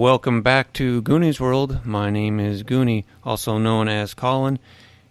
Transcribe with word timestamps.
All 0.00 0.06
right, 0.06 0.12
welcome 0.12 0.40
back 0.40 0.72
to 0.74 1.02
Goonies 1.02 1.40
World. 1.40 1.84
My 1.84 2.08
name 2.08 2.40
is 2.40 2.62
Goonie, 2.62 3.04
also 3.22 3.58
known 3.58 3.86
as 3.86 4.14
Colin, 4.14 4.58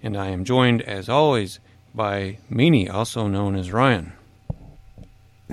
and 0.01 0.17
I 0.17 0.29
am 0.29 0.43
joined, 0.43 0.81
as 0.81 1.07
always, 1.07 1.59
by 1.93 2.39
Meanie, 2.49 2.91
also 2.91 3.27
known 3.27 3.55
as 3.55 3.71
Ryan, 3.71 4.13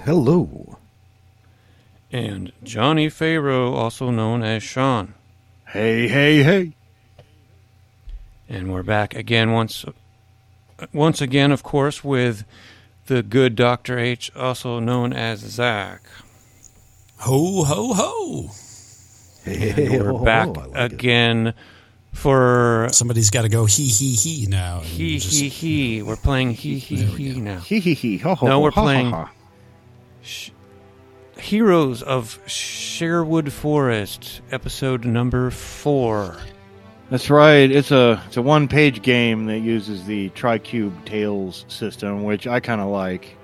Hello. 0.03 0.79
and 2.11 2.51
Johnny 2.63 3.11
Pharaoh, 3.11 3.75
also 3.75 4.11
known 4.11 4.43
as 4.43 4.63
Sean. 4.63 5.13
Hey, 5.69 6.09
hey, 6.09 6.43
hey. 6.43 6.73
And 8.49 8.73
we're 8.73 8.83
back 8.83 9.15
again 9.15 9.53
once 9.53 9.85
once 10.95 11.21
again, 11.21 11.53
of 11.53 11.63
course, 11.63 12.03
with 12.03 12.47
the 13.05 13.23
good 13.23 13.55
Dr. 13.55 13.99
H, 13.99 14.35
also 14.35 14.81
known 14.81 15.13
as 15.13 15.41
Zach. 15.41 16.05
Ho, 17.19 17.65
ho, 17.65 17.93
ho. 17.93 18.51
And 19.47 19.79
oh, 19.93 20.05
we're 20.05 20.13
oh, 20.13 20.25
back 20.25 20.49
I 20.49 20.51
like 20.67 20.69
it. 20.69 20.93
again 20.95 21.55
for 22.13 22.89
Somebody's 22.93 23.31
got 23.31 23.43
to 23.43 23.49
go 23.49 23.67
he, 23.67 23.85
he, 23.89 24.15
he 24.15 24.47
now. 24.47 24.79
and 24.79 24.87
he 24.87 25.19
just- 25.19 25.39
he 25.39 25.49
he. 25.49 26.03
We're 26.03 26.17
playing 26.17 26.53
he 26.55 26.79
he 26.79 26.97
he 26.97 27.41
now. 27.41 27.59
Hee 27.61 27.81
hee 27.81 27.95
hee. 27.95 28.19
Ho, 28.19 28.35
ho, 28.35 28.47
No, 28.47 28.61
we're 28.61 28.71
ha, 28.71 28.81
ha, 28.81 28.85
playing- 28.87 29.11
ha. 29.11 29.31
Sh- 30.23 30.51
Heroes 31.39 32.03
of 32.03 32.41
Sherwood 32.47 33.53
Forest, 33.53 34.41
episode 34.51 35.05
number 35.05 35.51
four. 35.51 36.35
That's 37.11 37.29
right. 37.29 37.71
It's 37.71 37.91
a 37.91 38.21
it's 38.27 38.39
a 38.39 38.43
one 38.43 38.67
page 38.69 39.03
game 39.03 39.45
that 39.47 39.59
uses 39.59 40.07
the 40.07 40.31
TriCube 40.31 41.05
Tales 41.05 41.67
system, 41.69 42.25
which 42.25 42.47
I 42.47 42.59
kind 42.61 42.81
of 42.81 42.89
like, 42.89 43.37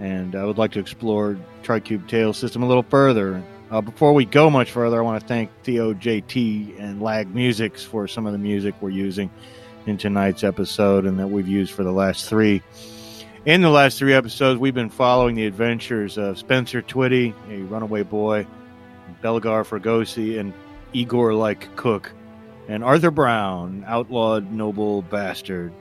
and 0.00 0.34
I 0.34 0.44
would 0.44 0.58
like 0.58 0.72
to 0.72 0.80
explore 0.80 1.38
TriCube 1.62 2.08
Tales 2.08 2.36
system 2.36 2.64
a 2.64 2.66
little 2.66 2.82
further. 2.82 3.42
Uh, 3.70 3.82
before 3.82 4.14
we 4.14 4.24
go 4.24 4.48
much 4.48 4.70
further, 4.70 4.98
I 4.98 5.02
want 5.02 5.20
to 5.20 5.26
thank 5.26 5.50
Theo 5.62 5.92
JT 5.92 6.80
and 6.80 7.02
Lag 7.02 7.34
Musics 7.34 7.84
for 7.84 8.08
some 8.08 8.24
of 8.26 8.32
the 8.32 8.38
music 8.38 8.74
we're 8.80 8.88
using 8.90 9.30
in 9.86 9.98
tonight's 9.98 10.42
episode, 10.42 11.04
and 11.04 11.18
that 11.18 11.28
we've 11.28 11.48
used 11.48 11.72
for 11.72 11.84
the 11.84 11.92
last 11.92 12.28
three. 12.28 12.62
In 13.44 13.60
the 13.60 13.70
last 13.70 13.98
three 13.98 14.14
episodes, 14.14 14.58
we've 14.58 14.74
been 14.74 14.88
following 14.88 15.34
the 15.34 15.46
adventures 15.46 16.16
of 16.16 16.38
Spencer 16.38 16.80
Twitty, 16.80 17.34
a 17.50 17.62
runaway 17.64 18.02
boy, 18.02 18.46
Belgar 19.22 19.66
Fregosi, 19.66 20.38
and 20.38 20.54
Igor 20.94 21.34
like 21.34 21.74
Cook 21.76 22.12
and 22.68 22.84
Arthur 22.84 23.10
Brown, 23.10 23.84
outlawed 23.86 24.52
noble 24.52 25.02
bastard, 25.02 25.72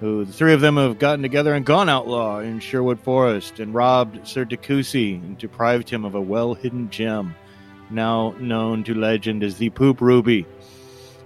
who 0.00 0.24
the 0.24 0.32
three 0.32 0.54
of 0.54 0.62
them 0.62 0.76
have 0.76 0.98
gotten 0.98 1.22
together 1.22 1.54
and 1.54 1.64
gone 1.64 1.88
outlaw 1.88 2.40
in 2.40 2.58
Sherwood 2.58 2.98
Forest 2.98 3.60
and 3.60 3.74
robbed 3.74 4.26
Sir 4.26 4.44
Decusi 4.46 5.14
and 5.14 5.36
deprived 5.36 5.90
him 5.90 6.04
of 6.04 6.14
a 6.14 6.20
well 6.20 6.54
hidden 6.54 6.90
gem, 6.90 7.34
now 7.90 8.34
known 8.40 8.82
to 8.84 8.94
legend 8.94 9.44
as 9.44 9.58
the 9.58 9.70
Poop 9.70 10.00
Ruby, 10.00 10.46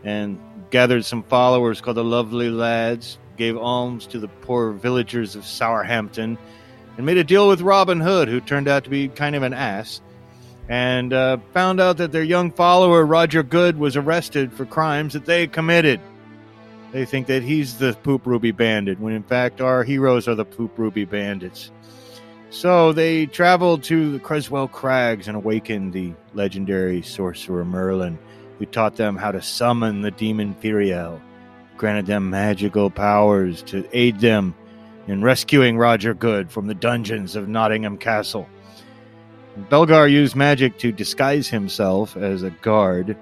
and 0.02 0.40
gathered 0.70 1.04
some 1.04 1.22
followers 1.22 1.80
called 1.80 1.96
the 1.96 2.04
Lovely 2.04 2.50
Lads, 2.50 3.18
gave 3.36 3.56
alms 3.56 4.06
to 4.08 4.18
the 4.18 4.28
poor 4.28 4.72
villagers 4.72 5.36
of 5.36 5.44
Sourhampton, 5.44 6.36
and 6.96 7.06
made 7.06 7.16
a 7.16 7.24
deal 7.24 7.48
with 7.48 7.60
Robin 7.60 8.00
Hood, 8.00 8.28
who 8.28 8.40
turned 8.40 8.66
out 8.66 8.84
to 8.84 8.90
be 8.90 9.08
kind 9.08 9.36
of 9.36 9.44
an 9.44 9.52
ass 9.52 10.00
and 10.68 11.12
uh, 11.12 11.36
found 11.52 11.80
out 11.80 11.98
that 11.98 12.12
their 12.12 12.22
young 12.22 12.50
follower 12.50 13.04
Roger 13.04 13.42
Goode 13.42 13.76
was 13.76 13.96
arrested 13.96 14.52
for 14.52 14.64
crimes 14.64 15.12
that 15.12 15.26
they 15.26 15.46
committed. 15.46 16.00
They 16.94 17.04
think 17.04 17.26
that 17.26 17.42
he's 17.42 17.78
the 17.78 17.92
Poop 18.04 18.24
Ruby 18.24 18.52
Bandit, 18.52 19.00
when 19.00 19.14
in 19.14 19.24
fact 19.24 19.60
our 19.60 19.82
heroes 19.82 20.28
are 20.28 20.36
the 20.36 20.44
Poop 20.44 20.78
Ruby 20.78 21.04
Bandits. 21.04 21.72
So 22.50 22.92
they 22.92 23.26
traveled 23.26 23.82
to 23.84 24.12
the 24.12 24.20
Creswell 24.20 24.68
Crags 24.68 25.26
and 25.26 25.36
awakened 25.36 25.92
the 25.92 26.12
legendary 26.34 27.02
sorcerer 27.02 27.64
Merlin, 27.64 28.16
who 28.60 28.66
taught 28.66 28.94
them 28.94 29.16
how 29.16 29.32
to 29.32 29.42
summon 29.42 30.02
the 30.02 30.12
demon 30.12 30.54
Firiel, 30.62 31.20
granted 31.76 32.06
them 32.06 32.30
magical 32.30 32.90
powers 32.90 33.64
to 33.64 33.84
aid 33.92 34.20
them 34.20 34.54
in 35.08 35.20
rescuing 35.20 35.76
Roger 35.76 36.14
Goode 36.14 36.48
from 36.48 36.68
the 36.68 36.74
dungeons 36.74 37.34
of 37.34 37.48
Nottingham 37.48 37.98
Castle. 37.98 38.48
Belgar 39.68 40.08
used 40.08 40.36
magic 40.36 40.78
to 40.78 40.92
disguise 40.92 41.48
himself 41.48 42.16
as 42.16 42.44
a 42.44 42.50
guard 42.50 43.16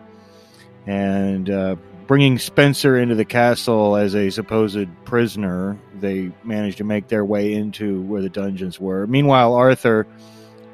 and 0.87 1.49
uh, 1.49 1.77
bringing 2.13 2.39
Spencer 2.39 2.99
into 2.99 3.15
the 3.15 3.25
castle 3.25 3.97
as 3.97 4.15
a 4.15 4.29
supposed 4.29 4.87
prisoner. 5.07 5.79
They 5.99 6.31
managed 6.45 6.77
to 6.77 6.85
make 6.85 7.09
their 7.09 7.25
way 7.25 7.55
into 7.55 8.03
where 8.03 8.21
the 8.21 8.29
dungeons 8.29 8.79
were. 8.79 9.07
Meanwhile, 9.07 9.55
Arthur 9.55 10.07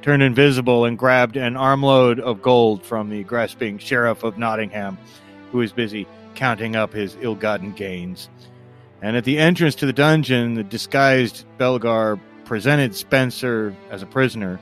turned 0.02 0.24
invisible 0.24 0.84
and 0.84 0.98
grabbed 0.98 1.36
an 1.36 1.56
armload 1.56 2.18
of 2.18 2.42
gold 2.42 2.84
from 2.84 3.08
the 3.08 3.22
grasping 3.22 3.78
sheriff 3.78 4.24
of 4.24 4.36
Nottingham, 4.36 4.98
who 5.52 5.58
was 5.58 5.70
busy 5.70 6.08
counting 6.34 6.74
up 6.74 6.92
his 6.92 7.16
ill 7.20 7.36
gotten 7.36 7.70
gains. 7.70 8.28
And 9.00 9.16
at 9.16 9.22
the 9.22 9.38
entrance 9.38 9.76
to 9.76 9.86
the 9.86 9.92
dungeon, 9.92 10.54
the 10.54 10.64
disguised 10.64 11.44
Belgar 11.56 12.18
presented 12.46 12.96
Spencer 12.96 13.76
as 13.92 14.02
a 14.02 14.06
prisoner. 14.06 14.58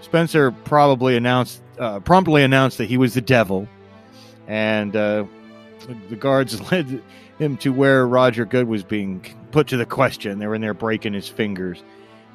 Spencer 0.00 0.52
probably 0.52 1.16
announced, 1.16 1.60
uh, 1.76 1.98
promptly 1.98 2.44
announced 2.44 2.78
that 2.78 2.88
he 2.88 2.98
was 2.98 3.14
the 3.14 3.20
devil, 3.20 3.66
and 4.46 4.94
uh, 4.94 5.24
the 6.08 6.16
guards 6.16 6.60
led 6.72 7.02
him 7.38 7.56
to 7.58 7.72
where 7.72 8.06
Roger 8.06 8.44
Goode 8.44 8.68
was 8.68 8.84
being 8.84 9.24
put 9.50 9.68
to 9.68 9.76
the 9.76 9.86
question. 9.86 10.38
They 10.38 10.46
were 10.46 10.54
in 10.54 10.60
there 10.60 10.74
breaking 10.74 11.14
his 11.14 11.28
fingers, 11.28 11.82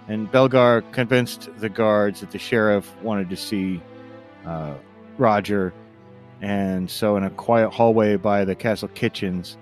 and 0.07 0.31
Belgar 0.31 0.89
convinced 0.91 1.49
the 1.57 1.69
guards 1.69 2.21
that 2.21 2.31
the 2.31 2.39
sheriff 2.39 2.91
wanted 3.01 3.29
to 3.29 3.35
see 3.35 3.81
uh, 4.45 4.73
Roger, 5.17 5.73
and 6.41 6.89
so 6.89 7.17
in 7.17 7.23
a 7.23 7.29
quiet 7.29 7.69
hallway 7.69 8.15
by 8.15 8.45
the 8.45 8.55
castle 8.55 8.89
kitchens. 8.89 9.57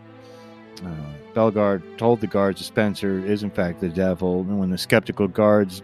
Uh, 0.86 0.90
Belgar 1.34 1.82
told 1.98 2.22
the 2.22 2.28
guards 2.28 2.60
that 2.60 2.66
Spencer 2.66 3.20
is 3.20 3.44
in 3.44 3.52
fact 3.52 3.82
the 3.82 3.90
devil, 3.90 4.42
and 4.42 4.60
when 4.60 4.70
the 4.70 4.78
skeptical 4.78 5.28
guards 5.28 5.82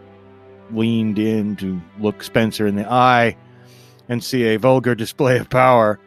leaned 0.72 1.20
in 1.20 1.56
to 1.58 1.80
look 2.00 2.24
Spencer 2.24 2.66
in 2.66 2.76
the 2.76 2.90
eye 2.90 3.36
and 4.10 4.24
see 4.24 4.46
a 4.46 4.58
vulgar 4.58 4.96
display 4.96 5.38
of 5.38 5.50
power, 5.50 6.00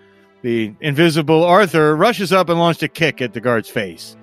the 0.47 0.73
invisible 0.81 1.43
Arthur 1.43 1.97
rushes 1.97 2.33
up 2.33 2.49
and 2.49 2.57
launched 2.57 2.81
a 2.85 2.87
kick 2.87 3.21
at 3.21 3.33
the 3.33 3.41
guard's 3.41 3.69
face. 3.69 4.17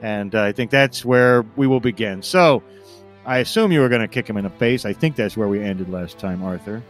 And 0.00 0.34
uh, 0.34 0.42
I 0.42 0.52
think 0.52 0.70
that's 0.70 1.04
where 1.04 1.42
we 1.54 1.66
will 1.66 1.80
begin. 1.80 2.22
So, 2.22 2.62
I 3.26 3.38
assume 3.38 3.72
you 3.72 3.80
were 3.80 3.90
going 3.90 4.00
to 4.00 4.08
kick 4.08 4.26
him 4.26 4.38
in 4.38 4.44
the 4.44 4.50
face. 4.50 4.86
I 4.86 4.94
think 4.94 5.16
that's 5.16 5.36
where 5.36 5.48
we 5.48 5.60
ended 5.60 5.90
last 5.90 6.18
time, 6.18 6.42
Arthur. 6.42 6.82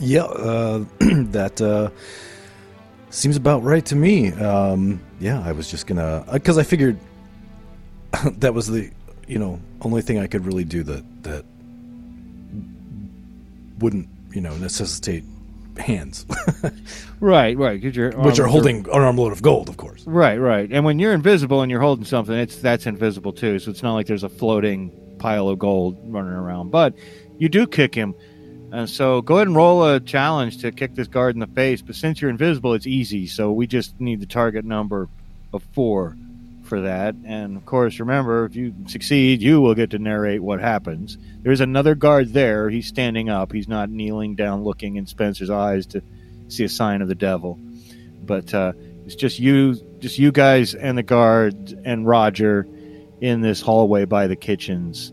Yeah, 0.00 0.24
uh, 0.24 0.84
that 0.98 1.60
uh, 1.60 1.90
seems 3.10 3.36
about 3.36 3.62
right 3.62 3.86
to 3.86 3.94
me. 3.94 4.32
Um, 4.32 5.00
yeah, 5.20 5.40
I 5.40 5.52
was 5.52 5.70
just 5.70 5.86
gonna 5.86 6.26
because 6.32 6.58
I 6.58 6.64
figured 6.64 6.98
that 8.38 8.54
was 8.54 8.66
the 8.66 8.90
you 9.28 9.38
know 9.38 9.60
only 9.82 10.02
thing 10.02 10.18
I 10.18 10.26
could 10.26 10.44
really 10.44 10.64
do 10.64 10.82
that 10.82 11.22
that 11.22 11.44
wouldn't 13.78 14.08
you 14.32 14.40
know 14.40 14.56
necessitate 14.56 15.22
hands, 15.78 16.26
Right, 17.20 17.56
right. 17.56 17.82
Which 17.82 18.38
are 18.38 18.46
holding 18.46 18.84
an 18.86 18.90
armload 18.90 19.32
of 19.32 19.42
gold, 19.42 19.68
of 19.68 19.76
course. 19.76 20.04
Right, 20.06 20.36
right. 20.36 20.68
And 20.70 20.84
when 20.84 20.98
you're 20.98 21.14
invisible 21.14 21.62
and 21.62 21.70
you're 21.70 21.80
holding 21.80 22.04
something, 22.04 22.34
it's 22.34 22.56
that's 22.56 22.86
invisible 22.86 23.32
too. 23.32 23.58
So 23.58 23.70
it's 23.70 23.82
not 23.82 23.94
like 23.94 24.06
there's 24.06 24.24
a 24.24 24.28
floating 24.28 24.92
pile 25.18 25.48
of 25.48 25.58
gold 25.58 25.96
running 26.04 26.32
around. 26.32 26.70
But 26.70 26.94
you 27.38 27.48
do 27.48 27.66
kick 27.66 27.94
him. 27.94 28.14
And 28.72 28.90
so 28.90 29.22
go 29.22 29.36
ahead 29.36 29.46
and 29.46 29.56
roll 29.56 29.84
a 29.84 30.00
challenge 30.00 30.58
to 30.58 30.72
kick 30.72 30.94
this 30.94 31.08
guard 31.08 31.34
in 31.34 31.40
the 31.40 31.46
face. 31.46 31.80
But 31.80 31.94
since 31.94 32.20
you're 32.20 32.30
invisible, 32.30 32.74
it's 32.74 32.86
easy. 32.86 33.26
So 33.26 33.52
we 33.52 33.66
just 33.66 33.98
need 34.00 34.20
the 34.20 34.26
target 34.26 34.64
number 34.64 35.08
of 35.54 35.62
four 35.72 36.16
for 36.66 36.82
that. 36.82 37.14
And 37.24 37.56
of 37.56 37.64
course, 37.64 38.00
remember, 38.00 38.44
if 38.44 38.56
you 38.56 38.74
succeed, 38.86 39.40
you 39.40 39.60
will 39.60 39.74
get 39.74 39.90
to 39.90 39.98
narrate 39.98 40.42
what 40.42 40.60
happens. 40.60 41.16
There's 41.42 41.60
another 41.60 41.94
guard 41.94 42.32
there. 42.32 42.68
He's 42.68 42.86
standing 42.86 43.28
up. 43.28 43.52
He's 43.52 43.68
not 43.68 43.90
kneeling 43.90 44.34
down, 44.34 44.64
looking 44.64 44.96
in 44.96 45.06
Spencer's 45.06 45.50
eyes 45.50 45.86
to 45.88 46.02
see 46.48 46.64
a 46.64 46.68
sign 46.68 47.02
of 47.02 47.08
the 47.08 47.14
devil. 47.14 47.58
But 48.24 48.52
uh, 48.52 48.72
it's 49.04 49.14
just 49.14 49.38
you, 49.38 49.76
just 50.00 50.18
you 50.18 50.32
guys 50.32 50.74
and 50.74 50.98
the 50.98 51.02
guard 51.02 51.80
and 51.84 52.06
Roger 52.06 52.66
in 53.20 53.40
this 53.40 53.60
hallway 53.60 54.04
by 54.04 54.26
the 54.26 54.36
kitchens. 54.36 55.12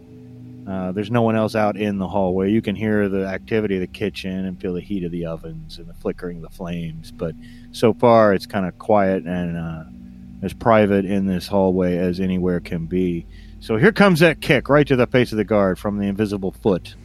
Uh, 0.68 0.92
there's 0.94 1.12
no 1.12 1.22
one 1.22 1.36
else 1.36 1.56
out 1.56 1.76
in 1.76 1.98
the 1.98 2.08
hallway. 2.08 2.50
You 2.50 2.62
can 2.62 2.76
hear 2.76 3.10
the 3.10 3.26
activity 3.26 3.76
of 3.76 3.82
the 3.82 3.88
kitchen 3.88 4.46
and 4.46 4.60
feel 4.60 4.74
the 4.74 4.82
heat 4.82 5.04
of 5.04 5.12
the 5.12 5.26
ovens 5.26 5.78
and 5.78 5.88
the 5.88 5.94
flickering 5.94 6.38
of 6.38 6.44
the 6.44 6.58
flames. 6.58 7.12
But 7.12 7.36
so 7.72 7.94
far, 7.94 8.34
it's 8.34 8.46
kind 8.46 8.66
of 8.66 8.78
quiet 8.80 9.26
and 9.26 9.58
uh, 9.58 9.84
as 10.44 10.54
private 10.54 11.06
in 11.06 11.26
this 11.26 11.48
hallway 11.48 11.98
as 11.98 12.20
anywhere 12.20 12.60
can 12.60 12.86
be. 12.86 13.26
So 13.60 13.78
here 13.78 13.92
comes 13.94 14.20
that 14.20 14.42
kick 14.42 14.70
right 14.70 14.86
to 14.88 14.96
the 14.96 15.08
face 15.08 15.32
of 15.32 15.38
the 15.38 15.44
guard 15.46 15.80
from 15.80 15.98
the 15.98 16.06
invisible 16.08 16.52
foot. 16.52 16.96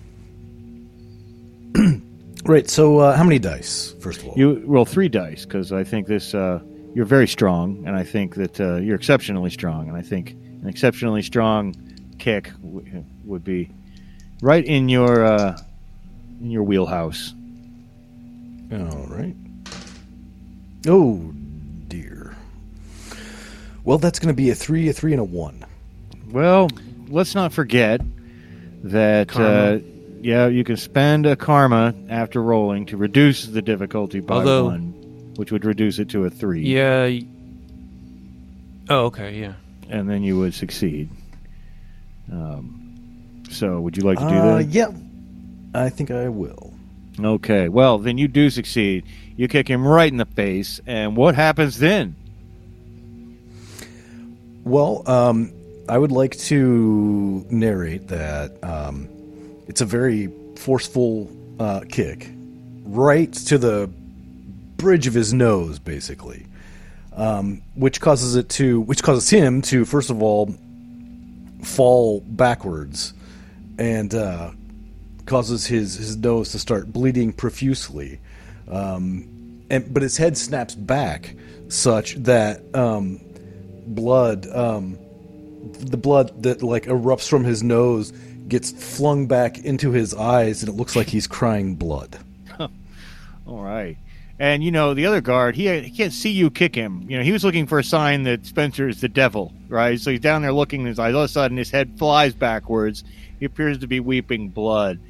Right. 2.44 2.70
So 2.70 2.98
uh, 2.98 3.16
how 3.16 3.24
many 3.24 3.38
dice? 3.38 3.94
First 4.00 4.22
of 4.22 4.28
all, 4.28 4.34
You 4.36 4.62
roll 4.64 4.84
three 4.84 5.08
dice 5.08 5.44
because 5.44 5.72
I 5.72 5.84
think 5.84 6.06
this 6.06 6.34
uh, 6.34 6.60
you're 6.94 7.04
very 7.04 7.26
strong, 7.28 7.82
and 7.86 7.96
I 7.96 8.04
think 8.04 8.36
that 8.36 8.60
uh, 8.60 8.76
you're 8.76 8.94
exceptionally 8.94 9.50
strong, 9.50 9.88
and 9.88 9.96
I 9.96 10.02
think 10.02 10.30
an 10.30 10.66
exceptionally 10.68 11.22
strong 11.22 11.74
kick 12.18 12.50
w- 12.62 13.04
would 13.24 13.44
be 13.44 13.70
right 14.40 14.64
in 14.64 14.88
your 14.88 15.24
uh, 15.24 15.58
in 16.40 16.50
your 16.50 16.62
wheelhouse. 16.62 17.34
All 18.72 19.06
right. 19.08 19.34
Oh. 20.86 21.34
Well, 23.88 23.96
that's 23.96 24.18
going 24.18 24.28
to 24.28 24.34
be 24.36 24.50
a 24.50 24.54
three, 24.54 24.90
a 24.90 24.92
three, 24.92 25.12
and 25.14 25.20
a 25.20 25.24
one. 25.24 25.64
Well, 26.30 26.68
let's 27.08 27.34
not 27.34 27.54
forget 27.54 28.02
that 28.84 29.34
uh, 29.34 29.78
yeah, 30.20 30.46
you 30.46 30.62
can 30.62 30.76
spend 30.76 31.24
a 31.24 31.36
karma 31.36 31.94
after 32.10 32.42
rolling 32.42 32.84
to 32.86 32.98
reduce 32.98 33.46
the 33.46 33.62
difficulty 33.62 34.20
by 34.20 34.34
Although- 34.34 34.64
one, 34.66 35.32
which 35.36 35.50
would 35.52 35.64
reduce 35.64 35.98
it 35.98 36.10
to 36.10 36.26
a 36.26 36.30
three. 36.30 36.64
Yeah. 36.66 37.18
Oh, 38.90 39.06
okay. 39.06 39.40
Yeah. 39.40 39.54
and 39.88 40.06
then 40.06 40.22
you 40.22 40.38
would 40.38 40.52
succeed. 40.52 41.08
Um, 42.30 43.42
so, 43.48 43.80
would 43.80 43.96
you 43.96 44.02
like 44.02 44.18
to 44.18 44.28
do 44.28 44.34
Uh, 44.34 44.58
that? 44.58 44.66
yeah. 44.68 44.88
I 45.74 45.88
think 45.88 46.10
I 46.10 46.28
will. 46.28 46.74
Okay. 47.18 47.70
Well, 47.70 47.96
then 47.96 48.18
you 48.18 48.28
do 48.28 48.50
succeed. 48.50 49.04
You 49.34 49.48
kick 49.48 49.66
him 49.66 49.88
right 49.88 50.12
in 50.12 50.18
the 50.18 50.26
face, 50.26 50.78
and 50.86 51.16
what 51.16 51.34
happens 51.36 51.78
then? 51.78 52.16
Well, 54.68 55.02
um, 55.08 55.50
I 55.88 55.96
would 55.96 56.12
like 56.12 56.36
to 56.40 57.46
narrate 57.48 58.08
that 58.08 58.62
um, 58.62 59.08
it's 59.66 59.80
a 59.80 59.86
very 59.86 60.30
forceful 60.56 61.30
uh, 61.58 61.84
kick, 61.88 62.28
right 62.84 63.32
to 63.32 63.56
the 63.56 63.90
bridge 64.76 65.06
of 65.06 65.14
his 65.14 65.32
nose, 65.32 65.78
basically, 65.78 66.44
um, 67.14 67.62
which 67.76 68.02
causes 68.02 68.36
it 68.36 68.50
to, 68.50 68.82
which 68.82 69.02
causes 69.02 69.30
him 69.30 69.62
to, 69.62 69.86
first 69.86 70.10
of 70.10 70.22
all, 70.22 70.54
fall 71.62 72.20
backwards, 72.20 73.14
and 73.78 74.14
uh, 74.14 74.50
causes 75.24 75.66
his 75.66 75.94
his 75.94 76.14
nose 76.18 76.52
to 76.52 76.58
start 76.58 76.92
bleeding 76.92 77.32
profusely. 77.32 78.20
Um, 78.70 79.64
and 79.70 79.94
but 79.94 80.02
his 80.02 80.18
head 80.18 80.36
snaps 80.36 80.74
back 80.74 81.34
such 81.68 82.16
that 82.16 82.62
um, 82.74 83.20
blood 83.94 84.46
um, 84.54 84.98
the 85.72 85.96
blood 85.96 86.42
that 86.42 86.62
like 86.62 86.84
erupts 86.84 87.28
from 87.28 87.44
his 87.44 87.62
nose 87.62 88.12
gets 88.48 88.70
flung 88.70 89.26
back 89.26 89.58
into 89.58 89.90
his 89.90 90.14
eyes 90.14 90.62
and 90.62 90.68
it 90.70 90.76
looks 90.76 90.96
like 90.96 91.08
he's 91.08 91.26
crying 91.26 91.74
blood 91.74 92.18
All 93.46 93.62
right. 93.62 93.96
And 94.40 94.62
you 94.62 94.70
know 94.70 94.94
the 94.94 95.06
other 95.06 95.20
guard, 95.20 95.56
he 95.56 95.80
he 95.80 95.90
can't 95.90 96.12
see 96.12 96.30
you 96.30 96.50
kick 96.50 96.74
him. 96.74 97.04
You 97.08 97.16
know 97.16 97.24
he 97.24 97.32
was 97.32 97.42
looking 97.42 97.66
for 97.66 97.80
a 97.80 97.84
sign 97.84 98.22
that 98.24 98.46
Spencer 98.46 98.88
is 98.88 99.00
the 99.00 99.08
devil, 99.08 99.52
right? 99.68 99.98
So 99.98 100.12
he's 100.12 100.20
down 100.20 100.42
there 100.42 100.52
looking 100.52 100.82
in 100.82 100.86
his 100.86 100.98
eyes. 100.98 101.14
All 101.14 101.22
of 101.22 101.30
a 101.30 101.32
sudden, 101.32 101.56
his 101.56 101.70
head 101.70 101.98
flies 101.98 102.34
backwards. 102.34 103.02
He 103.40 103.46
appears 103.46 103.78
to 103.78 103.88
be 103.88 103.98
weeping 103.98 104.50
blood. 104.50 105.00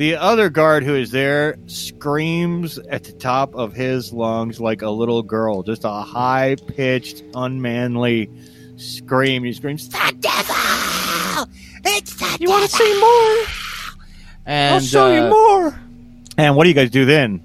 The 0.00 0.16
other 0.16 0.48
guard 0.48 0.82
who 0.82 0.94
is 0.94 1.10
there 1.10 1.58
screams 1.66 2.78
at 2.78 3.04
the 3.04 3.12
top 3.12 3.54
of 3.54 3.74
his 3.74 4.14
lungs 4.14 4.58
like 4.58 4.80
a 4.80 4.88
little 4.88 5.22
girl, 5.22 5.62
just 5.62 5.84
a 5.84 5.90
high 5.90 6.56
pitched, 6.68 7.22
unmanly 7.34 8.30
scream. 8.78 9.44
He 9.44 9.52
screams, 9.52 9.90
"The 9.90 10.16
devil! 10.18 11.52
It's 11.84 12.14
the 12.14 12.20
devil! 12.20 12.36
you 12.40 12.48
want 12.48 12.70
to 12.70 12.74
see 12.74 12.98
more? 12.98 13.46
And, 14.46 14.74
I'll 14.76 14.80
show 14.80 15.12
you 15.12 15.20
uh, 15.20 15.28
more. 15.28 15.78
And 16.38 16.56
what 16.56 16.64
do 16.64 16.70
you 16.70 16.74
guys 16.74 16.88
do 16.88 17.04
then? 17.04 17.42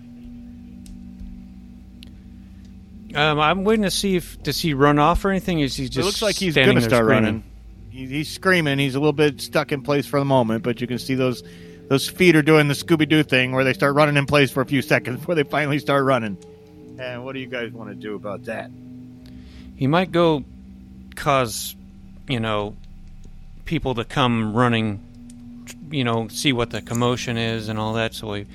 Um, 3.16 3.38
I'm 3.38 3.66
waiting 3.66 3.84
to 3.84 3.92
see 3.92 4.16
if 4.16 4.42
does 4.44 4.62
he 4.62 4.74
run 4.74 4.98
off 4.98 5.26
or 5.26 5.30
anything. 5.30 5.60
Is 5.60 5.76
he 5.76 5.90
just? 5.90 5.98
it 5.98 6.06
looks 6.06 6.22
like 6.22 6.38
he's 6.38 6.56
going 6.56 6.76
to 6.76 6.82
start 6.82 7.04
screaming? 7.04 7.24
running. 7.26 7.44
He, 7.90 8.06
he's 8.06 8.30
screaming. 8.30 8.80
He's 8.80 8.96
a 8.96 9.00
little 9.00 9.12
bit 9.12 9.42
stuck 9.42 9.74
in 9.74 9.82
place 9.82 10.06
for 10.06 10.20
the 10.20 10.26
moment, 10.26 10.64
but 10.64 10.80
you 10.80 10.88
can 10.88 11.00
see 11.00 11.16
those 11.16 11.44
those 11.88 12.08
feet 12.08 12.36
are 12.36 12.42
doing 12.42 12.68
the 12.68 12.74
Scooby 12.74 13.08
Doo 13.08 13.24
thing 13.24 13.52
where 13.52 13.64
they 13.64 13.74
start 13.74 13.96
running 13.96 14.18
in 14.18 14.26
place 14.26 14.52
for 14.52 14.62
a 14.62 14.66
few 14.66 14.82
seconds 14.82 15.20
before 15.20 15.36
they 15.36 15.44
finally 15.44 15.80
start 15.80 16.04
running. 16.04 16.38
And 17.00 17.24
what 17.24 17.34
do 17.34 17.40
you 17.40 17.48
guys 17.48 17.72
want 17.72 17.90
to 17.90 17.96
do 17.96 18.16
about 18.16 18.46
that? 18.46 18.72
He 19.76 19.88
might 19.88 20.12
go 20.12 20.44
cause, 21.16 21.76
you 22.28 22.40
know, 22.40 22.76
people 23.66 23.96
to 23.96 24.06
come 24.06 24.56
running, 24.56 25.02
you 25.92 26.04
know, 26.04 26.28
see 26.30 26.54
what 26.54 26.70
the 26.70 26.82
commotion 26.82 27.38
is 27.38 27.70
and 27.70 27.78
all 27.78 27.94
that. 27.94 28.14
So 28.14 28.32
we, 28.32 28.46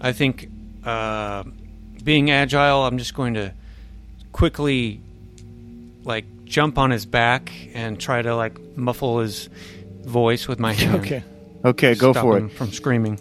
I 0.00 0.12
think, 0.12 0.48
uh, 0.84 1.44
being 2.04 2.30
agile, 2.30 2.86
I'm 2.86 2.98
just 2.98 3.14
going 3.14 3.34
to 3.34 3.52
quickly, 4.32 5.00
like, 6.04 6.24
jump 6.46 6.78
on 6.78 6.90
his 6.90 7.04
back 7.04 7.52
and 7.74 8.00
try 8.00 8.22
to 8.22 8.34
like 8.34 8.58
muffle 8.76 9.18
his 9.18 9.48
voice 10.02 10.48
with 10.48 10.58
my 10.58 10.72
hand. 10.74 11.04
Okay, 11.04 11.24
go 11.72 12.12
Stop 12.12 12.16
for 12.16 12.38
it. 12.38 12.48
from 12.52 12.70
screaming. 12.72 13.18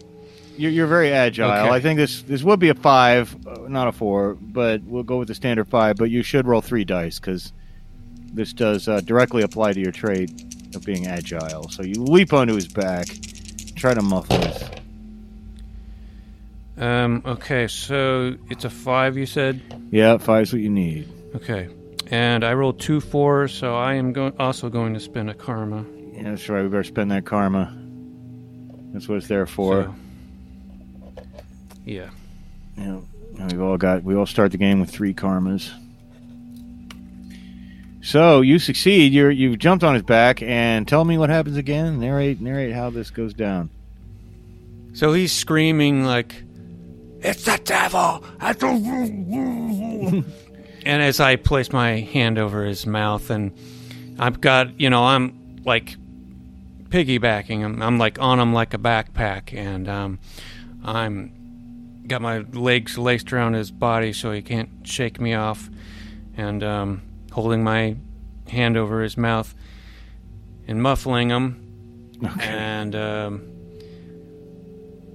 You're, 0.57 0.71
you're 0.71 0.87
very 0.87 1.11
agile. 1.11 1.49
Okay. 1.51 1.69
I 1.69 1.79
think 1.81 1.97
this 1.97 2.21
this 2.21 2.41
would 2.43 2.59
be 2.59 2.69
a 2.69 2.73
five, 2.75 3.35
uh, 3.45 3.67
not 3.67 3.87
a 3.87 3.91
four, 3.91 4.35
but 4.35 4.81
we'll 4.83 5.03
go 5.03 5.17
with 5.17 5.27
the 5.27 5.35
standard 5.35 5.67
five. 5.67 5.97
But 5.97 6.09
you 6.09 6.23
should 6.23 6.47
roll 6.47 6.61
three 6.61 6.85
dice 6.85 7.19
because 7.19 7.51
this 8.33 8.53
does 8.53 8.87
uh, 8.87 9.01
directly 9.01 9.43
apply 9.43 9.73
to 9.73 9.79
your 9.79 9.91
trait 9.91 10.31
of 10.75 10.83
being 10.85 11.07
agile. 11.07 11.69
So 11.69 11.83
you 11.83 11.95
leap 12.03 12.31
onto 12.33 12.53
his 12.55 12.67
back, 12.67 13.07
try 13.75 13.93
to 13.93 14.01
muffle 14.01 14.39
his 14.41 14.63
Um, 16.77 17.21
okay, 17.25 17.67
so 17.67 18.35
it's 18.49 18.65
a 18.65 18.69
five, 18.69 19.17
you 19.17 19.25
said. 19.25 19.61
Yeah, 19.91 20.17
five's 20.17 20.51
what 20.51 20.61
you 20.61 20.69
need. 20.69 21.07
Okay, 21.35 21.69
and 22.11 22.43
I 22.43 22.53
rolled 22.53 22.79
two 22.79 22.99
fours, 23.01 23.53
so 23.53 23.75
I 23.75 23.93
am 23.95 24.13
go- 24.13 24.33
also 24.39 24.69
going 24.69 24.93
to 24.93 24.99
spend 24.99 25.29
a 25.29 25.33
karma. 25.33 25.85
Yeah, 26.13 26.23
that's 26.31 26.47
right. 26.49 26.63
We 26.63 26.69
better 26.69 26.83
spend 26.83 27.11
that 27.11 27.25
karma. 27.25 27.73
That's 28.95 29.09
what 29.09 29.17
it's 29.17 29.27
there 29.27 29.45
for. 29.45 29.83
So, 29.83 29.95
yeah. 31.83 32.09
Yeah, 32.77 32.99
and 33.37 33.51
we've 33.51 33.61
all 33.61 33.75
got. 33.75 34.03
We 34.05 34.15
all 34.15 34.25
start 34.25 34.53
the 34.53 34.57
game 34.57 34.79
with 34.79 34.89
three 34.89 35.13
karmas. 35.13 35.69
So 38.01 38.39
you 38.39 38.57
succeed. 38.57 39.11
You're 39.11 39.31
you've 39.31 39.59
jumped 39.59 39.83
on 39.83 39.95
his 39.95 40.03
back, 40.03 40.41
and 40.41 40.87
tell 40.87 41.03
me 41.03 41.17
what 41.17 41.29
happens 41.29 41.57
again. 41.57 41.99
Narrate 41.99 42.39
narrate 42.39 42.73
how 42.73 42.89
this 42.89 43.09
goes 43.09 43.33
down. 43.33 43.69
So 44.93 45.11
he's 45.11 45.33
screaming 45.33 46.05
like, 46.05 46.41
"It's 47.19 47.43
the 47.43 47.59
devil!" 47.65 48.23
and 50.85 51.03
as 51.03 51.19
I 51.19 51.35
place 51.35 51.73
my 51.73 51.99
hand 51.99 52.37
over 52.39 52.63
his 52.63 52.85
mouth, 52.85 53.29
and 53.29 53.51
I've 54.17 54.39
got, 54.39 54.79
you 54.79 54.89
know, 54.89 55.03
I'm 55.03 55.57
like 55.65 55.97
piggybacking 56.95 57.59
him. 57.59 57.81
I'm 57.81 57.97
like 57.97 58.19
on 58.21 58.39
him 58.39 58.53
like 58.53 58.73
a 58.73 58.77
backpack, 58.77 59.53
and 59.53 59.89
um, 59.89 60.19
I'm 60.83 61.33
got 62.07 62.21
my 62.21 62.39
legs 62.53 62.97
laced 62.97 63.33
around 63.33 63.53
his 63.53 63.69
body 63.71 64.13
so 64.13 64.31
he 64.31 64.41
can't 64.41 64.69
shake 64.83 65.19
me 65.19 65.33
off, 65.33 65.69
and 66.37 66.63
um, 66.63 67.01
holding 67.33 67.63
my 67.63 67.97
hand 68.47 68.77
over 68.77 69.01
his 69.01 69.17
mouth 69.17 69.53
and 70.67 70.81
muffling 70.81 71.29
him. 71.29 71.61
And 72.39 72.95
um, 72.95 73.51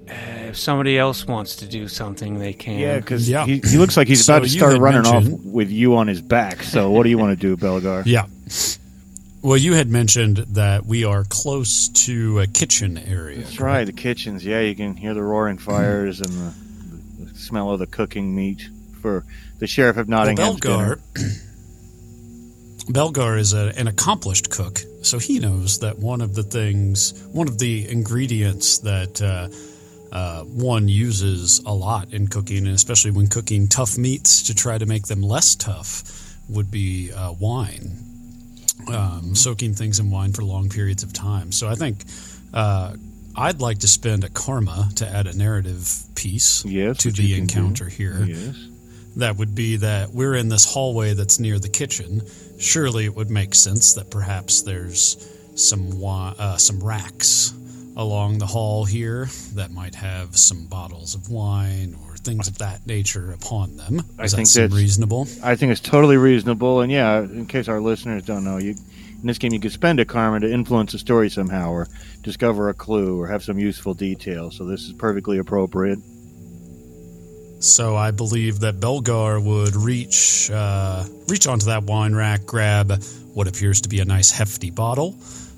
if 0.07 0.59
somebody 0.59 0.99
else 0.99 1.27
wants 1.27 1.57
to 1.57 1.67
do 1.67 1.89
something, 1.89 2.39
they 2.39 2.53
can. 2.53 2.79
Yeah, 2.79 2.99
because 2.99 3.27
Yeah. 3.29 3.47
he, 3.47 3.63
he 3.65 3.79
looks 3.79 3.97
like 3.97 4.07
he's 4.07 4.25
So 4.25 4.35
about 4.35 4.43
to 4.45 4.51
start 4.51 4.73
had 4.73 4.83
running 4.83 5.07
off 5.07 5.27
with 5.45 5.71
you 5.71 5.97
on 5.97 6.09
his 6.09 6.21
back. 6.21 6.63
So 6.63 6.91
what 6.91 7.05
do 7.05 7.09
you 7.09 7.17
want 7.17 7.39
to 7.41 7.41
do, 7.41 7.57
Belgar? 7.57 8.03
Yeah. 8.05 8.27
Well, 9.43 9.57
you 9.57 9.73
had 9.73 9.89
mentioned 9.89 10.37
that 10.37 10.85
we 10.85 11.05
are 11.05 11.25
close 11.25 11.89
to 11.89 12.41
a 12.41 12.47
kitchen 12.47 12.99
area. 12.99 13.39
That's 13.39 13.59
right, 13.59 13.85
the 13.85 13.93
kitchens. 13.93 14.45
Yeah, 14.45 14.61
you 14.61 14.75
can 14.75 14.97
hear 14.97 15.15
the 15.15 15.23
roaring 15.23 15.57
fires 15.57 16.21
and 16.21 16.31
the, 16.31 17.25
the 17.25 17.35
smell 17.39 17.71
of 17.71 17.79
the 17.79 17.87
cooking 17.87 18.35
meat 18.35 18.69
for 19.01 19.25
the 19.59 19.67
sheriff 19.67 19.97
of 19.97 20.09
Well, 20.09 20.27
Belgar, 20.35 21.01
Belgar 22.93 23.39
is 23.39 23.55
a, 23.55 23.73
an 23.79 23.89
accomplished 23.89 24.51
cook, 24.51 24.81
so 25.03 25.19
he 25.19 25.39
knows 25.39 25.79
that 25.79 25.99
one 25.99 26.21
of 26.21 26.35
the 26.35 26.43
things, 26.43 27.27
one 27.33 27.49
of 27.49 27.59
the 27.59 27.89
ingredients 27.89 28.79
that 28.81 29.23
uh, 29.23 29.49
uh, 30.15 30.45
one 30.45 30.87
uses 30.87 31.61
a 31.61 31.73
lot 31.73 32.13
in 32.13 32.29
cooking, 32.29 32.67
and 32.67 32.75
especially 32.75 33.11
when 33.11 33.27
cooking 33.27 33.69
tough 33.69 33.97
meats 33.97 34.43
to 34.43 34.55
try 34.55 34.77
to 34.77 34.85
make 34.85 35.07
them 35.07 35.23
less 35.23 35.55
tough, 35.55 36.37
would 36.51 36.71
be 36.71 37.11
uh, 37.13 37.33
wine. 37.33 38.10
Um, 38.95 39.35
soaking 39.35 39.75
things 39.75 39.99
in 40.01 40.11
wine 40.11 40.33
for 40.33 40.43
long 40.43 40.69
periods 40.69 41.03
of 41.03 41.13
time. 41.13 41.53
So 41.53 41.69
I 41.69 41.75
think 41.75 42.05
uh, 42.53 42.95
I'd 43.37 43.61
like 43.61 43.79
to 43.81 43.89
spend 43.89 44.25
a 44.25 44.29
karma 44.29 44.89
to 44.97 45.09
add 45.09 45.27
a 45.27 45.37
narrative 45.37 45.89
piece 46.15 46.65
Yes, 46.65 46.99
to 46.99 47.11
the 47.11 47.35
can 47.35 47.47
do. 47.47 47.59
encounter 47.59 47.89
here 47.89 48.25
Yes. 48.25 48.57
that 49.17 49.37
would 49.37 49.55
be 49.55 49.77
that 49.77 50.11
we're 50.11 50.35
in 50.35 50.49
this 50.49 50.65
hallway 50.65 51.15
that's 51.15 51.39
near 51.39 51.59
the 51.59 51.69
kitchen. 51.69 52.23
Surely 52.59 53.05
it 53.05 53.15
would 53.15 53.31
make 53.31 53.55
sense 53.55 53.95
that 53.95 54.11
perhaps 54.11 54.63
there's 54.63 55.17
some 55.55 56.03
uh, 56.05 56.57
some 56.57 56.81
racks 56.83 57.55
along 57.97 58.39
the 58.39 58.47
hall 58.47 58.85
here 58.85 59.29
that 59.55 59.71
might 59.71 59.95
have 59.95 60.37
some 60.37 60.67
bottles 60.67 61.15
of 61.15 61.29
wine 61.31 61.95
or 62.07 62.10
things 62.21 62.49
of 62.49 62.59
that 62.59 62.87
nature 62.87 63.33
upon 63.33 63.77
them. 63.77 64.01
I 64.19 64.23
Does 64.23 64.35
think 64.35 64.49
that 64.51 64.61
that's- 64.61 64.77
reasonable? 64.81 65.27
I 65.43 65.57
think 65.57 65.73
it's 65.73 65.81
totally 65.81 66.17
reasonable. 66.17 66.81
And 66.81 66.91
yeah, 66.93 67.21
in 67.21 67.47
case 67.47 67.69
our 67.69 67.81
listeners 67.81 68.23
don't 68.25 68.45
know, 68.45 68.59
you 68.59 68.75
in 69.21 69.27
this 69.27 69.37
game 69.39 69.53
you 69.53 69.61
could 69.61 69.73
spend 69.73 70.01
a 70.01 70.05
karma 70.07 70.41
to 70.41 70.51
influence 70.51 70.95
a 70.95 70.99
story 70.99 71.29
somehow, 71.29 71.71
or 71.71 71.89
discover 72.23 72.71
a 72.71 72.75
clue, 72.75 73.21
or 73.21 73.27
have 73.27 73.43
some 73.43 73.59
useful 73.59 73.93
detail. 73.93 74.51
So 74.51 74.65
this 74.65 74.83
is 74.85 74.93
perfectly 74.95 75.37
appropriate. 75.39 75.99
So 77.61 77.95
I 77.97 78.11
believe 78.11 78.61
that 78.61 78.77
Belgar 78.81 79.43
would 79.45 79.77
reach 79.77 80.51
uh, 80.51 81.05
reach 81.29 81.47
onto 81.47 81.67
that 81.67 81.85
wine 81.85 82.15
rack, 82.15 82.47
grab 82.47 83.03
what 83.35 83.47
appears 83.47 83.83
to 83.83 83.89
be 83.91 84.01
a 84.01 84.05
nice 84.07 84.31
hefty 84.31 84.71
bottle, 84.71 85.15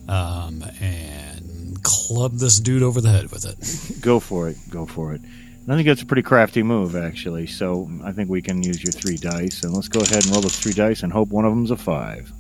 um, 0.09 0.65
and 0.81 1.81
club 1.85 2.33
this 2.35 2.59
dude 2.59 2.83
over 2.83 3.01
the 3.01 3.09
head 3.11 3.31
with 3.31 3.45
it. 3.45 4.01
Go 4.03 4.19
for 4.19 4.49
it. 4.49 4.57
Go 4.69 4.85
for 4.87 5.15
it. 5.15 5.21
I 5.69 5.77
think 5.77 5.87
that's 5.87 6.03
a 6.03 6.07
pretty 6.07 6.23
crafty 6.23 6.63
move, 6.63 6.97
actually. 6.97 7.47
So 7.47 7.89
I 8.03 8.11
think 8.13 8.29
we 8.29 8.43
can 8.43 8.63
use 8.63 8.83
your 8.83 8.93
three 8.93 9.17
dice, 9.17 9.63
and 9.63 9.73
let's 9.73 9.89
go 9.89 10.01
ahead 10.01 10.25
and 10.25 10.33
roll 10.33 10.41
those 10.41 10.59
three 10.59 10.73
dice 10.73 11.03
and 11.05 11.13
hope 11.13 11.29
one 11.29 11.45
of 11.45 11.53
them's 11.53 11.71
a 11.71 11.77
five. 11.77 12.33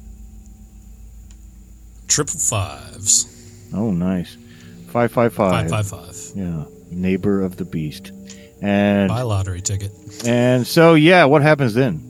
Triple 2.08 2.40
fives. 2.40 3.28
Oh, 3.72 3.90
nice. 3.92 4.36
Five, 4.88 5.12
five, 5.12 5.32
five. 5.32 5.70
Five, 5.70 5.86
five, 5.88 6.06
five. 6.06 6.16
Yeah, 6.34 6.64
neighbor 6.90 7.42
of 7.42 7.56
the 7.56 7.64
beast. 7.64 8.10
And 8.60 9.08
Buy 9.08 9.22
lottery 9.22 9.60
ticket. 9.60 9.90
and 10.26 10.66
so 10.66 10.94
yeah, 10.94 11.24
what 11.24 11.42
happens 11.42 11.74
then? 11.74 12.08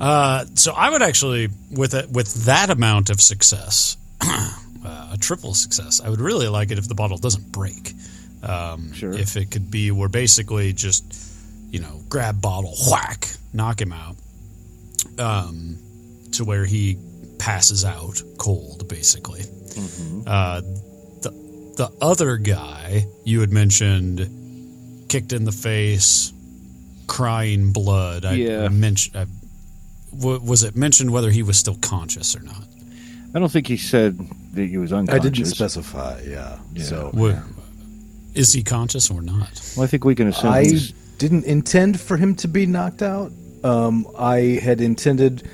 Uh, 0.00 0.44
so 0.54 0.72
I 0.72 0.90
would 0.90 1.02
actually, 1.02 1.48
with 1.70 1.94
it, 1.94 2.10
with 2.10 2.44
that 2.44 2.70
amount 2.70 3.10
of 3.10 3.20
success, 3.20 3.96
uh, 4.20 5.10
a 5.12 5.16
triple 5.18 5.54
success, 5.54 6.00
I 6.00 6.08
would 6.10 6.20
really 6.20 6.48
like 6.48 6.70
it 6.70 6.78
if 6.78 6.88
the 6.88 6.94
bottle 6.94 7.16
doesn't 7.18 7.50
break. 7.52 7.92
Um, 8.48 8.92
Sure. 8.92 9.12
If 9.12 9.36
it 9.36 9.50
could 9.50 9.70
be, 9.70 9.90
we're 9.90 10.08
basically 10.08 10.72
just, 10.72 11.04
you 11.70 11.80
know, 11.80 12.02
grab 12.08 12.40
bottle, 12.40 12.74
whack, 12.90 13.28
knock 13.52 13.80
him 13.80 13.92
out, 13.92 14.16
um, 15.18 15.76
to 16.32 16.44
where 16.44 16.64
he 16.64 16.96
passes 17.38 17.84
out 17.84 18.20
cold, 18.38 18.88
basically. 18.88 19.42
Uh, 20.26 20.60
the 21.22 21.30
the 21.76 21.90
other 22.00 22.36
guy 22.36 23.06
you 23.24 23.40
had 23.40 23.52
mentioned, 23.52 24.20
kicked 25.08 25.32
in 25.32 25.44
the 25.44 25.52
face, 25.52 26.32
crying 27.06 27.72
blood. 27.72 28.24
I, 28.24 28.34
Yeah. 28.34 28.68
Mentioned. 28.68 29.16
I, 29.16 29.26
w- 30.16 30.40
was 30.40 30.62
it 30.62 30.76
mentioned 30.76 31.10
whether 31.10 31.30
he 31.30 31.42
was 31.42 31.58
still 31.58 31.76
conscious 31.82 32.36
or 32.36 32.40
not? 32.40 32.64
I 33.34 33.40
don't 33.40 33.50
think 33.50 33.66
he 33.66 33.76
said 33.76 34.16
that 34.52 34.66
he 34.66 34.78
was 34.78 34.92
unconscious. 34.92 35.20
I 35.26 35.28
didn't 35.28 35.46
specify. 35.46 36.20
Yeah. 36.24 36.58
So 36.78 37.10
Wa- 37.12 37.42
Is 38.34 38.52
he 38.52 38.62
conscious 38.62 39.10
or 39.10 39.22
not? 39.22 39.60
Well, 39.76 39.84
I 39.84 39.86
think 39.86 40.04
we 40.04 40.14
can 40.14 40.28
assume. 40.28 40.50
I 40.50 40.64
he's- 40.64 40.92
didn't 41.18 41.44
intend 41.44 42.00
for 42.00 42.16
him 42.16 42.34
to 42.36 42.48
be 42.48 42.66
knocked 42.66 43.00
out. 43.02 43.30
Um, 43.62 44.06
I 44.18 44.58
had 44.62 44.80
intended, 44.80 45.48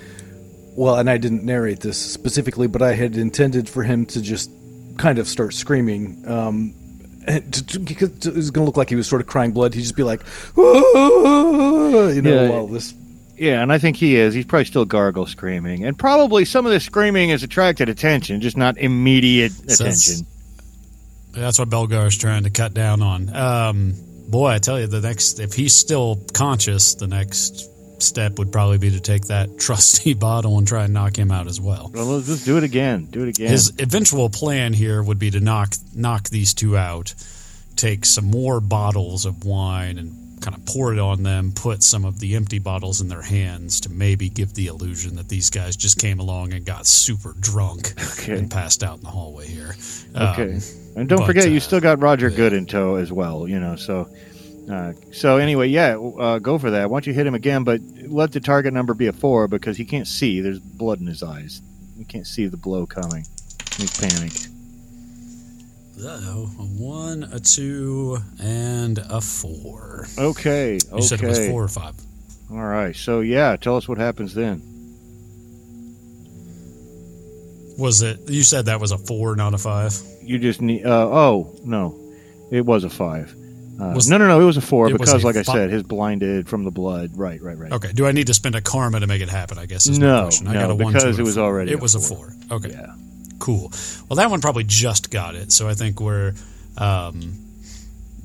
well, 0.74 0.96
and 0.96 1.08
I 1.10 1.18
didn't 1.18 1.44
narrate 1.44 1.80
this 1.80 1.98
specifically, 1.98 2.66
but 2.66 2.80
I 2.82 2.94
had 2.94 3.16
intended 3.16 3.68
for 3.68 3.82
him 3.82 4.06
to 4.06 4.22
just 4.22 4.50
kind 4.96 5.18
of 5.18 5.28
start 5.28 5.52
screaming. 5.54 6.24
Um, 6.26 6.74
and 7.26 7.52
to, 7.52 7.66
to, 7.66 7.78
because 7.78 8.26
it 8.26 8.34
was 8.34 8.50
going 8.50 8.64
to 8.64 8.66
look 8.66 8.78
like 8.78 8.88
he 8.88 8.96
was 8.96 9.06
sort 9.06 9.20
of 9.20 9.28
crying 9.28 9.52
blood. 9.52 9.74
He'd 9.74 9.82
just 9.82 9.94
be 9.96 10.02
like, 10.02 10.22
you 10.56 10.62
know, 10.64 12.10
Yeah. 12.22 12.48
while 12.48 12.66
this. 12.66 12.94
Yeah, 13.36 13.62
and 13.62 13.72
I 13.72 13.78
think 13.78 13.96
he 13.96 14.16
is. 14.16 14.34
He's 14.34 14.44
probably 14.44 14.64
still 14.66 14.84
gargle 14.84 15.26
screaming, 15.26 15.84
and 15.84 15.98
probably 15.98 16.44
some 16.44 16.66
of 16.66 16.72
the 16.72 16.80
screaming 16.80 17.30
has 17.30 17.42
attracted 17.42 17.88
attention, 17.88 18.40
just 18.40 18.56
not 18.56 18.76
immediate 18.78 19.52
So 19.52 19.84
that's- 19.84 20.08
attention. 20.08 20.26
That's 21.32 21.58
what 21.58 21.68
Belgar 21.70 22.06
is 22.06 22.16
trying 22.16 22.44
to 22.44 22.50
cut 22.50 22.74
down 22.74 23.02
on. 23.02 23.34
Um, 23.34 23.94
boy, 24.28 24.48
I 24.48 24.58
tell 24.58 24.80
you, 24.80 24.86
the 24.86 25.00
next 25.00 25.40
if 25.40 25.54
he's 25.54 25.74
still 25.74 26.20
conscious, 26.32 26.94
the 26.94 27.06
next 27.06 27.68
step 28.02 28.38
would 28.38 28.50
probably 28.50 28.78
be 28.78 28.90
to 28.92 29.00
take 29.00 29.26
that 29.26 29.58
trusty 29.58 30.14
bottle 30.14 30.58
and 30.58 30.66
try 30.66 30.84
and 30.84 30.94
knock 30.94 31.16
him 31.16 31.30
out 31.30 31.46
as 31.46 31.60
well. 31.60 31.90
Well, 31.92 32.06
let's 32.06 32.26
just 32.26 32.44
do 32.44 32.56
it 32.56 32.64
again. 32.64 33.06
Do 33.06 33.22
it 33.22 33.28
again. 33.28 33.50
His 33.50 33.72
eventual 33.78 34.28
plan 34.30 34.72
here 34.72 35.02
would 35.02 35.18
be 35.18 35.30
to 35.32 35.40
knock 35.40 35.74
knock 35.94 36.28
these 36.30 36.54
two 36.54 36.76
out, 36.76 37.14
take 37.76 38.04
some 38.06 38.24
more 38.26 38.60
bottles 38.60 39.24
of 39.26 39.44
wine 39.44 39.98
and 39.98 40.16
kind 40.40 40.56
of 40.56 40.64
pour 40.64 40.94
it 40.94 40.98
on 40.98 41.22
them, 41.22 41.52
put 41.54 41.82
some 41.82 42.06
of 42.06 42.18
the 42.18 42.34
empty 42.34 42.58
bottles 42.58 43.02
in 43.02 43.08
their 43.08 43.20
hands 43.20 43.82
to 43.82 43.90
maybe 43.90 44.30
give 44.30 44.54
the 44.54 44.68
illusion 44.68 45.16
that 45.16 45.28
these 45.28 45.50
guys 45.50 45.76
just 45.76 45.98
came 46.00 46.18
along 46.18 46.54
and 46.54 46.64
got 46.64 46.86
super 46.86 47.34
drunk 47.38 47.92
Okay. 48.18 48.38
and 48.38 48.50
passed 48.50 48.82
out 48.82 48.96
in 48.96 49.02
the 49.04 49.10
hallway 49.10 49.46
here. 49.46 49.74
Okay. 50.16 50.54
Um, 50.54 50.60
and 51.00 51.08
don't 51.08 51.18
but, 51.18 51.26
forget, 51.26 51.50
you 51.50 51.56
uh, 51.56 51.60
still 51.60 51.80
got 51.80 52.00
Roger 52.00 52.30
Goode 52.30 52.52
in 52.52 52.66
tow 52.66 52.96
as 52.96 53.10
well, 53.12 53.48
you 53.48 53.58
know, 53.58 53.76
so. 53.76 54.08
Uh, 54.70 54.92
so 55.10 55.38
anyway, 55.38 55.66
yeah, 55.66 55.96
uh, 55.96 56.38
go 56.38 56.56
for 56.56 56.70
that. 56.70 56.88
Why 56.88 56.96
don't 56.96 57.06
you 57.08 57.12
hit 57.12 57.26
him 57.26 57.34
again, 57.34 57.64
but 57.64 57.80
let 58.06 58.30
the 58.30 58.38
target 58.38 58.72
number 58.72 58.94
be 58.94 59.08
a 59.08 59.12
four 59.12 59.48
because 59.48 59.76
he 59.76 59.84
can't 59.84 60.06
see. 60.06 60.40
There's 60.40 60.60
blood 60.60 61.00
in 61.00 61.06
his 61.06 61.24
eyes. 61.24 61.60
He 61.98 62.04
can't 62.04 62.26
see 62.26 62.46
the 62.46 62.56
blow 62.56 62.86
coming. 62.86 63.26
He's 63.76 63.98
panicked. 63.98 64.48
Uh-oh, 66.02 66.50
a 66.58 66.62
one, 66.62 67.24
a 67.24 67.40
two, 67.40 68.18
and 68.40 68.98
a 68.98 69.20
four. 69.20 70.06
Okay. 70.16 70.78
Okay. 70.92 71.00
Said 71.02 71.22
it 71.22 71.26
was 71.26 71.48
four 71.48 71.64
or 71.64 71.68
five. 71.68 71.94
All 72.50 72.58
right. 72.58 72.94
So 72.94 73.20
yeah, 73.20 73.56
tell 73.56 73.76
us 73.76 73.88
what 73.88 73.98
happens 73.98 74.34
then. 74.34 74.62
Was 77.76 78.02
it? 78.02 78.20
You 78.28 78.44
said 78.44 78.66
that 78.66 78.80
was 78.80 78.92
a 78.92 78.98
four, 78.98 79.36
not 79.36 79.52
a 79.52 79.58
five. 79.58 80.00
You 80.30 80.38
just 80.38 80.60
need. 80.62 80.86
Uh, 80.86 81.08
oh 81.10 81.56
no, 81.64 81.98
it 82.50 82.64
was 82.64 82.84
a 82.84 82.90
five. 82.90 83.34
Uh, 83.80 83.92
Was- 83.94 84.08
no, 84.08 84.16
no, 84.18 84.28
no. 84.28 84.40
It 84.40 84.44
was 84.44 84.56
a 84.56 84.60
four 84.60 84.88
because, 84.90 85.22
a 85.22 85.26
like 85.26 85.36
I 85.36 85.42
fi- 85.42 85.54
said, 85.54 85.70
his 85.70 85.82
blinded 85.82 86.48
from 86.48 86.64
the 86.64 86.70
blood. 86.70 87.10
Right, 87.16 87.40
right, 87.42 87.58
right. 87.58 87.72
Okay. 87.72 87.92
Do 87.92 88.06
I 88.06 88.12
need 88.12 88.26
to 88.28 88.34
spend 88.34 88.54
a 88.54 88.60
karma 88.60 89.00
to 89.00 89.06
make 89.06 89.22
it 89.22 89.28
happen? 89.28 89.58
I 89.58 89.66
guess 89.66 89.86
is 89.88 89.98
No, 89.98 90.22
question. 90.22 90.46
I 90.48 90.52
no, 90.54 90.60
got 90.60 90.70
a 90.70 90.74
one, 90.76 90.92
because 90.92 91.16
two, 91.16 91.22
it 91.22 91.24
was 91.24 91.34
four. 91.36 91.44
already 91.44 91.72
It 91.72 91.78
a 91.78 91.78
was 91.78 91.94
a 91.94 92.00
four. 92.00 92.32
four. 92.48 92.56
Okay. 92.58 92.70
Yeah. 92.70 92.94
Cool. 93.38 93.72
Well, 94.08 94.16
that 94.16 94.30
one 94.30 94.40
probably 94.40 94.64
just 94.64 95.10
got 95.10 95.34
it, 95.34 95.50
so 95.50 95.66
I 95.68 95.74
think 95.74 95.98
we're 96.00 96.34
um, 96.76 97.38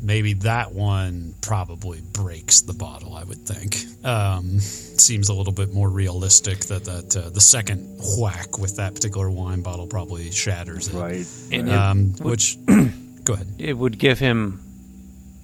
maybe 0.02 0.34
that 0.34 0.74
one 0.74 1.34
probably 1.42 2.02
breaks 2.02 2.62
the 2.62 2.74
bottle. 2.74 3.14
I 3.16 3.24
would 3.24 3.46
think. 3.48 3.78
Um, 4.06 4.60
seems 4.60 5.30
a 5.30 5.34
little 5.34 5.54
bit 5.54 5.74
more 5.74 5.90
realistic 5.90 6.60
that 6.66 6.86
that 6.86 7.16
uh, 7.18 7.30
the 7.30 7.42
second 7.42 8.00
whack 8.20 8.58
with 8.58 8.78
that 8.78 8.96
particular 8.96 9.30
wine 9.30 9.62
bottle 9.62 9.88
probably 9.88 10.32
shatters 10.32 10.88
it. 10.88 10.94
Right. 10.94 11.28
And 11.52 11.70
Um, 11.72 12.14
which, 12.22 12.58
go 13.24 13.34
ahead. 13.34 13.48
it 13.60 13.74
would 13.78 13.98
give 13.98 14.20
him 14.20 14.60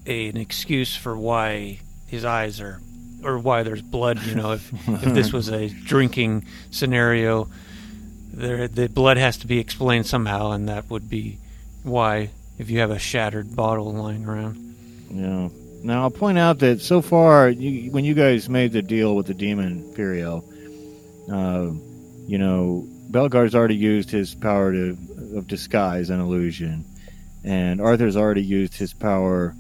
a, 0.05 0.27
an 0.29 0.38
excuse 0.38 0.96
for 0.96 1.15
why 1.17 1.79
his 2.08 2.25
eyes 2.25 2.60
are 2.60 2.79
or 3.24 3.38
why 3.38 3.62
there's 3.63 3.84
blood 3.84 4.20
you 4.24 4.34
know 4.34 4.53
if 4.53 4.74
if 4.88 5.13
this 5.13 5.31
was 5.31 5.48
a 5.48 5.70
drinking 5.86 6.43
scenario 6.72 7.48
there 8.34 8.67
the 8.67 8.89
blood 8.89 9.17
has 9.17 9.38
to 9.38 9.46
be 9.48 9.60
explained 9.60 10.08
somehow 10.08 10.51
and 10.51 10.67
that 10.67 10.89
would 10.89 11.08
be 11.08 11.38
why 11.84 12.29
if 12.58 12.70
you 12.70 12.79
have 12.79 12.91
a 12.91 13.00
shattered 13.00 13.55
bottle 13.55 13.93
lying 13.93 14.25
around 14.25 14.58
Yeah. 15.10 15.50
Now 15.84 16.03
I'll 16.03 16.12
point 16.12 16.38
out 16.38 16.60
that 16.60 16.79
so 16.79 17.01
far, 17.01 17.50
you, 17.50 17.91
when 17.91 18.05
you 18.05 18.13
guys 18.13 18.48
made 18.48 18.72
the 18.72 18.84
deal 18.84 19.15
with 19.15 19.25
the 19.25 19.34
demon 19.34 19.91
Furiel, 19.96 20.43
uh, 21.31 21.72
you 22.27 22.38
know, 22.38 22.86
Belgar's 23.10 23.55
already 23.55 23.75
used 23.75 24.12
his 24.12 24.36
power 24.36 24.72
to 24.72 24.96
of 25.36 25.48
disguise 25.48 26.10
and 26.12 26.22
illusion, 26.22 26.86
and 27.43 27.81
Arthur's 27.81 28.15
already 28.15 28.43
used 28.43 28.75
his 28.75 28.93
power 28.93 29.55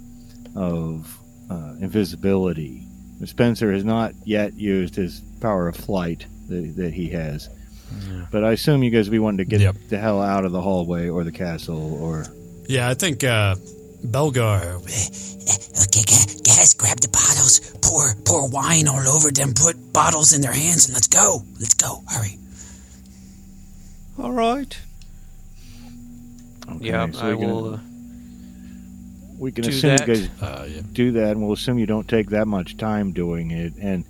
of 0.55 1.17
uh, 1.49 1.73
invisibility. 1.81 2.85
Spencer 3.25 3.71
has 3.71 3.83
not 3.83 4.13
yet 4.25 4.53
used 4.53 4.95
his 4.95 5.21
power 5.41 5.67
of 5.67 5.75
flight 5.75 6.25
that, 6.49 6.73
that 6.75 6.93
he 6.93 7.09
has. 7.09 7.49
But 8.31 8.43
I 8.43 8.51
assume 8.51 8.83
you 8.83 8.89
guys 8.91 9.07
will 9.07 9.11
be 9.13 9.19
wanting 9.19 9.37
to 9.39 9.45
get 9.45 9.59
Yep. 9.61 9.75
the 9.89 9.97
hell 9.97 10.21
out 10.21 10.45
of 10.45 10.51
the 10.51 10.61
hallway 10.61 11.09
or 11.09 11.23
the 11.23 11.31
castle 11.31 11.95
or 12.01 12.25
Yeah, 12.67 12.89
I 12.89 12.93
think 12.93 13.23
uh, 13.23 13.55
Belgar. 14.05 14.75
Okay, 14.77 16.03
guys, 16.43 16.73
grab 16.75 16.99
the 16.99 17.09
bottles, 17.09 17.59
pour 17.81 18.13
pour 18.25 18.49
wine 18.49 18.87
all 18.87 19.05
over 19.07 19.31
them, 19.31 19.53
put 19.53 19.75
bottles 19.93 20.33
in 20.33 20.41
their 20.41 20.53
hands, 20.53 20.85
and 20.85 20.93
let's 20.93 21.07
go. 21.07 21.41
Let's 21.59 21.73
go. 21.73 22.03
Hurry. 22.07 22.37
all 24.19 24.31
right 24.31 24.77
Okay, 26.69 26.85
yeah 26.87 27.09
so 27.11 27.19
i 27.25 27.33
we 27.33 27.37
can- 27.39 27.49
will 27.49 27.73
uh, 27.73 27.79
we 29.39 29.51
can 29.51 29.63
do 29.63 29.69
assume 29.71 29.97
that. 29.97 30.07
you 30.07 30.13
guys 30.15 30.29
Uh, 30.41 30.65
yeah. 30.69 30.81
do 30.93 31.11
that, 31.13 31.31
and 31.31 31.41
we'll 31.41 31.53
assume 31.53 31.79
you 31.79 31.87
don't 31.87 32.07
take 32.07 32.29
that 32.29 32.47
much 32.47 32.77
time 32.77 33.11
doing 33.11 33.49
it. 33.51 33.73
And 33.81 34.05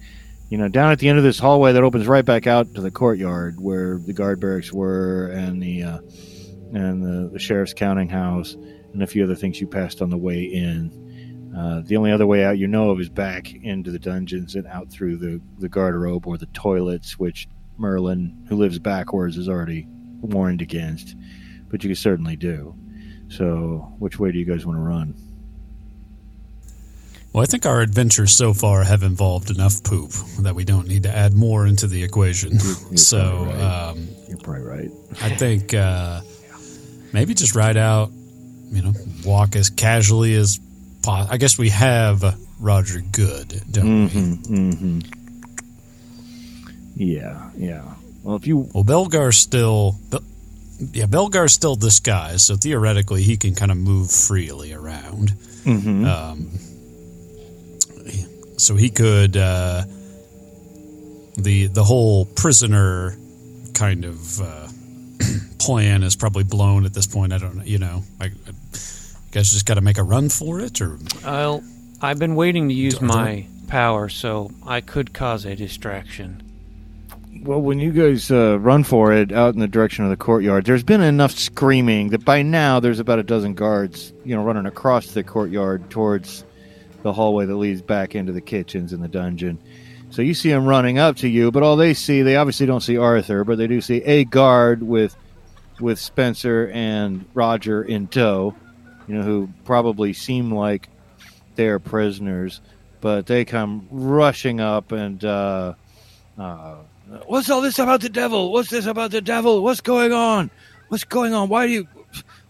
you 0.50 0.58
know, 0.58 0.68
down 0.68 0.92
at 0.92 1.00
the 1.00 1.08
end 1.08 1.18
of 1.18 1.24
this 1.24 1.40
hallway 1.40 1.72
that 1.72 1.84
opens 1.84 2.06
right 2.08 2.26
back 2.26 2.46
out 2.46 2.76
to 2.76 2.82
the 2.82 2.92
courtyard 2.92 3.60
where 3.62 3.98
the 3.98 4.12
guard 4.14 4.42
barracks 4.42 4.74
were, 4.74 5.28
and 5.28 5.64
the 5.64 5.84
uh, 5.84 5.98
and 6.74 7.04
the, 7.04 7.30
the 7.30 7.40
sheriff's 7.40 7.74
counting 7.74 8.10
house, 8.10 8.54
and 8.94 9.02
a 9.02 9.08
few 9.08 9.24
other 9.24 9.36
things 9.36 9.60
you 9.60 9.68
passed 9.68 10.02
on 10.02 10.10
the 10.10 10.18
way 10.18 10.44
in. 10.44 11.54
Uh, 11.58 11.82
the 11.86 11.98
only 11.98 12.12
other 12.12 12.26
way 12.26 12.46
out 12.46 12.58
you 12.58 12.68
know 12.68 12.92
of 12.92 13.00
is 13.00 13.10
back 13.10 13.54
into 13.54 13.92
the 13.92 14.00
dungeons 14.00 14.56
and 14.56 14.66
out 14.68 14.90
through 14.90 15.18
the 15.18 15.42
the 15.60 15.68
garderobe 15.68 16.26
or 16.26 16.38
the 16.38 16.46
toilets, 16.48 17.20
which 17.20 17.48
Merlin, 17.78 18.46
who 18.48 18.56
lives 18.56 18.80
backwards, 18.80 19.38
is 19.38 19.50
already 19.50 19.86
warned 20.22 20.62
against. 20.62 21.16
But 21.70 21.84
you 21.84 21.90
can 21.90 21.96
certainly 21.96 22.36
do. 22.36 22.76
So, 23.30 23.94
which 24.00 24.20
way 24.20 24.32
do 24.32 24.40
you 24.40 24.46
guys 24.46 24.66
want 24.66 24.78
to 24.78 24.82
run? 24.82 25.16
Well, 27.34 27.42
I 27.42 27.46
think 27.46 27.66
our 27.66 27.80
adventures 27.80 28.34
so 28.34 28.54
far 28.54 28.84
have 28.84 29.04
involved 29.04 29.52
enough 29.52 29.82
poop 29.84 30.12
that 30.40 30.54
we 30.54 30.66
don't 30.66 30.86
need 30.88 31.04
to 31.04 31.16
add 31.16 31.34
more 31.34 31.66
into 31.66 31.88
the 31.88 32.04
equation. 32.04 32.52
you're 32.52 32.60
so 32.98 33.46
probably 33.46 33.62
um, 33.62 34.08
You're 34.28 34.38
probably 34.40 34.64
right. 34.64 34.92
I 35.22 35.30
think 35.30 35.74
uh, 35.74 36.22
maybe 37.14 37.34
just 37.34 37.56
ride 37.56 37.78
out, 37.78 38.12
you 38.72 38.82
know, 38.82 38.94
walk 39.26 39.56
as 39.56 39.70
casually 39.70 40.36
as 40.36 40.60
possible. 41.04 41.34
I 41.34 41.38
guess 41.38 41.58
we 41.58 41.70
have 41.70 42.38
Roger 42.60 43.02
Goode, 43.12 43.62
don't 43.72 44.10
Mm-hmm. 44.10 45.00
Yeah, 46.96 47.50
yeah. 47.58 47.84
Well, 48.24 48.36
if 48.36 48.46
you? 48.46 48.70
Well, 48.74 48.84
Belgar's 48.84 49.38
still. 49.38 49.96
Yeah, 50.94 51.06
Belgar's 51.06 51.54
still 51.54 51.76
this 51.76 52.00
guy, 52.00 52.38
so 52.38 52.56
theoretically 52.56 53.22
he 53.24 53.38
can 53.38 53.54
kind 53.56 53.72
of 53.72 53.78
move 53.78 54.10
freely 54.12 54.74
around. 54.74 55.30
Mhm. 55.64 56.06
Um, 56.08 56.50
so 58.58 58.76
he 58.76 58.90
could 58.90 59.38
uh, 59.38 59.84
the 61.38 61.68
the 61.68 61.84
whole 61.84 62.26
prisoner 62.26 63.18
kind 63.74 64.06
of 64.06 64.42
uh, 64.42 64.61
plan 65.66 66.04
is 66.04 66.16
probably 66.16 66.44
blown 66.44 66.86
at 66.86 66.94
this 66.94 67.08
point. 67.08 67.34
I 67.34 67.38
don't 67.38 67.58
know. 67.58 67.64
You 67.64 67.80
know, 67.80 68.04
I, 68.20 68.26
I 68.26 68.30
guess 69.32 69.52
just 69.52 69.66
got 69.66 69.76
to 69.76 69.82
make 69.82 69.98
a 69.98 70.04
run 70.04 70.30
for 70.30 70.60
it, 70.60 70.82
or 70.82 70.98
Well, 71.24 71.64
I've 72.02 72.20
been 72.20 72.36
waiting 72.36 72.68
to 72.70 72.74
use 72.74 72.96
Are 72.96 73.00
there- 73.00 73.08
my 73.08 73.48
power, 73.68 74.10
so 74.10 74.52
I 74.66 74.82
could 74.82 75.14
cause 75.14 75.46
a 75.46 75.56
distraction. 75.56 76.44
Well, 77.44 77.62
when 77.62 77.80
you 77.80 77.92
guys 77.92 78.30
uh, 78.30 78.60
run 78.60 78.84
for 78.84 79.14
it 79.14 79.32
out 79.32 79.56
in 79.56 79.62
the 79.62 79.68
direction 79.68 80.04
of 80.04 80.12
the 80.12 80.18
courtyard, 80.18 80.66
there's 80.66 80.84
been 80.84 81.02
enough 81.02 81.32
screaming 81.32 82.10
that 82.10 82.24
by 82.24 82.44
now 82.44 82.80
there's 82.80 83.00
about 83.00 83.18
a 83.18 83.24
dozen 83.24 83.56
guards, 83.56 84.14
you 84.24 84.36
know, 84.36 84.44
running 84.44 84.68
across 84.68 85.14
the 85.14 85.24
courtyard 85.24 85.90
towards 85.90 86.44
the 87.02 87.12
hallway 87.14 87.46
that 87.48 87.56
leads 87.56 87.82
back 87.82 88.14
into 88.14 88.32
the 88.32 88.42
kitchens 88.42 88.94
in 88.94 89.02
the 89.02 89.08
dungeon. 89.08 89.58
So 90.12 90.22
you 90.22 90.34
see 90.36 90.50
them 90.50 90.66
running 90.66 91.00
up 91.00 91.16
to 91.18 91.28
you, 91.30 91.52
but 91.52 91.64
all 91.64 91.78
they 91.78 91.94
see, 91.96 92.22
they 92.22 92.36
obviously 92.36 92.66
don't 92.68 92.82
see 92.82 92.98
Arthur, 92.98 93.44
but 93.44 93.58
they 93.58 93.66
do 93.66 93.82
see 93.82 94.04
a 94.04 94.24
guard 94.26 94.84
with 94.84 95.16
with 95.82 96.00
Spencer 96.00 96.70
and 96.74 97.26
Roger 97.34 97.84
in 97.84 98.08
tow, 98.08 98.56
you 99.08 99.16
know, 99.16 99.24
who 99.24 99.50
probably 99.66 100.14
seem 100.14 100.54
like 100.54 100.90
they're 101.56 101.80
prisoners, 101.80 102.62
but 103.02 103.26
they 103.26 103.46
come 103.46 103.88
rushing 103.92 104.60
up 104.60 104.92
and 104.92 105.24
uh, 105.26 105.74
uh, 106.38 106.76
What's 107.26 107.50
all 107.50 107.62
this 107.62 107.78
about 107.78 108.02
the 108.02 108.10
devil? 108.10 108.54
What's 108.54 108.70
this 108.70 108.86
about 108.86 109.12
the 109.12 109.22
devil? 109.22 109.64
What's 109.64 109.82
going 109.82 110.14
on? 110.14 110.50
What's 110.88 111.04
going 111.04 111.34
on? 111.34 111.50
Why 111.50 111.68
do 111.68 111.74
you? 111.74 111.88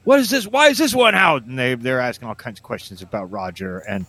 What 0.03 0.19
is 0.19 0.29
this? 0.29 0.45
Why 0.45 0.67
is 0.67 0.77
this 0.77 0.93
one 0.93 1.15
out? 1.15 1.45
And 1.45 1.57
they 1.57 1.73
they're 1.75 1.99
asking 1.99 2.27
all 2.27 2.35
kinds 2.35 2.59
of 2.59 2.63
questions 2.63 3.01
about 3.01 3.31
Roger 3.31 3.79
and 3.79 4.05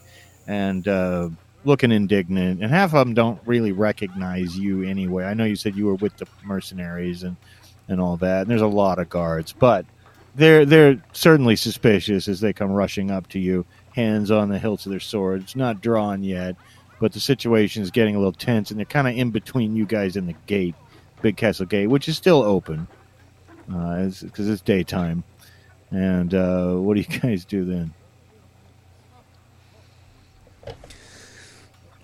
and 0.47 0.87
uh, 0.87 1.31
looking 1.65 1.91
indignant. 1.91 2.63
And 2.63 2.71
half 2.71 2.93
of 2.93 3.07
them 3.07 3.15
don't 3.15 3.41
really 3.47 3.73
recognize 3.73 4.59
you 4.59 4.83
anyway. 4.83 5.25
I 5.25 5.35
know 5.35 5.45
you 5.45 5.57
said 5.57 5.75
you 5.75 5.87
were 5.87 5.95
with 5.95 6.17
the 6.19 6.27
mercenaries 6.45 7.23
and 7.23 7.37
and 7.93 8.01
all 8.01 8.17
that. 8.17 8.43
And 8.43 8.51
there's 8.51 8.61
a 8.61 8.67
lot 8.67 8.99
of 8.99 9.09
guards, 9.09 9.53
but 9.53 9.87
they're 10.35 10.65
they're 10.65 11.03
certainly 11.13 11.57
suspicious 11.57 12.27
as 12.27 12.41
they 12.41 12.53
come 12.53 12.73
rushing 12.73 13.11
up 13.11 13.29
to 13.29 13.39
you, 13.39 13.65
hands 13.95 14.31
on 14.31 14.49
the 14.49 14.59
hilts 14.59 14.87
of 14.87 14.91
their 14.91 15.01
swords, 15.01 15.55
not 15.55 15.81
drawn 15.81 16.25
yet 16.25 16.57
but 17.03 17.13
the 17.13 17.19
situation 17.19 17.83
is 17.83 17.91
getting 17.91 18.15
a 18.15 18.19
little 18.19 18.31
tense, 18.31 18.71
and 18.71 18.79
they're 18.79 18.87
kind 18.87 19.09
of 19.09 19.17
in 19.17 19.33
between 19.33 19.75
you 19.75 19.85
guys 19.85 20.15
and 20.15 20.29
the 20.29 20.37
gate, 20.47 20.77
Big 21.21 21.37
Castle 21.37 21.67
Gate, 21.67 21.89
which 21.89 22.09
is 22.09 22.17
still 22.17 22.45
open 22.45 22.87
because 23.67 24.23
it's, 24.23 24.39
it's 24.39 24.63
daytime. 24.63 25.25
And 25.91 26.33
uh, 26.33 26.75
what 26.75 26.95
do 26.95 27.01
you 27.01 27.19
guys 27.21 27.45
do 27.45 27.65
then? 27.65 27.93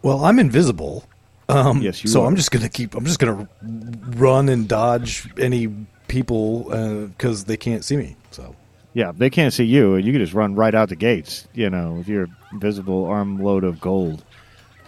Well, 0.02 0.24
I'm 0.24 0.40
invisible. 0.40 1.04
Um, 1.48 1.80
Yes, 1.80 2.02
you 2.04 2.10
so 2.10 2.22
are. 2.22 2.26
I'm 2.26 2.36
just 2.36 2.50
gonna 2.50 2.68
keep. 2.68 2.94
I'm 2.94 3.04
just 3.04 3.18
gonna 3.18 3.48
run 3.62 4.48
and 4.48 4.68
dodge 4.68 5.28
any 5.38 5.68
people 6.08 6.64
because 7.08 7.44
they 7.44 7.56
can't 7.56 7.84
see 7.84 7.96
me. 7.96 8.16
So 8.30 8.54
Yeah, 8.94 9.12
they 9.16 9.30
can't 9.30 9.52
see 9.52 9.64
you, 9.64 9.94
and 9.94 10.04
you 10.04 10.12
can 10.12 10.20
just 10.20 10.34
run 10.34 10.54
right 10.54 10.74
out 10.74 10.88
the 10.88 10.96
gates, 10.96 11.46
you 11.54 11.70
know, 11.70 11.92
with 11.92 12.08
your 12.08 12.28
visible 12.54 13.06
armload 13.06 13.64
of 13.64 13.80
gold. 13.80 14.24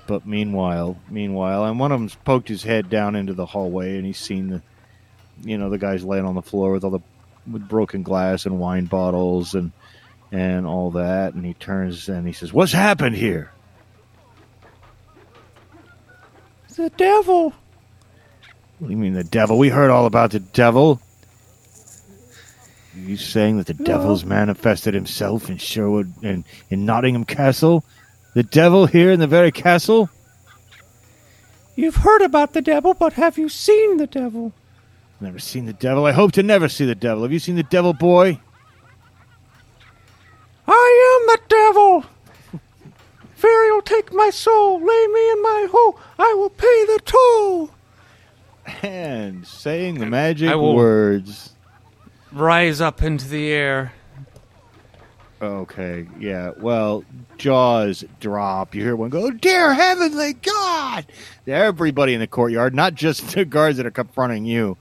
But 0.07 0.27
meanwhile, 0.27 0.96
meanwhile, 1.09 1.64
and 1.66 1.79
one 1.79 1.92
of 1.92 2.01
them's 2.01 2.16
poked 2.16 2.49
his 2.49 2.62
head 2.64 2.90
down 2.90 3.14
into 3.14 3.33
the 3.33 3.46
hallway, 3.46 3.96
and 3.96 4.05
he's 4.05 4.18
seen 4.18 4.49
the, 4.49 4.62
you 5.44 5.57
know, 5.57 5.70
the 5.70 5.79
guys 5.79 6.03
laying 6.05 6.25
on 6.25 6.35
the 6.35 6.42
floor 6.42 6.73
with 6.73 6.85
all 6.85 6.90
the 6.90 7.01
with 7.51 7.66
broken 7.68 8.03
glass 8.03 8.44
and 8.44 8.59
wine 8.59 8.85
bottles 8.87 9.55
and 9.55 9.73
and 10.33 10.66
all 10.66 10.90
that, 10.92 11.35
and 11.35 11.44
he 11.44 11.55
turns 11.55 12.09
and 12.09 12.27
he 12.27 12.33
says, 12.33 12.53
"What's 12.53 12.73
happened 12.73 13.16
here?" 13.16 13.51
The 16.81 16.88
devil! 16.97 17.53
What 18.79 18.88
do 18.88 18.90
you 18.90 18.97
mean 18.97 19.12
the 19.12 19.23
devil? 19.23 19.59
We 19.59 19.69
heard 19.69 19.90
all 19.90 20.07
about 20.07 20.31
the 20.31 20.40
devil. 20.40 20.99
Are 22.95 22.99
you 22.99 23.19
saying 23.19 23.59
that 23.59 23.66
the 23.66 23.75
devil's 23.75 24.25
manifested 24.25 24.95
himself 24.95 25.51
in 25.51 25.59
Sherwood 25.59 26.11
and 26.23 26.43
in 26.71 26.87
Nottingham 26.87 27.27
Castle? 27.27 27.85
The 28.33 28.45
devil 28.45 28.87
here 28.87 29.11
in 29.11 29.21
the 29.21 29.27
very 29.27 29.53
castle? 29.53 30.09
You've 31.77 31.97
heard 31.97 32.23
about 32.23 32.55
the 32.55 32.62
devil, 32.62 32.95
but 32.95 33.12
have 33.12 33.37
you 33.37 33.51
seen 33.51 33.99
the 33.99 34.07
devil? 34.07 34.55
Never 35.21 35.38
seen 35.38 35.66
the 35.66 35.75
devil. 35.75 36.07
I 36.07 36.12
hope 36.12 36.33
to 36.33 36.43
never 36.43 36.71
see 36.71 36.87
the 36.87 36.95
devil. 36.95 37.25
Have 37.25 37.33
you 37.33 37.40
seen 37.40 37.57
the 37.57 37.62
devil, 37.62 37.93
boy? 37.93 38.40
I 40.66 41.21
am 41.21 41.27
the 41.27 41.40
devil! 41.47 42.07
Fairy 43.40 43.70
will 43.70 43.81
take 43.81 44.12
my 44.12 44.29
soul, 44.29 44.74
lay 44.79 45.07
me 45.07 45.31
in 45.33 45.42
my 45.42 45.68
hole, 45.70 45.98
I 46.18 46.35
will 46.35 46.50
pay 46.50 46.85
the 46.85 47.00
toll! 47.07 47.70
And 48.83 49.46
saying 49.46 49.94
the 49.94 50.05
magic 50.05 50.50
I 50.50 50.57
will- 50.57 50.74
words. 50.76 51.55
Rise 52.33 52.83
up 52.83 53.03
into 53.03 53.26
the 53.26 53.50
air. 53.50 53.92
Okay, 55.40 56.07
yeah. 56.18 56.50
Well, 56.59 57.03
jaws 57.38 58.05
drop. 58.20 58.74
You 58.74 58.83
hear 58.83 58.94
one 58.94 59.09
go, 59.09 59.31
"Dear 59.31 59.72
heavenly 59.72 60.35
God!" 60.35 61.07
Everybody 61.46 62.12
in 62.12 62.20
the 62.20 62.26
courtyard, 62.26 62.74
not 62.74 62.94
just 62.94 63.26
the 63.35 63.46
guards 63.46 63.79
that 63.79 63.87
are 63.87 63.90
confronting 63.90 64.44
you, 64.44 64.76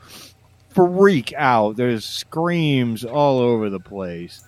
freak 0.76 1.34
out. 1.38 1.78
There's 1.78 2.04
screams 2.04 3.06
all 3.06 3.40
over 3.40 3.70
the 3.70 3.80
place, 3.80 4.44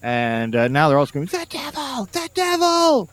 and 0.00 0.54
uh, 0.54 0.68
now 0.68 0.88
they're 0.88 0.98
all 0.98 1.06
screaming, 1.06 1.26
"The 1.32 1.44
devil! 1.50 2.04
The 2.12 2.30
devil! 2.32 3.10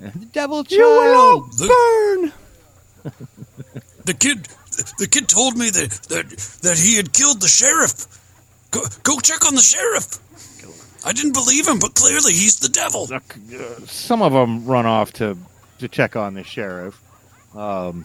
The 0.00 0.26
devil 0.32 0.64
child!" 0.64 1.52
The, 1.58 2.32
the 4.04 4.14
kid, 4.14 4.48
the 4.98 5.06
kid 5.08 5.28
told 5.28 5.56
me 5.56 5.70
that 5.70 5.90
that 6.08 6.28
that 6.62 6.78
he 6.78 6.96
had 6.96 7.12
killed 7.12 7.40
the 7.40 7.48
sheriff. 7.48 8.06
Go, 8.70 8.80
go 9.02 9.18
check 9.20 9.46
on 9.46 9.54
the 9.54 9.60
sheriff. 9.60 10.18
I 11.04 11.12
didn't 11.12 11.32
believe 11.34 11.68
him, 11.68 11.78
but 11.78 11.94
clearly 11.94 12.32
he's 12.32 12.58
the 12.58 12.68
devil. 12.68 13.08
Some 13.86 14.22
of 14.22 14.32
them 14.32 14.66
run 14.66 14.86
off 14.86 15.12
to 15.14 15.36
to 15.78 15.88
check 15.88 16.16
on 16.16 16.34
the 16.34 16.42
sheriff, 16.44 17.00
um, 17.54 18.04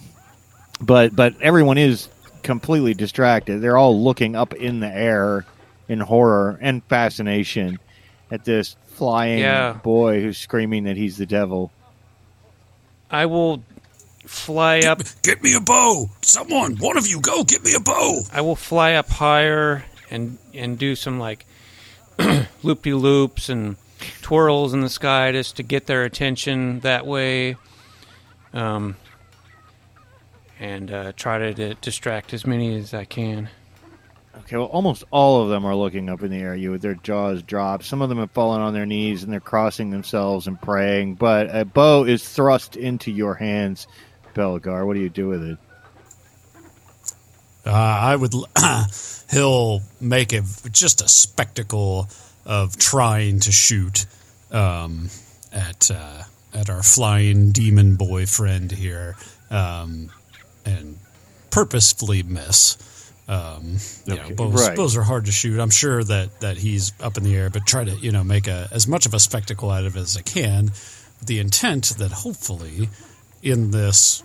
but 0.80 1.16
but 1.16 1.42
everyone 1.42 1.78
is 1.78 2.10
completely 2.44 2.94
distracted. 2.94 3.60
They're 3.62 3.78
all 3.78 4.00
looking 4.04 4.36
up 4.36 4.54
in 4.54 4.80
the 4.82 4.88
air 4.94 5.46
in 5.88 6.00
horror 6.00 6.58
and 6.62 6.84
fascination 6.86 7.80
at 8.30 8.46
this 8.46 8.76
flying 8.96 9.40
Yeah. 9.40 9.74
boy 9.74 10.22
who's 10.22 10.38
screaming 10.38 10.84
that 10.86 10.96
he's 10.98 11.18
the 11.18 11.26
devil. 11.26 11.72
I 13.12 13.26
will 13.26 13.64
fly 14.26 14.80
up 14.80 15.02
Get 15.22 15.44
me 15.44 15.54
a 15.54 15.60
bow. 15.60 16.10
Someone, 16.22 16.78
one 16.78 16.98
of 16.98 17.06
you, 17.08 17.20
go 17.20 17.44
get 17.44 17.64
me 17.64 17.74
a 17.76 17.80
bow. 17.80 18.22
I 18.32 18.42
will 18.42 18.56
fly 18.56 18.94
up 18.94 19.10
higher 19.10 19.84
and 20.10 20.38
and 20.54 20.80
do 20.80 20.96
some 20.96 21.20
like 21.20 21.46
loop 22.64 22.84
de 22.84 22.94
loops 22.94 23.50
and 23.50 23.76
twirls 24.22 24.74
in 24.74 24.82
the 24.82 24.90
sky 24.90 25.32
just 25.32 25.58
to 25.58 25.64
get 25.64 25.86
their 25.88 26.04
attention 26.04 26.80
that 26.82 27.06
way. 27.06 27.58
Um, 28.54 28.96
and 30.60 30.92
uh, 30.92 31.12
try 31.16 31.40
to, 31.40 31.54
di- 31.54 31.78
distract 31.82 32.34
as 32.34 32.46
many 32.46 32.76
as 32.76 32.94
I 32.94 33.06
can. 33.06 33.50
Okay, 34.42 34.58
well, 34.58 34.66
almost 34.68 35.04
all 35.12 35.44
of 35.44 35.50
them 35.50 35.66
are 35.66 35.76
looking 35.76 36.10
up 36.10 36.24
in 36.24 36.32
the 36.32 36.38
air. 36.38 36.56
You 36.56 36.72
with 36.72 36.82
their 36.82 36.96
jaws 36.96 37.42
dropped. 37.44 37.86
Some 37.86 38.02
of 38.02 38.10
them 38.10 38.18
have 38.18 38.32
fallen 38.32 38.62
on 38.62 38.74
their 38.74 38.86
knees 38.86 39.24
and 39.24 39.32
they're 39.32 39.40
crossing 39.40 39.92
themselves 39.92 40.48
and 40.48 40.62
praying. 40.62 41.16
But 41.16 41.56
a 41.56 41.66
bow 41.66 42.06
is 42.06 42.28
thrust 42.28 42.76
into 42.76 43.12
your 43.12 43.36
hands, 43.36 43.88
Belgar. 44.34 44.86
What 44.86 44.96
do 44.96 45.00
you 45.00 45.10
do 45.10 45.28
with 45.28 45.44
it? 45.44 45.58
Uh, 47.66 47.72
I 47.72 48.16
would. 48.16 48.34
he'll 49.32 49.82
make 50.00 50.34
it 50.34 50.44
just 50.72 51.02
a 51.02 51.08
spectacle 51.08 52.10
of 52.46 52.78
trying 52.78 53.40
to 53.40 53.52
shoot 53.52 54.06
um, 54.52 55.10
at 55.52 55.90
uh, 55.90 56.24
at 56.54 56.70
our 56.70 56.84
flying 56.84 57.52
demon 57.52 57.96
boyfriend 57.96 58.72
here, 58.72 59.16
um, 59.50 60.12
and 60.66 60.98
purposefully 61.50 62.24
miss. 62.24 62.78
Um, 63.32 63.78
you 64.06 64.16
know, 64.16 64.30
bows, 64.32 64.68
right. 64.68 64.76
bows 64.76 64.98
are 64.98 65.04
hard 65.04 65.28
to 65.28 65.32
shoot. 65.32 65.58
I'm 65.58 65.70
sure 65.70 66.04
that 66.04 66.42
that 66.42 66.58
he's 66.58 66.92
up 67.00 67.16
in 67.18 67.24
the 67.24 67.34
air, 67.34 67.50
but 67.50 67.66
try 67.66 67.86
to 67.86 67.92
you 67.92 68.12
know 68.12 68.26
make 68.26 68.48
a 68.48 68.68
as 68.74 68.90
much 68.90 69.06
of 69.06 69.14
a 69.14 69.20
spectacle 69.20 69.72
out 69.72 69.86
of 69.86 69.96
it 69.96 70.02
as 70.02 70.18
I 70.18 70.22
can, 70.22 70.66
with 70.66 71.28
the 71.28 71.40
intent 71.40 71.94
that 72.00 72.12
hopefully, 72.12 72.90
in 73.42 73.72
this 73.72 74.22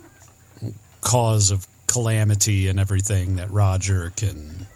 cause 1.03 1.53
of 1.53 1.69
calamity 1.87 2.67
and 2.67 2.81
everything 2.81 3.37
that 3.37 3.49
Roger 3.53 4.13
can 4.17 4.67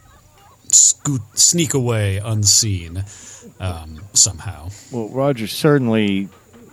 scoot, 0.68 1.22
sneak 1.34 1.74
away 1.74 2.18
unseen 2.18 3.04
um, 3.58 4.00
somehow. 4.12 4.70
Well, 4.92 5.08
Roger 5.08 5.48
certainly 5.48 6.28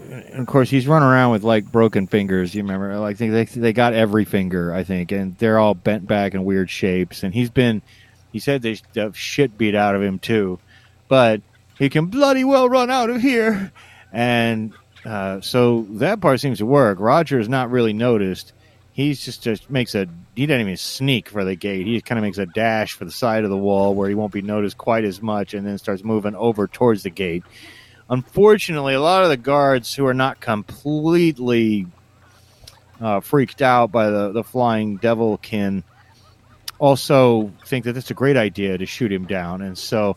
and 0.08 0.40
of 0.40 0.48
course, 0.48 0.70
he's 0.70 0.88
running 0.88 1.08
around 1.08 1.32
with 1.32 1.44
like 1.44 1.72
broken 1.72 2.08
fingers. 2.08 2.54
You 2.56 2.64
remember, 2.64 2.98
like 3.00 3.18
they 3.18 3.46
they 3.46 3.74
got 3.74 3.94
every 3.94 4.26
finger, 4.26 4.74
I 4.74 4.84
think, 4.84 5.12
and 5.12 5.38
they're 5.38 5.60
all 5.60 5.74
bent 5.74 6.08
back 6.08 6.34
in 6.34 6.44
weird 6.46 6.70
shapes. 6.70 7.24
And 7.24 7.34
he's 7.34 7.50
been, 7.50 7.82
he 8.32 8.40
said 8.40 8.62
they 8.62 8.78
the 8.94 9.12
shit 9.14 9.58
beat 9.58 9.76
out 9.76 9.96
of 9.96 10.02
him 10.02 10.20
too, 10.20 10.60
but 11.08 11.42
he 11.78 11.90
can 11.90 12.08
bloody 12.08 12.44
well 12.44 12.70
run 12.70 12.90
out 12.90 13.10
of 13.10 13.22
here. 13.22 13.72
And 14.12 14.74
uh, 15.06 15.42
so 15.42 15.86
that 15.92 16.22
part 16.22 16.40
seems 16.40 16.60
to 16.60 16.66
work. 16.66 17.00
Roger 17.00 17.40
is 17.40 17.50
not 17.50 17.72
really 17.72 17.94
noticed. 17.94 18.54
He's 18.94 19.24
just 19.24 19.44
just 19.44 19.70
makes 19.70 19.94
a 19.94 20.08
he 20.36 20.46
doesn't 20.46 20.62
even 20.62 20.78
sneak 20.78 21.30
for 21.30 21.44
the 21.44 21.56
gate. 21.56 21.86
He 21.86 22.02
kind 22.02 22.18
of 22.18 22.24
makes 22.24 22.38
a 22.38 22.46
dash 22.46 22.94
for 22.94 23.06
the 23.06 23.12
side 23.12 23.44
of 23.44 23.50
the 23.50 23.58
wall 23.58 23.94
where 23.94 24.10
he 24.10 24.16
won't 24.16 24.34
be 24.34 24.42
noticed 24.42 24.78
quite 24.78 25.04
as 25.04 25.22
much, 25.22 25.54
and 25.54 25.66
then 25.68 25.78
starts 25.78 26.04
moving 26.04 26.36
over 26.36 26.68
towards 26.68 27.04
the 27.04 27.10
gate. 27.10 27.44
Unfortunately, 28.10 28.94
a 28.94 29.02
lot 29.02 29.24
of 29.24 29.30
the 29.30 29.38
guards 29.38 29.94
who 29.94 30.06
are 30.06 30.14
not 30.14 30.40
completely 30.40 31.88
uh, 33.02 33.20
freaked 33.20 33.62
out 33.62 33.92
by 33.92 34.10
the, 34.10 34.32
the 34.32 34.44
flying 34.44 34.98
devilkin 34.98 35.84
also 36.80 37.52
think 37.66 37.86
that 37.86 37.98
it's 37.98 38.12
a 38.12 38.14
great 38.14 38.38
idea 38.38 38.78
to 38.78 38.86
shoot 38.86 39.12
him 39.12 39.26
down. 39.26 39.62
And 39.62 39.78
so 39.78 40.16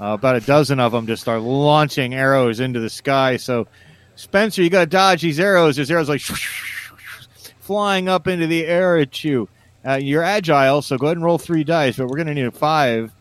uh, 0.00 0.14
about 0.14 0.36
a 0.36 0.40
dozen 0.40 0.80
of 0.80 0.92
them 0.92 1.06
just 1.06 1.22
start 1.22 1.42
launching 1.42 2.14
arrows 2.14 2.60
into 2.60 2.80
the 2.80 2.90
sky. 2.90 3.36
So, 3.36 3.68
Spencer, 4.16 4.62
you 4.62 4.70
got 4.70 4.80
to 4.80 4.86
dodge 4.86 5.22
these 5.22 5.40
arrows. 5.40 5.76
There's 5.76 5.90
arrows 5.90 6.08
like 6.08 6.20
flying 7.60 8.08
up 8.08 8.26
into 8.26 8.46
the 8.46 8.66
air 8.66 8.98
at 8.98 9.22
you. 9.24 9.48
Uh, 9.86 9.94
you're 9.94 10.22
agile, 10.22 10.82
so 10.82 10.98
go 10.98 11.06
ahead 11.06 11.16
and 11.16 11.24
roll 11.24 11.38
three 11.38 11.64
dice, 11.64 11.96
but 11.96 12.06
we're 12.06 12.16
going 12.16 12.26
to 12.26 12.34
need 12.34 12.44
a 12.44 12.50
five 12.50 13.12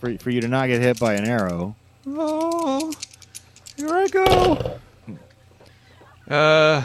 for, 0.00 0.16
for 0.18 0.30
you 0.30 0.40
to 0.40 0.48
not 0.48 0.68
get 0.68 0.80
hit 0.80 0.98
by 0.98 1.14
an 1.14 1.24
arrow. 1.26 1.76
Oh, 2.06 2.92
here 3.76 3.90
I 3.92 4.08
go. 4.08 4.78
Uh, 6.28 6.84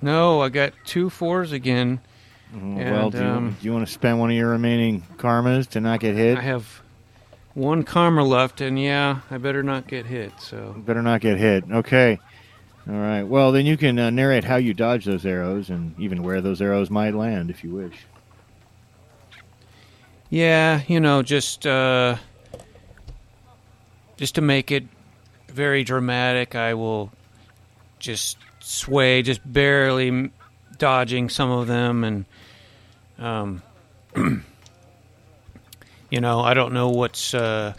no, 0.00 0.40
I 0.40 0.48
got 0.48 0.72
two 0.84 1.10
fours 1.10 1.52
again. 1.52 2.00
Mm, 2.54 2.76
well, 2.76 3.02
And, 3.04 3.12
do 3.12 3.18
you, 3.18 3.24
um, 3.24 3.56
do 3.60 3.66
you 3.66 3.72
want 3.72 3.86
to 3.86 3.92
spend 3.92 4.18
one 4.18 4.30
of 4.30 4.36
your 4.36 4.50
remaining 4.50 5.02
karmas 5.16 5.68
to 5.70 5.80
not 5.80 6.00
get 6.00 6.14
hit? 6.16 6.38
I 6.38 6.42
have 6.42 6.80
one 7.54 7.82
karma 7.82 8.24
left, 8.24 8.60
and 8.60 8.80
yeah, 8.80 9.20
I 9.30 9.38
better 9.38 9.62
not 9.62 9.86
get 9.86 10.06
hit. 10.06 10.32
So 10.40 10.74
Better 10.78 11.02
not 11.02 11.20
get 11.20 11.36
hit. 11.36 11.64
Okay. 11.70 12.18
All 12.88 12.94
right. 12.94 13.24
Well, 13.24 13.52
then 13.52 13.66
you 13.66 13.76
can 13.76 13.98
uh, 13.98 14.10
narrate 14.10 14.44
how 14.44 14.56
you 14.56 14.72
dodge 14.72 15.04
those 15.04 15.26
arrows 15.26 15.68
and 15.68 15.98
even 16.00 16.22
where 16.22 16.40
those 16.40 16.62
arrows 16.62 16.88
might 16.88 17.14
land 17.14 17.50
if 17.50 17.62
you 17.62 17.70
wish. 17.70 17.94
Yeah, 20.30 20.82
you 20.86 21.00
know, 21.00 21.22
just 21.22 21.66
uh, 21.66 22.16
just 24.16 24.34
to 24.34 24.40
make 24.40 24.70
it 24.70 24.84
very 25.48 25.84
dramatic, 25.84 26.54
I 26.54 26.74
will 26.74 27.10
just 27.98 28.36
sway, 28.60 29.22
just 29.22 29.40
barely 29.50 30.30
dodging 30.78 31.28
some 31.28 31.50
of 31.50 31.66
them, 31.66 32.04
and 32.04 32.24
um, 33.18 33.62
you 36.10 36.20
know, 36.20 36.40
I 36.40 36.54
don't 36.54 36.72
know 36.72 36.90
what's 36.90 37.34
uh, 37.34 37.74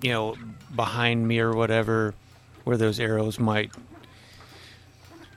you 0.00 0.10
know 0.10 0.36
behind 0.74 1.26
me 1.26 1.38
or 1.40 1.54
whatever, 1.54 2.14
where 2.64 2.76
those 2.76 2.98
arrows 2.98 3.38
might 3.38 3.70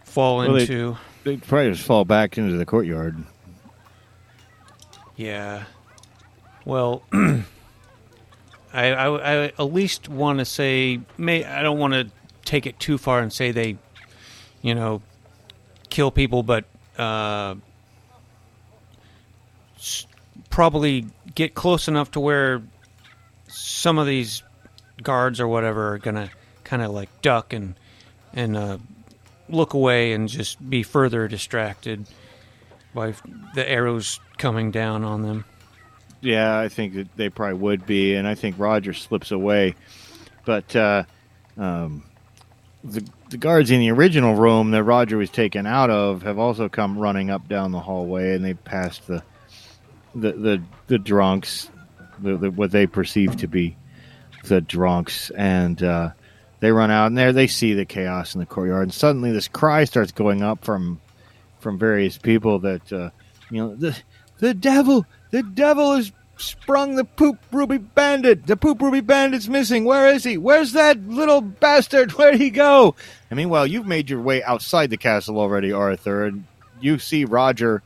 fall 0.04 0.38
Well, 0.38 0.56
into. 0.56 0.98
They 1.24 1.38
probably 1.38 1.72
just 1.72 1.84
fall 1.84 2.06
back 2.06 2.38
into 2.38 2.56
the 2.56 2.66
courtyard. 2.66 3.24
Yeah. 5.16 5.64
Well, 6.66 7.04
I, 7.14 7.44
I, 8.74 9.08
I 9.08 9.36
at 9.46 9.60
least 9.74 10.10
want 10.10 10.40
to 10.40 10.46
say, 10.46 11.00
may 11.18 11.46
I 11.46 11.62
don't 11.64 11.80
want 11.80 11.94
to 11.94 12.10
take 12.44 12.66
it 12.66 12.80
too 12.80 12.98
far 12.98 13.20
and 13.20 13.32
say 13.32 13.52
they, 13.52 13.78
you 14.62 14.76
know, 14.76 15.02
kill 15.90 16.12
people, 16.12 16.44
but 16.44 16.66
uh, 16.98 17.56
s- 19.78 20.06
probably 20.50 21.06
get 21.34 21.56
close 21.56 21.88
enough 21.88 22.12
to 22.12 22.20
where 22.20 22.62
some 23.48 23.98
of 23.98 24.08
these 24.08 24.44
guards 25.02 25.40
or 25.40 25.48
whatever 25.48 25.94
are 25.94 25.98
gonna 25.98 26.30
kind 26.64 26.82
of 26.82 26.92
like 26.92 27.10
duck 27.22 27.54
and 27.54 27.76
and 28.34 28.58
uh, 28.58 28.78
look 29.50 29.74
away 29.74 30.14
and 30.14 30.28
just 30.30 30.68
be 30.70 30.84
further 30.84 31.28
distracted 31.28 32.06
by 32.96 33.14
the 33.54 33.70
arrows 33.70 34.20
coming 34.38 34.72
down 34.72 35.04
on 35.04 35.22
them. 35.22 35.46
Yeah, 36.22 36.58
I 36.58 36.70
think 36.70 36.96
that 36.96 37.16
they 37.16 37.30
probably 37.30 37.60
would 37.60 37.86
be, 37.86 38.16
and 38.16 38.28
I 38.28 38.34
think 38.34 38.56
Roger 38.58 38.94
slips 38.94 39.30
away. 39.30 39.76
But 40.46 40.76
uh, 40.76 41.04
um, 41.58 42.04
the 42.84 43.08
the 43.30 43.38
guards 43.38 43.70
in 43.70 43.80
the 43.80 43.92
original 43.92 44.36
room 44.36 44.72
that 44.72 44.84
Roger 44.84 45.18
was 45.18 45.30
taken 45.30 45.68
out 45.68 45.90
of 45.90 46.24
have 46.24 46.40
also 46.40 46.70
come 46.70 46.98
running 46.98 47.30
up 47.30 47.48
down 47.48 47.72
the 47.72 47.80
hallway, 47.80 48.36
and 48.36 48.44
they 48.44 48.56
passed 48.56 49.06
the 49.06 49.22
the 50.16 50.32
the, 50.32 50.64
the 50.88 50.98
drunks, 50.98 51.70
the, 52.20 52.38
the, 52.38 52.50
what 52.50 52.72
they 52.72 52.88
perceive 52.88 53.36
to 53.38 53.48
be 53.48 53.76
the 54.46 54.62
drunks, 54.62 55.30
and 55.32 55.84
uh, 55.84 56.12
they 56.60 56.72
run 56.72 56.90
out, 56.90 57.08
and 57.08 57.18
there 57.18 57.34
they 57.34 57.48
see 57.48 57.74
the 57.74 57.86
chaos 57.86 58.34
in 58.34 58.40
the 58.40 58.46
courtyard, 58.46 58.84
and 58.84 58.94
suddenly 58.94 59.32
this 59.32 59.48
cry 59.48 59.84
starts 59.84 60.12
going 60.12 60.42
up 60.42 60.64
from 60.64 61.02
from 61.66 61.80
various 61.80 62.16
people 62.20 62.60
that 62.60 62.94
uh, 62.94 63.10
you 63.50 63.58
know 63.58 63.74
the 63.74 63.98
the 64.38 64.54
devil 64.54 65.04
the 65.32 65.42
devil 65.42 65.96
has 65.96 66.12
sprung 66.38 66.94
the 66.94 67.04
poop 67.04 67.40
ruby 67.52 67.80
bandit. 67.80 68.46
The 68.46 68.56
poop 68.56 68.84
ruby 68.84 69.02
bandit's 69.02 69.48
missing. 69.48 69.84
Where 69.84 70.14
is 70.14 70.24
he? 70.24 70.38
Where's 70.38 70.74
that 70.74 71.02
little 71.08 71.42
bastard? 71.42 72.12
Where'd 72.20 72.36
he 72.36 72.52
go? 72.52 72.94
And 73.32 73.38
meanwhile 73.38 73.66
you've 73.66 73.88
made 73.88 74.12
your 74.12 74.22
way 74.22 74.44
outside 74.44 74.92
the 74.92 74.98
castle 74.98 75.40
already 75.40 75.72
arthur 75.72 76.26
and 76.26 76.46
you 76.80 77.00
see 77.00 77.26
roger 77.26 77.82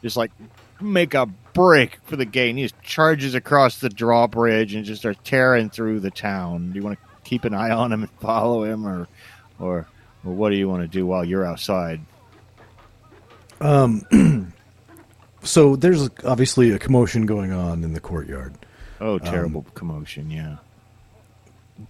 just 0.00 0.16
like 0.16 0.30
make 0.80 1.14
a 1.14 1.26
break 1.54 1.98
for 2.04 2.14
the 2.14 2.24
gate 2.24 2.50
and 2.50 2.58
he 2.60 2.66
just 2.66 2.80
charges 2.82 3.34
across 3.34 3.78
the 3.78 3.88
drawbridge 3.88 4.76
and 4.76 4.84
just 4.84 5.00
starts 5.00 5.18
tearing 5.24 5.70
through 5.70 5.98
the 5.98 6.12
town. 6.12 6.70
Do 6.70 6.78
you 6.78 6.84
want 6.84 7.00
to 7.00 7.28
keep 7.28 7.44
an 7.44 7.52
eye 7.52 7.72
on 7.72 7.92
him 7.92 8.02
and 8.02 8.12
follow 8.20 8.62
him 8.62 8.86
or 8.86 9.08
or 9.58 9.88
or 10.24 10.32
what 10.32 10.50
do 10.50 10.54
you 10.54 10.68
want 10.68 10.82
to 10.82 10.88
do 10.88 11.04
while 11.04 11.24
you're 11.24 11.44
outside 11.44 12.00
So 15.42 15.76
there's 15.76 16.08
obviously 16.24 16.70
a 16.70 16.78
commotion 16.78 17.26
going 17.26 17.52
on 17.52 17.84
in 17.84 17.92
the 17.92 18.00
courtyard. 18.00 18.54
oh 19.00 19.18
terrible 19.18 19.66
commotion 19.74 20.30
yeah 20.30 20.56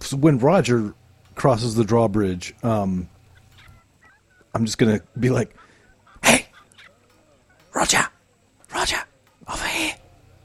So 0.01 0.17
when 0.17 0.39
Roger 0.39 0.93
crosses 1.35 1.75
the 1.75 1.85
drawbridge, 1.85 2.53
um, 2.63 3.07
I'm 4.53 4.65
just 4.65 4.77
gonna 4.77 4.99
be 5.17 5.29
like, 5.29 5.55
Hey, 6.23 6.47
Roger, 7.73 8.03
Roger, 8.73 8.97
over 9.47 9.65
here. 9.67 9.95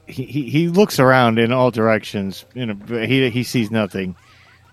he, 0.07 0.23
he, 0.23 0.49
he 0.49 0.67
looks 0.69 0.97
around 0.99 1.37
in 1.37 1.51
all 1.51 1.69
directions. 1.71 2.45
You 2.53 2.67
know, 2.67 2.75
he 3.05 3.29
he 3.29 3.43
sees 3.43 3.71
nothing. 3.71 4.15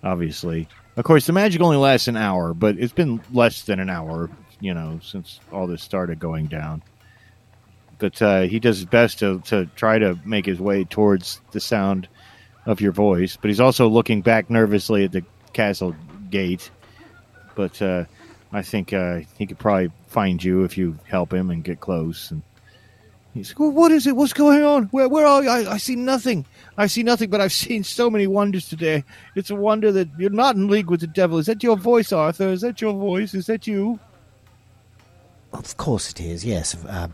Obviously, 0.05 0.69
of 0.97 1.03
course, 1.05 1.27
the 1.27 1.33
magic 1.33 1.61
only 1.61 1.77
lasts 1.77 2.07
an 2.07 2.17
hour, 2.17 2.55
but 2.55 2.79
it's 2.79 2.93
been 2.93 3.21
less 3.33 3.63
than 3.63 3.81
an 3.81 3.91
hour. 3.91 4.31
You 4.61 4.75
know, 4.75 5.01
since 5.03 5.41
all 5.53 5.67
this 5.67 5.83
started 5.83 6.19
going 6.19 6.47
down. 6.47 6.83
But 7.99 8.21
uh, 8.23 8.43
he 8.43 8.61
does 8.61 8.79
his 8.79 8.87
best 8.87 9.19
to 9.21 9.41
to 9.47 9.67
try 9.77 9.99
to 9.99 10.19
make 10.25 10.47
his 10.47 10.61
way 10.61 10.85
towards 10.85 11.41
the 11.53 11.61
sound 11.61 12.09
of 12.67 12.81
your 12.81 12.93
voice. 12.93 13.37
But 13.37 13.49
he's 13.49 13.61
also 13.61 13.89
looking 13.89 14.21
back 14.21 14.51
nervously 14.51 15.05
at 15.05 15.13
the 15.13 15.25
castle 15.53 15.95
gate. 16.31 16.71
But 17.55 17.81
uh, 17.83 18.05
I 18.53 18.63
think 18.63 18.93
uh, 18.93 19.21
he 19.37 19.47
could 19.47 19.59
probably 19.59 19.91
find 20.07 20.43
you 20.43 20.65
if 20.65 20.79
you 20.79 20.99
help 21.09 21.33
him 21.33 21.51
and 21.51 21.65
get 21.65 21.81
close 21.81 22.31
and. 22.31 22.43
He's 23.35 23.51
like, 23.51 23.61
well, 23.61 23.71
what 23.71 23.93
is 23.93 24.07
it? 24.07 24.17
What's 24.17 24.33
going 24.33 24.65
on? 24.65 24.85
Where, 24.85 25.09
where 25.09 25.27
are 25.27 25.43
you? 25.43 25.51
I, 25.51 25.75
I 25.75 25.77
see 25.77 25.95
nothing. 25.95 26.47
I 26.77 26.87
see 26.87 27.03
nothing, 27.03 27.29
but 27.29 27.41
I've 27.41 27.53
seen 27.53 27.85
so 27.85 28.11
many 28.11 28.27
wonders 28.27 28.69
today. 28.69 29.05
It's 29.37 29.51
a 29.51 29.55
wonder 29.55 29.93
that 29.93 30.09
you're 30.19 30.31
not 30.31 30.57
in 30.57 30.67
league 30.67 30.91
with 30.91 31.01
the 31.01 31.07
devil. 31.07 31.39
Is 31.39 31.47
that 31.47 31.63
your 31.63 31.77
voice, 31.77 32.11
Arthur? 32.11 32.49
Is 32.49 32.63
that 32.63 32.81
your 32.81 32.95
voice? 32.95 33.35
Is 33.35 33.47
that 33.47 33.67
you? 33.67 34.01
Of 35.53 35.77
course 35.77 36.11
it 36.11 36.21
is, 36.21 36.45
yes. 36.45 36.77
Um, 36.89 37.13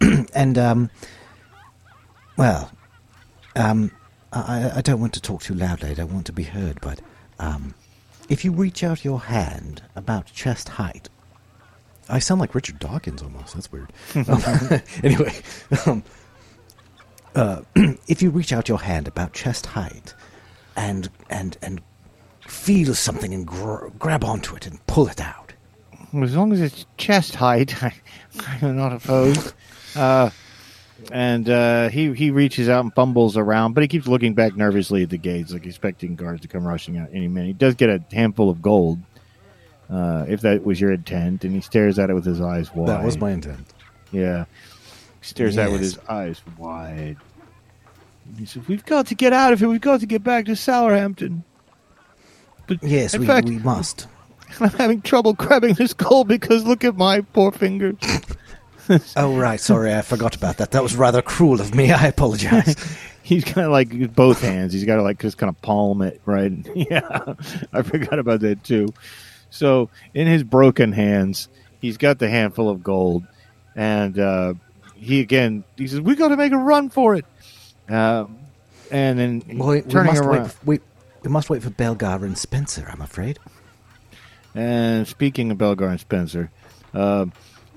and, 0.34 0.58
um, 0.58 0.90
well, 2.36 2.70
um, 3.56 3.90
I, 4.32 4.72
I 4.76 4.80
don't 4.80 5.00
want 5.00 5.12
to 5.14 5.20
talk 5.20 5.42
too 5.42 5.54
loudly. 5.54 5.90
I 5.90 5.94
don't 5.94 6.12
want 6.12 6.26
to 6.26 6.32
be 6.32 6.44
heard, 6.44 6.80
but 6.80 7.00
um, 7.38 7.74
if 8.28 8.44
you 8.44 8.52
reach 8.52 8.82
out 8.82 9.04
your 9.04 9.20
hand 9.20 9.82
about 9.94 10.26
chest 10.26 10.70
height, 10.70 11.08
I 12.08 12.18
sound 12.18 12.40
like 12.40 12.54
Richard 12.54 12.78
Dawkins 12.78 13.22
almost. 13.22 13.54
That's 13.54 13.70
weird. 13.72 13.92
Anyway, 15.04 15.34
um, 15.86 16.02
uh, 17.34 17.62
if 18.08 18.22
you 18.22 18.30
reach 18.30 18.52
out 18.52 18.68
your 18.68 18.80
hand 18.80 19.08
about 19.08 19.32
chest 19.32 19.66
height 19.66 20.14
and 20.76 21.08
and 21.30 21.56
and 21.62 21.80
feel 22.46 22.94
something 22.94 23.32
and 23.32 23.46
gr- 23.46 23.88
grab 23.98 24.24
onto 24.24 24.54
it 24.54 24.66
and 24.66 24.84
pull 24.86 25.08
it 25.08 25.20
out. 25.20 25.43
As 26.22 26.36
long 26.36 26.52
as 26.52 26.60
it's 26.60 26.86
chest 26.96 27.34
height, 27.34 27.82
I, 27.82 27.92
I'm 28.62 28.76
not 28.76 28.92
opposed. 28.92 29.54
Uh, 29.96 30.30
and 31.10 31.48
uh, 31.48 31.88
he 31.88 32.12
he 32.14 32.30
reaches 32.30 32.68
out 32.68 32.84
and 32.84 32.94
fumbles 32.94 33.36
around, 33.36 33.74
but 33.74 33.82
he 33.82 33.88
keeps 33.88 34.06
looking 34.06 34.34
back 34.34 34.56
nervously 34.56 35.02
at 35.02 35.10
the 35.10 35.18
gates, 35.18 35.52
like 35.52 35.66
expecting 35.66 36.14
guards 36.14 36.42
to 36.42 36.48
come 36.48 36.66
rushing 36.66 36.96
out 36.98 37.08
any 37.12 37.28
minute. 37.28 37.46
He 37.48 37.52
does 37.52 37.74
get 37.74 37.90
a 37.90 38.02
handful 38.12 38.48
of 38.48 38.62
gold, 38.62 39.00
uh, 39.90 40.24
if 40.28 40.40
that 40.42 40.64
was 40.64 40.80
your 40.80 40.92
intent, 40.92 41.44
and 41.44 41.52
he 41.52 41.60
stares 41.60 41.98
at 41.98 42.10
it 42.10 42.14
with 42.14 42.24
his 42.24 42.40
eyes 42.40 42.74
wide. 42.74 42.88
That 42.88 43.04
was 43.04 43.18
my 43.18 43.32
intent. 43.32 43.66
Yeah. 44.12 44.44
He 45.20 45.26
stares 45.26 45.58
at 45.58 45.68
it 45.68 45.72
with 45.72 45.80
his 45.80 45.98
eyes 46.08 46.40
wide. 46.56 47.16
He 48.38 48.46
says, 48.46 48.66
We've 48.68 48.84
got 48.84 49.08
to 49.08 49.14
get 49.14 49.32
out 49.32 49.52
of 49.52 49.58
here. 49.58 49.68
We've 49.68 49.80
got 49.80 50.00
to 50.00 50.06
get 50.06 50.22
back 50.22 50.46
to 50.46 50.52
Sourhampton. 50.52 51.42
But 52.66 52.82
Yes, 52.82 53.16
we, 53.16 53.26
fact, 53.26 53.48
we 53.48 53.58
must. 53.58 54.06
I'm 54.60 54.70
having 54.70 55.02
trouble 55.02 55.32
grabbing 55.34 55.74
this 55.74 55.92
gold 55.94 56.28
because 56.28 56.64
look 56.64 56.84
at 56.84 56.96
my 56.96 57.20
poor 57.20 57.52
fingers. 57.52 57.96
Oh, 59.16 59.34
right. 59.34 59.58
Sorry, 59.58 59.94
I 59.94 60.02
forgot 60.02 60.36
about 60.36 60.58
that. 60.58 60.72
That 60.72 60.82
was 60.82 60.94
rather 60.94 61.22
cruel 61.22 61.58
of 61.58 61.74
me. 61.74 61.90
I 61.92 62.08
apologize. 62.08 62.76
He's 63.22 63.42
kind 63.42 63.64
of 63.64 63.72
like 63.72 64.14
both 64.14 64.42
hands. 64.42 64.74
He's 64.74 64.84
got 64.84 64.96
to 64.96 65.02
like 65.02 65.18
just 65.20 65.38
kind 65.38 65.48
of 65.48 65.58
palm 65.62 66.02
it, 66.02 66.20
right? 66.26 66.52
yeah, 66.74 67.32
I 67.72 67.80
forgot 67.80 68.18
about 68.18 68.40
that 68.40 68.62
too. 68.62 68.88
So 69.48 69.88
in 70.12 70.26
his 70.26 70.42
broken 70.42 70.92
hands, 70.92 71.48
he's 71.80 71.96
got 71.96 72.18
the 72.18 72.28
handful 72.28 72.68
of 72.68 72.82
gold, 72.82 73.24
and 73.74 74.18
uh, 74.18 74.52
he 74.94 75.20
again 75.20 75.64
he 75.78 75.86
says, 75.86 76.02
"We 76.02 76.14
got 76.14 76.28
to 76.28 76.36
make 76.36 76.52
a 76.52 76.58
run 76.58 76.90
for 76.90 77.14
it." 77.14 77.24
Um, 77.88 78.36
and 78.90 79.18
then 79.18 79.42
Well, 79.56 79.68
we, 79.68 79.80
we 79.80 79.94
must 79.94 80.20
around. 80.20 80.42
wait. 80.42 80.56
We, 80.66 80.80
we 81.22 81.30
must 81.30 81.48
wait 81.48 81.62
for 81.62 81.70
Belgar 81.70 82.22
and 82.22 82.36
Spencer. 82.36 82.86
I'm 82.92 83.00
afraid. 83.00 83.38
And 84.54 85.06
speaking 85.08 85.50
of 85.50 85.58
Belgar 85.58 85.90
and 85.90 86.00
Spencer, 86.00 86.50
uh, 86.92 87.26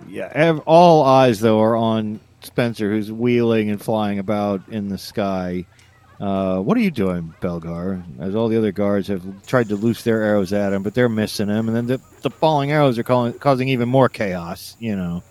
yeah, 0.08 0.30
ev- 0.34 0.60
all 0.66 1.04
eyes 1.04 1.40
though 1.40 1.60
are 1.62 1.76
on 1.76 2.20
Spencer, 2.42 2.92
who's 2.92 3.12
wheeling 3.12 3.70
and 3.70 3.82
flying 3.82 4.20
about 4.20 4.62
in 4.70 4.90
the 4.90 4.98
sky. 4.98 5.66
Uh, 6.20 6.60
what 6.60 6.78
are 6.78 6.82
you 6.82 6.90
doing, 6.92 7.34
Belgar? 7.42 8.04
As 8.20 8.36
all 8.36 8.48
the 8.48 8.58
other 8.58 8.72
guards 8.72 9.08
have 9.08 9.46
tried 9.46 9.70
to 9.70 9.76
loose 9.76 10.04
their 10.04 10.24
arrows 10.24 10.52
at 10.54 10.74
him, 10.74 10.82
but 10.84 10.94
they're 10.96 11.10
missing 11.10 11.48
him, 11.48 11.68
and 11.68 11.76
then 11.78 11.86
the, 11.88 12.02
the 12.22 12.30
falling 12.32 12.72
arrows 12.72 12.98
are 12.98 13.04
calling, 13.04 13.34
causing 13.34 13.70
even 13.70 13.88
more 13.90 14.10
chaos. 14.10 14.76
You 14.80 14.96
know. 14.96 15.24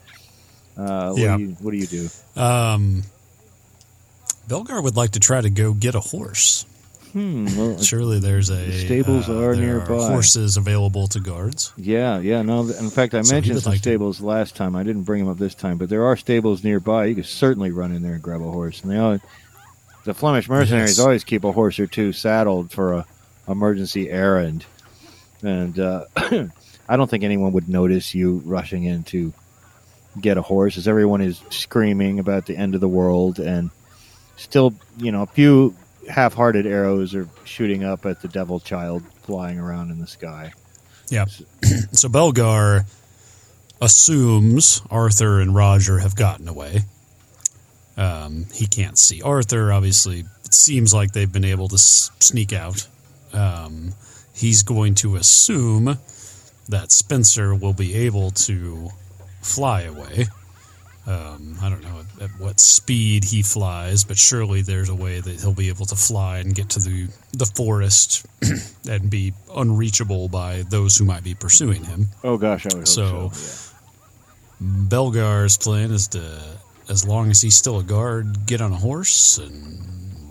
Uh, 0.76 1.10
what, 1.10 1.20
Yeah. 1.20 1.36
do 1.36 1.42
you, 1.42 1.48
what 1.60 1.70
do 1.72 1.76
you 1.78 1.86
do? 1.86 2.08
Um, 2.40 3.02
Belgar 4.48 4.82
would 4.82 4.96
like 4.96 5.12
to 5.12 5.20
try 5.20 5.40
to 5.40 5.50
go 5.50 5.72
get 5.72 5.94
a 5.94 6.00
horse. 6.00 6.66
Hmm. 7.16 7.46
Well, 7.56 7.78
Surely 7.82 8.18
there's 8.18 8.50
a 8.50 8.70
stables 8.84 9.26
uh, 9.30 9.38
are 9.42 9.56
nearby. 9.56 9.86
horses 10.08 10.58
available 10.58 11.06
to 11.08 11.18
guards. 11.20 11.72
Yeah, 11.78 12.18
yeah. 12.18 12.42
No, 12.42 12.60
in 12.68 12.90
fact, 12.90 13.14
I 13.14 13.22
So 13.22 13.32
mentioned 13.34 13.62
some 13.62 13.70
like 13.72 13.78
to- 13.80 13.82
stables 13.88 14.20
last 14.20 14.54
time. 14.54 14.76
I 14.76 14.82
didn't 14.82 15.04
bring 15.04 15.20
them 15.24 15.30
up 15.32 15.38
this 15.38 15.54
time, 15.54 15.78
but 15.78 15.88
there 15.88 16.04
are 16.04 16.16
stables 16.18 16.62
nearby. 16.62 17.06
You 17.06 17.14
could 17.14 17.24
certainly 17.24 17.70
run 17.70 17.92
in 17.92 18.02
there 18.02 18.12
and 18.12 18.22
grab 18.22 18.42
a 18.42 18.50
horse. 18.50 18.82
And 18.82 18.92
they 18.92 18.98
always, 18.98 19.20
the 20.04 20.12
Flemish 20.12 20.46
mercenaries 20.50 20.98
Yes. 20.98 20.98
always 20.98 21.24
keep 21.24 21.44
a 21.44 21.52
horse 21.52 21.78
or 21.78 21.86
two 21.86 22.12
saddled 22.12 22.70
for 22.70 22.92
a 22.92 23.06
emergency 23.48 24.10
errand. 24.10 24.66
And 25.42 25.78
uh, 25.78 26.04
I 26.86 26.96
don't 26.98 27.08
think 27.08 27.24
anyone 27.24 27.52
would 27.52 27.68
notice 27.70 28.14
you 28.14 28.42
rushing 28.44 28.84
in 28.84 29.04
to 29.04 29.32
get 30.20 30.36
a 30.36 30.42
horse, 30.42 30.76
as 30.76 30.86
everyone 30.86 31.22
is 31.22 31.40
screaming 31.48 32.18
about 32.18 32.44
the 32.44 32.56
end 32.58 32.74
of 32.74 32.82
the 32.82 32.88
world, 32.88 33.38
and 33.38 33.70
still, 34.36 34.74
you 34.98 35.12
know, 35.12 35.22
a 35.22 35.26
few 35.26 35.74
half-hearted 36.08 36.66
arrows 36.66 37.14
are 37.14 37.28
shooting 37.44 37.84
up 37.84 38.06
at 38.06 38.22
the 38.22 38.28
devil 38.28 38.60
child 38.60 39.02
flying 39.22 39.58
around 39.58 39.90
in 39.90 39.98
the 39.98 40.06
sky. 40.06 40.52
Yeah. 41.10 41.24
so 41.92 42.08
Belgar 42.08 42.84
assumes 43.80 44.82
Arthur 44.90 45.40
and 45.40 45.54
Roger 45.54 45.98
have 45.98 46.16
gotten 46.16 46.48
away. 46.48 46.80
Um, 47.96 48.46
he 48.52 48.66
can't 48.66 48.98
see 48.98 49.22
Arthur. 49.22 49.72
Obviously, 49.72 50.24
it 50.44 50.54
seems 50.54 50.92
like 50.92 51.12
they've 51.12 51.32
been 51.32 51.44
able 51.44 51.68
to 51.68 51.74
s- 51.76 52.10
sneak 52.20 52.52
out. 52.52 52.86
Um, 53.32 53.94
he's 54.34 54.62
going 54.62 54.94
to 54.96 55.16
assume 55.16 55.98
that 56.68 56.90
Spencer 56.92 57.54
will 57.54 57.72
be 57.72 57.94
able 57.94 58.30
to 58.32 58.90
fly 59.40 59.82
away. 59.82 60.26
Um, 61.06 61.56
I 61.62 61.68
don't 61.70 61.82
know 61.82 62.00
at, 62.20 62.22
at 62.24 62.30
what 62.40 62.58
speed 62.58 63.22
he 63.22 63.42
flies, 63.42 64.02
but 64.02 64.18
surely 64.18 64.62
there's 64.62 64.88
a 64.88 64.94
way 64.94 65.20
that 65.20 65.40
he'll 65.40 65.54
be 65.54 65.68
able 65.68 65.86
to 65.86 65.94
fly 65.96 66.38
and 66.38 66.52
get 66.54 66.70
to 66.70 66.80
the 66.80 67.08
the 67.32 67.46
forest 67.46 68.26
and 68.90 69.08
be 69.08 69.32
unreachable 69.54 70.28
by 70.28 70.62
those 70.68 70.96
who 70.96 71.04
might 71.04 71.22
be 71.22 71.34
pursuing 71.34 71.84
him. 71.84 72.08
Oh 72.24 72.36
gosh, 72.36 72.66
I 72.66 72.76
would 72.76 72.88
So- 72.88 73.30
so. 73.30 73.72
Belgar's 74.60 75.58
plan 75.58 75.90
is 75.90 76.08
to, 76.08 76.40
as 76.88 77.06
long 77.06 77.30
as 77.30 77.42
he's 77.42 77.54
still 77.56 77.78
a 77.78 77.82
guard, 77.82 78.46
get 78.46 78.60
on 78.60 78.72
a 78.72 78.76
horse 78.76 79.38
and 79.38 79.78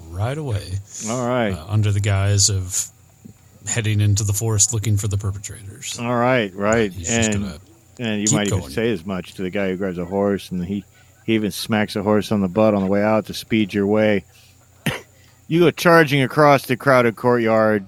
ride 0.09 0.37
away. 0.39 0.63
All 1.07 1.27
right, 1.27 1.51
uh, 1.53 1.65
under 1.67 1.91
the 1.91 1.99
guise 1.99 2.49
of 2.49 2.87
heading 3.67 4.01
into 4.01 4.23
the 4.23 4.33
forest 4.33 4.73
looking 4.73 4.97
for 4.97 5.07
the 5.07 5.17
perpetrators. 5.17 5.99
all 5.99 6.15
right, 6.15 6.53
right. 6.55 6.91
He's 6.91 7.07
just 7.07 7.31
gonna 7.33 7.59
and 7.99 8.21
you 8.21 8.27
keep 8.27 8.35
might 8.35 8.47
even 8.47 8.69
say 8.69 8.91
as 8.91 9.05
much 9.05 9.35
to 9.35 9.41
the 9.41 9.49
guy 9.49 9.69
who 9.69 9.77
grabs 9.77 9.97
a 9.97 10.05
horse, 10.05 10.51
and 10.51 10.63
he 10.63 10.83
he 11.25 11.33
even 11.33 11.51
smacks 11.51 11.95
a 11.95 12.03
horse 12.03 12.31
on 12.31 12.41
the 12.41 12.47
butt 12.47 12.73
on 12.73 12.81
the 12.81 12.87
way 12.87 13.01
out 13.01 13.25
to 13.27 13.33
speed 13.33 13.73
your 13.73 13.87
way. 13.87 14.23
you 15.47 15.59
go 15.61 15.71
charging 15.71 16.21
across 16.21 16.65
the 16.65 16.77
crowded 16.77 17.15
courtyard. 17.15 17.87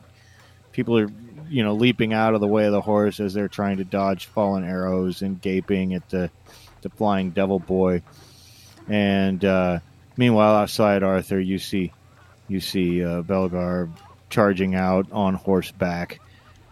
People 0.71 0.97
are, 0.97 1.09
you 1.49 1.63
know, 1.63 1.73
leaping 1.73 2.13
out 2.13 2.33
of 2.33 2.41
the 2.41 2.47
way 2.47 2.65
of 2.65 2.71
the 2.71 2.81
horse 2.81 3.19
as 3.19 3.33
they're 3.33 3.47
trying 3.47 3.77
to 3.77 3.83
dodge 3.83 4.25
fallen 4.25 4.63
arrows 4.63 5.21
and 5.21 5.41
gaping 5.41 5.93
at 5.93 6.09
the 6.09 6.31
the 6.81 6.89
flying 6.89 7.31
devil 7.31 7.59
boy. 7.59 8.01
And 8.87 9.43
uh, 9.43 9.79
meanwhile, 10.15 10.55
outside 10.55 11.03
Arthur, 11.03 11.39
you 11.39 11.59
see 11.59 11.91
you 12.47 12.59
see 12.59 13.03
uh, 13.03 13.21
Belgar 13.21 13.89
charging 14.29 14.75
out 14.75 15.11
on 15.11 15.33
horseback. 15.33 16.19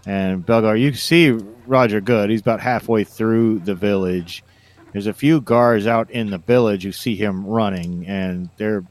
And 0.05 0.45
Belgar, 0.45 0.79
you 0.79 0.93
see 0.93 1.31
Roger 1.65 2.01
Goode. 2.01 2.29
He's 2.29 2.41
about 2.41 2.59
halfway 2.59 3.03
through 3.03 3.59
the 3.59 3.75
village. 3.75 4.43
There's 4.93 5.07
a 5.07 5.13
few 5.13 5.41
guards 5.41 5.87
out 5.87 6.11
in 6.11 6.29
the 6.29 6.37
village 6.37 6.83
who 6.83 6.91
see 6.91 7.15
him 7.15 7.45
running, 7.45 8.05
and 8.07 8.49
they're 8.57 8.83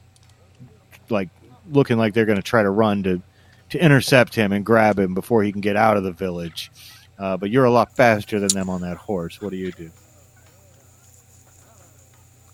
like 1.09 1.31
looking 1.71 1.97
like 1.97 2.15
they're 2.15 2.27
going 2.27 2.37
to 2.37 2.43
try 2.43 2.63
to 2.63 2.71
run 2.71 3.03
to 3.05 3.23
to 3.71 3.83
intercept 3.83 4.35
him 4.35 4.53
and 4.53 4.65
grab 4.65 4.99
him 4.99 5.15
before 5.15 5.43
he 5.43 5.51
can 5.51 5.61
get 5.61 5.77
out 5.77 5.97
of 5.97 6.05
the 6.05 6.13
village. 6.13 6.71
Uh, 7.19 7.37
but 7.37 7.51
you're 7.51 7.65
a 7.65 7.71
lot 7.71 7.97
faster 7.97 8.39
than 8.39 8.49
them 8.49 8.69
on 8.69 8.83
that 8.83 8.97
horse. 8.97 9.41
What 9.41 9.51
do 9.51 9.57
you 9.57 9.73
do? 9.73 9.91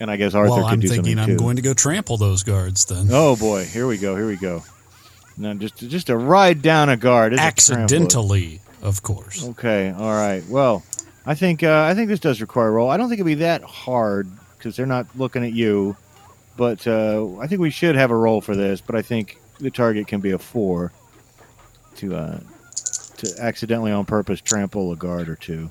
And 0.01 0.11
I 0.11 0.16
guess 0.16 0.35
Arthur 0.35 0.51
well, 0.51 0.64
could 0.64 0.73
I'm 0.73 0.81
do 0.81 0.88
thinking 0.88 1.16
something 1.16 1.18
I'm 1.18 1.37
too. 1.37 1.42
going 1.42 1.57
to 1.57 1.62
go 1.62 1.75
trample 1.75 2.16
those 2.16 2.42
guards 2.42 2.87
then. 2.87 3.09
Oh 3.11 3.37
boy, 3.37 3.64
here 3.64 3.87
we 3.87 3.99
go. 3.99 4.16
Here 4.16 4.27
we 4.27 4.37
go. 4.37 4.62
Now 5.40 5.55
just 5.55 5.76
just 5.79 6.09
to 6.09 6.16
ride 6.18 6.61
down 6.61 6.90
a 6.90 6.98
guard 6.98 7.33
a. 7.33 7.40
Accidentally, 7.40 8.61
of 8.83 9.03
course. 9.03 9.42
Okay, 9.48 9.90
all 9.90 10.12
right. 10.12 10.44
Well, 10.48 10.83
I 11.24 11.35
think 11.35 11.62
uh, 11.62 11.85
I 11.88 11.94
think 11.94 12.09
this 12.09 12.20
does 12.20 12.42
require 12.42 12.68
a 12.68 12.72
roll. 12.72 12.90
I 12.90 12.98
don't 12.98 13.09
think 13.09 13.20
it'd 13.20 13.26
be 13.26 13.35
that 13.37 13.62
hard 13.62 14.29
because 14.59 14.76
they're 14.76 14.85
not 14.85 15.07
looking 15.16 15.42
at 15.42 15.53
you. 15.53 15.96
But 16.59 16.87
uh, 16.87 17.38
I 17.38 17.46
think 17.46 17.62
we 17.62 17.70
should 17.70 17.96
have 17.96 18.11
a 18.11 18.16
roll 18.16 18.42
for 18.42 18.55
this. 18.55 18.83
But 18.83 18.96
I 18.96 19.03
think 19.03 19.40
the 19.59 19.70
target 19.70 20.07
can 20.07 20.20
be 20.20 20.33
a 20.33 20.38
four 20.38 20.92
to 21.96 22.14
uh, 22.14 22.40
to 23.16 23.35
accidentally 23.40 23.92
on 23.92 24.05
purpose 24.05 24.42
trample 24.42 24.92
a 24.92 24.96
guard 24.96 25.31
or 25.31 25.37
two. 25.37 25.70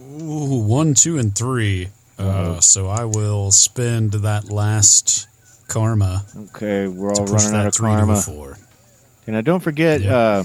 Ooh, 0.00 0.62
one, 0.62 0.94
two, 0.94 1.18
and 1.18 1.36
three. 1.36 1.88
Uh, 2.18 2.60
so 2.60 2.88
I 2.88 3.04
will 3.04 3.50
spend 3.50 4.12
that 4.12 4.48
last 4.48 5.26
karma 5.72 6.24
Okay, 6.54 6.86
we're 6.86 7.12
all 7.12 7.24
running 7.26 7.54
out 7.54 7.66
of 7.66 7.74
three 7.74 7.90
to 7.90 7.96
a 7.96 8.22
karma. 8.22 8.56
And 9.26 9.34
now 9.34 9.40
don't 9.40 9.60
forget, 9.60 10.00
Yeah. 10.00 10.16
uh, 10.16 10.44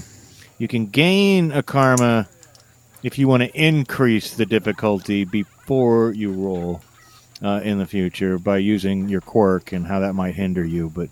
you 0.58 0.68
can 0.68 0.86
gain 0.86 1.52
a 1.52 1.62
karma 1.62 2.28
if 3.02 3.18
you 3.18 3.28
want 3.28 3.42
to 3.42 3.50
increase 3.60 4.34
the 4.34 4.46
difficulty 4.46 5.24
before 5.24 6.12
you 6.12 6.32
roll 6.32 6.80
uh, 7.42 7.60
in 7.62 7.78
the 7.78 7.86
future 7.86 8.38
by 8.38 8.58
using 8.58 9.08
your 9.08 9.20
quirk 9.20 9.72
and 9.72 9.86
how 9.86 10.00
that 10.00 10.14
might 10.14 10.34
hinder 10.34 10.64
you. 10.64 10.90
But 10.90 11.08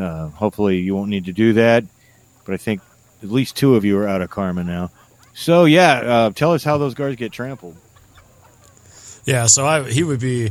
uh, 0.00 0.28
hopefully 0.28 0.78
you 0.78 0.94
won't 0.94 1.10
need 1.10 1.26
to 1.26 1.32
do 1.32 1.52
that. 1.54 1.84
But 2.44 2.54
I 2.54 2.56
think 2.58 2.80
at 3.22 3.30
least 3.30 3.56
two 3.56 3.74
of 3.76 3.84
you 3.84 3.98
are 3.98 4.08
out 4.08 4.22
of 4.22 4.30
karma 4.30 4.64
now. 4.64 4.90
So 5.34 5.64
yeah, 5.64 5.92
uh, 6.00 6.30
tell 6.30 6.52
us 6.52 6.64
how 6.64 6.78
those 6.78 6.94
guards 6.94 7.16
get 7.16 7.32
trampled. 7.32 7.76
Yeah, 9.24 9.46
so 9.46 9.66
I 9.66 9.90
he 9.90 10.02
would 10.02 10.20
be 10.20 10.50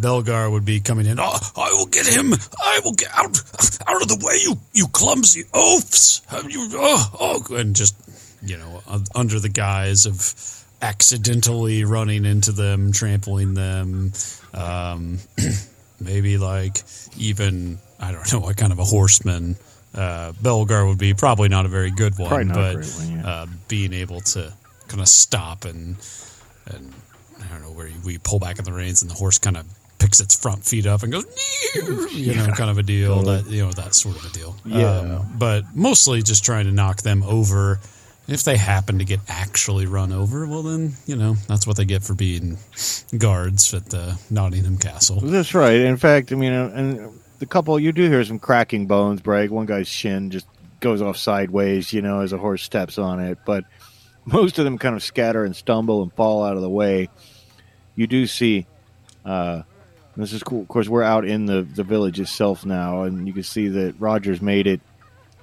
Belgar 0.00 0.50
would 0.50 0.64
be 0.64 0.80
coming 0.80 1.06
in. 1.06 1.18
Oh, 1.20 1.38
I 1.56 1.72
will 1.72 1.86
get 1.86 2.06
him. 2.06 2.32
I 2.58 2.80
will 2.84 2.94
get 2.94 3.10
out 3.12 3.40
out 3.86 4.02
of 4.02 4.08
the 4.08 4.22
way, 4.24 4.38
you 4.42 4.58
you 4.72 4.88
clumsy 4.88 5.44
oafs. 5.52 6.22
Have 6.28 6.50
you 6.50 6.68
oh, 6.74 7.10
oh 7.50 7.54
and 7.56 7.74
just 7.76 7.94
you 8.42 8.56
know 8.56 8.82
under 9.14 9.38
the 9.40 9.48
guise 9.48 10.06
of 10.06 10.34
accidentally 10.82 11.84
running 11.84 12.24
into 12.24 12.52
them, 12.52 12.92
trampling 12.92 13.54
them, 13.54 14.12
um, 14.54 15.18
maybe 16.00 16.38
like 16.38 16.82
even 17.16 17.78
I 17.98 18.12
don't 18.12 18.32
know 18.32 18.40
what 18.40 18.56
kind 18.56 18.72
of 18.72 18.78
a 18.78 18.84
horseman. 18.84 19.56
Uh, 19.92 20.32
Belgar 20.40 20.86
would 20.86 20.98
be 20.98 21.14
probably 21.14 21.48
not 21.48 21.66
a 21.66 21.68
very 21.68 21.90
good 21.90 22.16
one, 22.16 22.28
Probably 22.28 22.44
not 22.44 22.56
a 22.56 22.78
but 22.78 22.86
one, 22.86 23.10
yeah. 23.10 23.26
uh, 23.26 23.46
being 23.66 23.92
able 23.92 24.20
to 24.20 24.52
kind 24.86 25.00
of 25.00 25.08
stop 25.08 25.64
and 25.64 25.96
and 26.66 26.92
I 27.42 27.52
don't 27.52 27.62
know 27.62 27.72
where 27.72 27.88
you, 27.88 27.96
we 28.04 28.18
pull 28.18 28.38
back 28.38 28.58
on 28.58 28.64
the 28.64 28.72
reins 28.72 29.02
and 29.02 29.10
the 29.10 29.16
horse 29.16 29.38
kind 29.38 29.56
of 29.56 29.66
picks 30.00 30.18
its 30.18 30.34
front 30.34 30.64
feet 30.64 30.86
up 30.86 31.02
and 31.02 31.12
goes, 31.12 31.26
you 32.12 32.34
know, 32.34 32.46
kind 32.48 32.70
of 32.70 32.78
a 32.78 32.82
deal 32.82 33.22
that 33.22 33.46
you 33.46 33.62
know 33.62 33.70
that 33.72 33.94
sort 33.94 34.16
of 34.16 34.24
a 34.24 34.30
deal. 34.30 34.56
Yeah. 34.64 34.98
Um, 34.98 35.34
but 35.38 35.64
mostly 35.74 36.22
just 36.22 36.44
trying 36.44 36.64
to 36.64 36.72
knock 36.72 37.02
them 37.02 37.22
over. 37.22 37.78
If 38.26 38.44
they 38.44 38.56
happen 38.56 38.98
to 38.98 39.04
get 39.04 39.18
actually 39.28 39.86
run 39.86 40.12
over, 40.12 40.46
well 40.46 40.62
then 40.62 40.92
you 41.06 41.16
know 41.16 41.34
that's 41.48 41.66
what 41.66 41.76
they 41.76 41.84
get 41.84 42.02
for 42.02 42.14
being 42.14 42.58
guards 43.16 43.74
at 43.74 43.86
the 43.86 44.18
Nottingham 44.30 44.78
Castle. 44.78 45.20
That's 45.20 45.54
right. 45.54 45.80
In 45.80 45.96
fact, 45.96 46.32
I 46.32 46.36
mean, 46.36 46.52
uh, 46.52 46.70
and 46.74 47.20
the 47.40 47.46
couple 47.46 47.78
you 47.80 47.92
do 47.92 48.08
hear 48.08 48.24
some 48.24 48.38
cracking 48.38 48.86
bones 48.86 49.20
break. 49.20 49.50
One 49.50 49.66
guy's 49.66 49.88
shin 49.88 50.30
just 50.30 50.46
goes 50.78 51.02
off 51.02 51.16
sideways, 51.16 51.92
you 51.92 52.02
know, 52.02 52.20
as 52.20 52.32
a 52.32 52.38
horse 52.38 52.62
steps 52.62 52.98
on 52.98 53.20
it. 53.20 53.38
But 53.44 53.64
most 54.24 54.58
of 54.58 54.64
them 54.64 54.78
kind 54.78 54.94
of 54.94 55.02
scatter 55.02 55.44
and 55.44 55.56
stumble 55.56 56.02
and 56.02 56.12
fall 56.12 56.44
out 56.44 56.56
of 56.56 56.62
the 56.62 56.70
way. 56.70 57.08
You 57.96 58.06
do 58.06 58.26
see. 58.26 58.66
Uh, 59.24 59.62
this 60.16 60.32
is 60.32 60.42
cool. 60.42 60.62
Of 60.62 60.68
course, 60.68 60.88
we're 60.88 61.02
out 61.02 61.24
in 61.24 61.46
the, 61.46 61.62
the 61.62 61.84
village 61.84 62.20
itself 62.20 62.66
now, 62.66 63.02
and 63.02 63.26
you 63.26 63.32
can 63.32 63.42
see 63.42 63.68
that 63.68 63.94
Rogers 63.98 64.42
made 64.42 64.66
it 64.66 64.80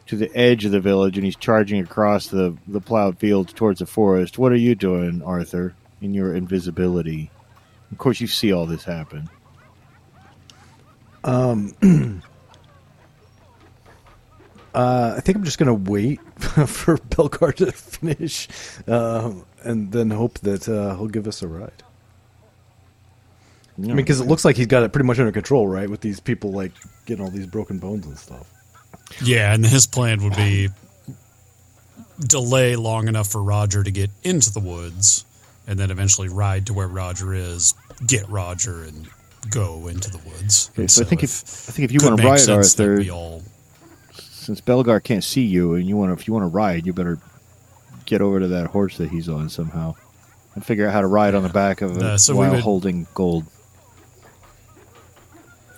to 0.07 0.15
the 0.15 0.33
edge 0.35 0.65
of 0.65 0.71
the 0.71 0.79
village, 0.79 1.17
and 1.17 1.25
he's 1.25 1.35
charging 1.35 1.81
across 1.81 2.27
the, 2.27 2.55
the 2.67 2.81
plowed 2.81 3.17
fields 3.19 3.53
towards 3.53 3.79
the 3.79 3.85
forest. 3.85 4.37
What 4.37 4.51
are 4.51 4.57
you 4.57 4.75
doing, 4.75 5.21
Arthur, 5.23 5.75
in 6.01 6.13
your 6.13 6.35
invisibility? 6.35 7.31
Of 7.91 7.97
course, 7.97 8.21
you 8.21 8.27
see 8.27 8.51
all 8.51 8.65
this 8.65 8.83
happen. 8.83 9.29
Uh, 14.73 15.15
I 15.17 15.21
think 15.21 15.37
I'm 15.39 15.43
just 15.43 15.57
gonna 15.57 15.73
wait 15.73 16.19
for 16.67 16.99
Belgar 16.99 17.51
to 17.55 17.71
finish, 17.71 18.47
um, 18.87 19.43
and 19.63 19.91
then 19.91 20.11
hope 20.11 20.37
that 20.39 20.69
uh, 20.69 20.95
he'll 20.95 21.07
give 21.07 21.27
us 21.27 21.41
a 21.41 21.47
ride. 21.47 21.81
I 23.77 23.81
mean, 23.81 23.95
because 23.95 24.19
it 24.19 24.25
looks 24.25 24.43
like 24.43 24.55
he's 24.55 24.67
got 24.67 24.83
it 24.83 24.91
pretty 24.91 25.05
much 25.05 25.19
under 25.19 25.31
control, 25.31 25.67
right? 25.67 25.89
With 25.89 26.01
these 26.01 26.19
people 26.19 26.51
like 26.51 26.71
getting 27.05 27.23
all 27.23 27.29
these 27.31 27.45
broken 27.45 27.77
bones 27.79 28.05
and 28.07 28.17
stuff. 28.17 28.47
Yeah, 29.23 29.53
and 29.53 29.63
his 29.65 29.85
plan 29.85 30.23
would 30.23 30.35
be 30.35 30.69
delay 32.19 32.75
long 32.75 33.07
enough 33.07 33.29
for 33.31 33.41
Roger 33.43 33.83
to 33.83 33.91
get 33.91 34.09
into 34.23 34.51
the 34.51 34.59
woods, 34.59 35.25
and 35.67 35.77
then 35.79 35.91
eventually 35.91 36.29
ride 36.29 36.65
to 36.67 36.73
where 36.73 36.87
Roger 36.87 37.33
is, 37.33 37.73
get 38.05 38.27
Roger, 38.29 38.83
and 38.83 39.07
go 39.49 39.87
into 39.87 40.09
the 40.09 40.17
woods. 40.19 40.69
Okay, 40.73 40.83
And 40.83 40.91
so 40.91 41.03
I 41.03 41.05
think 41.05 41.23
if 41.23 41.43
if 41.43 41.69
I 41.69 41.71
think 41.71 41.85
if 41.85 41.91
you 41.91 41.99
want 42.07 42.19
to 42.19 42.27
ride 42.27 42.39
sense 42.39 42.79
Arthur, 42.79 42.95
we 42.97 43.09
all 43.11 43.43
since 44.13 44.61
Belgar 44.61 45.03
can't 45.03 45.23
see 45.23 45.43
you, 45.43 45.75
and 45.75 45.87
you 45.87 45.97
want 45.97 46.09
to, 46.09 46.19
if 46.19 46.27
you 46.27 46.33
want 46.33 46.43
to 46.43 46.47
ride, 46.47 46.85
you 46.85 46.93
better 46.93 47.19
get 48.05 48.21
over 48.21 48.39
to 48.39 48.47
that 48.47 48.67
horse 48.67 48.97
that 48.97 49.09
he's 49.09 49.29
on 49.29 49.49
somehow, 49.49 49.93
and 50.55 50.65
figure 50.65 50.87
out 50.87 50.93
how 50.93 51.01
to 51.01 51.07
ride 51.07 51.35
on 51.35 51.43
the 51.43 51.49
back 51.49 51.81
of 51.81 51.97
it 51.97 52.03
Uh, 52.03 52.17
so 52.17 52.35
while 52.35 52.51
would- 52.51 52.61
holding 52.61 53.05
gold. 53.13 53.45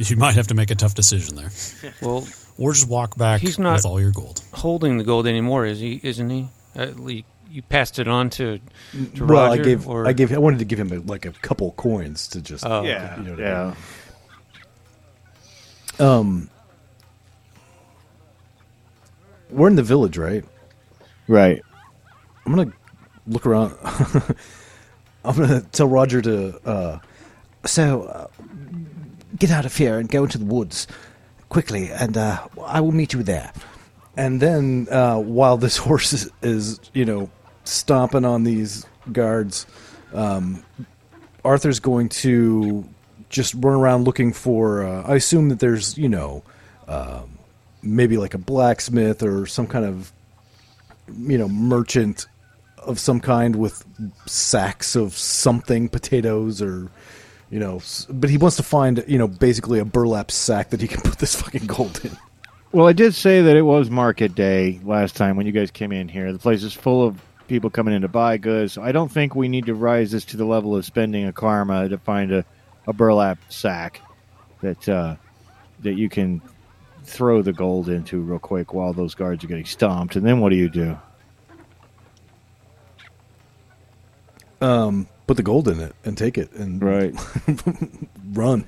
You 0.07 0.15
might 0.17 0.35
have 0.35 0.47
to 0.47 0.53
make 0.53 0.71
a 0.71 0.75
tough 0.75 0.93
decision 0.95 1.35
there, 1.35 1.51
Well, 2.01 2.27
or 2.57 2.73
just 2.73 2.87
walk 2.87 3.17
back 3.17 3.41
He's 3.41 3.57
not- 3.59 3.77
with 3.77 3.85
all 3.85 3.99
your 3.99 4.11
gold. 4.11 4.41
holding 4.53 4.97
the 4.97 5.03
gold 5.03 5.27
anymore, 5.27 5.65
is 5.65 5.79
he? 5.79 5.99
Isn't 6.03 6.29
he? 6.29 6.47
At 6.75 6.99
least 6.99 7.25
you 7.51 7.61
passed 7.63 7.97
it 7.99 8.07
on 8.07 8.29
to, 8.31 8.59
to 9.15 9.25
well, 9.25 9.47
Roger. 9.49 9.61
I 9.61 9.65
gave 9.65 9.87
or, 9.87 10.07
I 10.07 10.13
gave 10.13 10.31
I 10.31 10.37
wanted 10.37 10.59
to 10.59 10.65
give 10.65 10.79
him 10.79 10.91
a, 10.91 10.99
like 10.99 11.25
a 11.25 11.31
couple 11.31 11.71
coins 11.71 12.27
to 12.29 12.41
just 12.41 12.63
Oh, 12.65 12.83
you 12.83 12.89
know 12.93 12.99
what 12.99 13.11
I 13.11 13.17
mean? 13.17 13.37
yeah. 13.39 13.73
Um, 15.99 16.49
we're 19.49 19.67
in 19.67 19.75
the 19.75 19.83
village, 19.83 20.17
right? 20.17 20.45
Right. 21.27 21.61
I'm 22.45 22.55
gonna 22.55 22.71
look 23.27 23.45
around. 23.45 23.75
I'm 25.25 25.35
gonna 25.35 25.61
tell 25.71 25.87
Roger 25.87 26.21
to. 26.21 26.59
Uh, 26.67 26.99
So, 27.65 28.03
uh, 28.03 28.27
get 29.37 29.51
out 29.51 29.65
of 29.65 29.75
here 29.75 29.99
and 29.99 30.09
go 30.09 30.23
into 30.23 30.37
the 30.37 30.45
woods 30.45 30.87
quickly, 31.49 31.89
and 31.91 32.17
uh, 32.17 32.47
I 32.63 32.81
will 32.81 32.91
meet 32.91 33.13
you 33.13 33.23
there. 33.23 33.51
and 34.17 34.41
then 34.41 34.87
uh, 34.91 35.17
while 35.17 35.57
this 35.57 35.77
horse 35.85 36.13
is, 36.13 36.31
is, 36.41 36.79
you 36.93 37.05
know, 37.05 37.29
stomping 37.63 38.25
on 38.25 38.43
these 38.43 38.85
guards, 39.11 39.65
um, 40.13 40.63
Arthur's 41.43 41.79
going 41.79 42.09
to 42.09 42.87
just 43.29 43.53
run 43.55 43.75
around 43.75 44.03
looking 44.03 44.33
for. 44.33 44.83
Uh, 44.83 45.03
I 45.03 45.15
assume 45.15 45.49
that 45.49 45.59
there's, 45.59 45.97
you 45.97 46.09
know, 46.09 46.43
um, 46.87 47.37
maybe 47.81 48.17
like 48.17 48.33
a 48.33 48.39
blacksmith 48.39 49.23
or 49.23 49.45
some 49.45 49.67
kind 49.67 49.85
of, 49.85 50.11
you 51.17 51.37
know, 51.37 51.47
merchant 51.47 52.25
of 52.79 52.99
some 52.99 53.19
kind 53.19 53.55
with 53.55 53.83
sacks 54.25 54.95
of 54.95 55.13
something, 55.13 55.89
potatoes 55.89 56.61
or. 56.61 56.89
You 57.49 57.59
know, 57.59 57.81
but 58.09 58.29
he 58.29 58.37
wants 58.37 58.57
to 58.57 58.63
find, 58.63 59.03
you 59.07 59.17
know, 59.17 59.27
basically 59.27 59.79
a 59.79 59.85
burlap 59.85 60.29
sack 60.29 60.69
that 60.69 60.81
he 60.81 60.87
can 60.87 61.01
put 61.03 61.17
this 61.19 61.35
fucking 61.35 61.65
gold 61.65 61.99
in. 62.03 62.15
Well, 62.71 62.87
I 62.87 62.93
did 62.93 63.15
say 63.15 63.41
that 63.41 63.55
it 63.55 63.63
was 63.63 63.89
market 63.89 64.35
day 64.35 64.79
last 64.83 65.15
time 65.15 65.35
when 65.35 65.47
you 65.47 65.51
guys 65.51 65.71
came 65.71 65.91
in 65.91 66.07
here. 66.07 66.31
The 66.31 66.37
place 66.37 66.61
is 66.61 66.73
full 66.73 67.05
of 67.05 67.19
people 67.47 67.71
coming 67.71 67.95
in 67.95 68.03
to 68.03 68.07
buy 68.07 68.37
goods. 68.37 68.73
So 68.73 68.83
I 68.83 68.91
don't 68.91 69.11
think 69.11 69.33
we 69.33 69.47
need 69.47 69.65
to 69.65 69.73
rise 69.73 70.11
this 70.11 70.25
to 70.25 70.37
the 70.37 70.45
level 70.45 70.75
of 70.75 70.85
spending 70.85 71.25
a 71.25 71.33
karma 71.33 71.89
to 71.89 71.97
find 71.97 72.31
a, 72.31 72.45
a 72.85 72.93
burlap 72.93 73.39
sack 73.49 74.01
that 74.61 74.87
uh, 74.87 75.15
that 75.79 75.93
you 75.93 76.09
can 76.09 76.41
throw 77.05 77.41
the 77.41 77.53
gold 77.53 77.89
into 77.89 78.21
real 78.21 78.37
quick 78.37 78.71
while 78.71 78.93
those 78.93 79.15
guards 79.15 79.43
are 79.43 79.47
getting 79.47 79.65
stomped. 79.65 80.15
And 80.15 80.23
then 80.23 80.39
what 80.39 80.49
do 80.49 80.55
you 80.55 80.69
do? 80.69 80.95
um, 84.61 85.07
put 85.29 85.37
the 85.37 85.43
gold 85.43 85.67
in 85.67 85.79
it 85.79 85.95
and 86.03 86.17
take 86.17 86.39
it 86.39 86.51
and 86.53 86.81
Right. 86.83 87.13
run. 88.33 88.67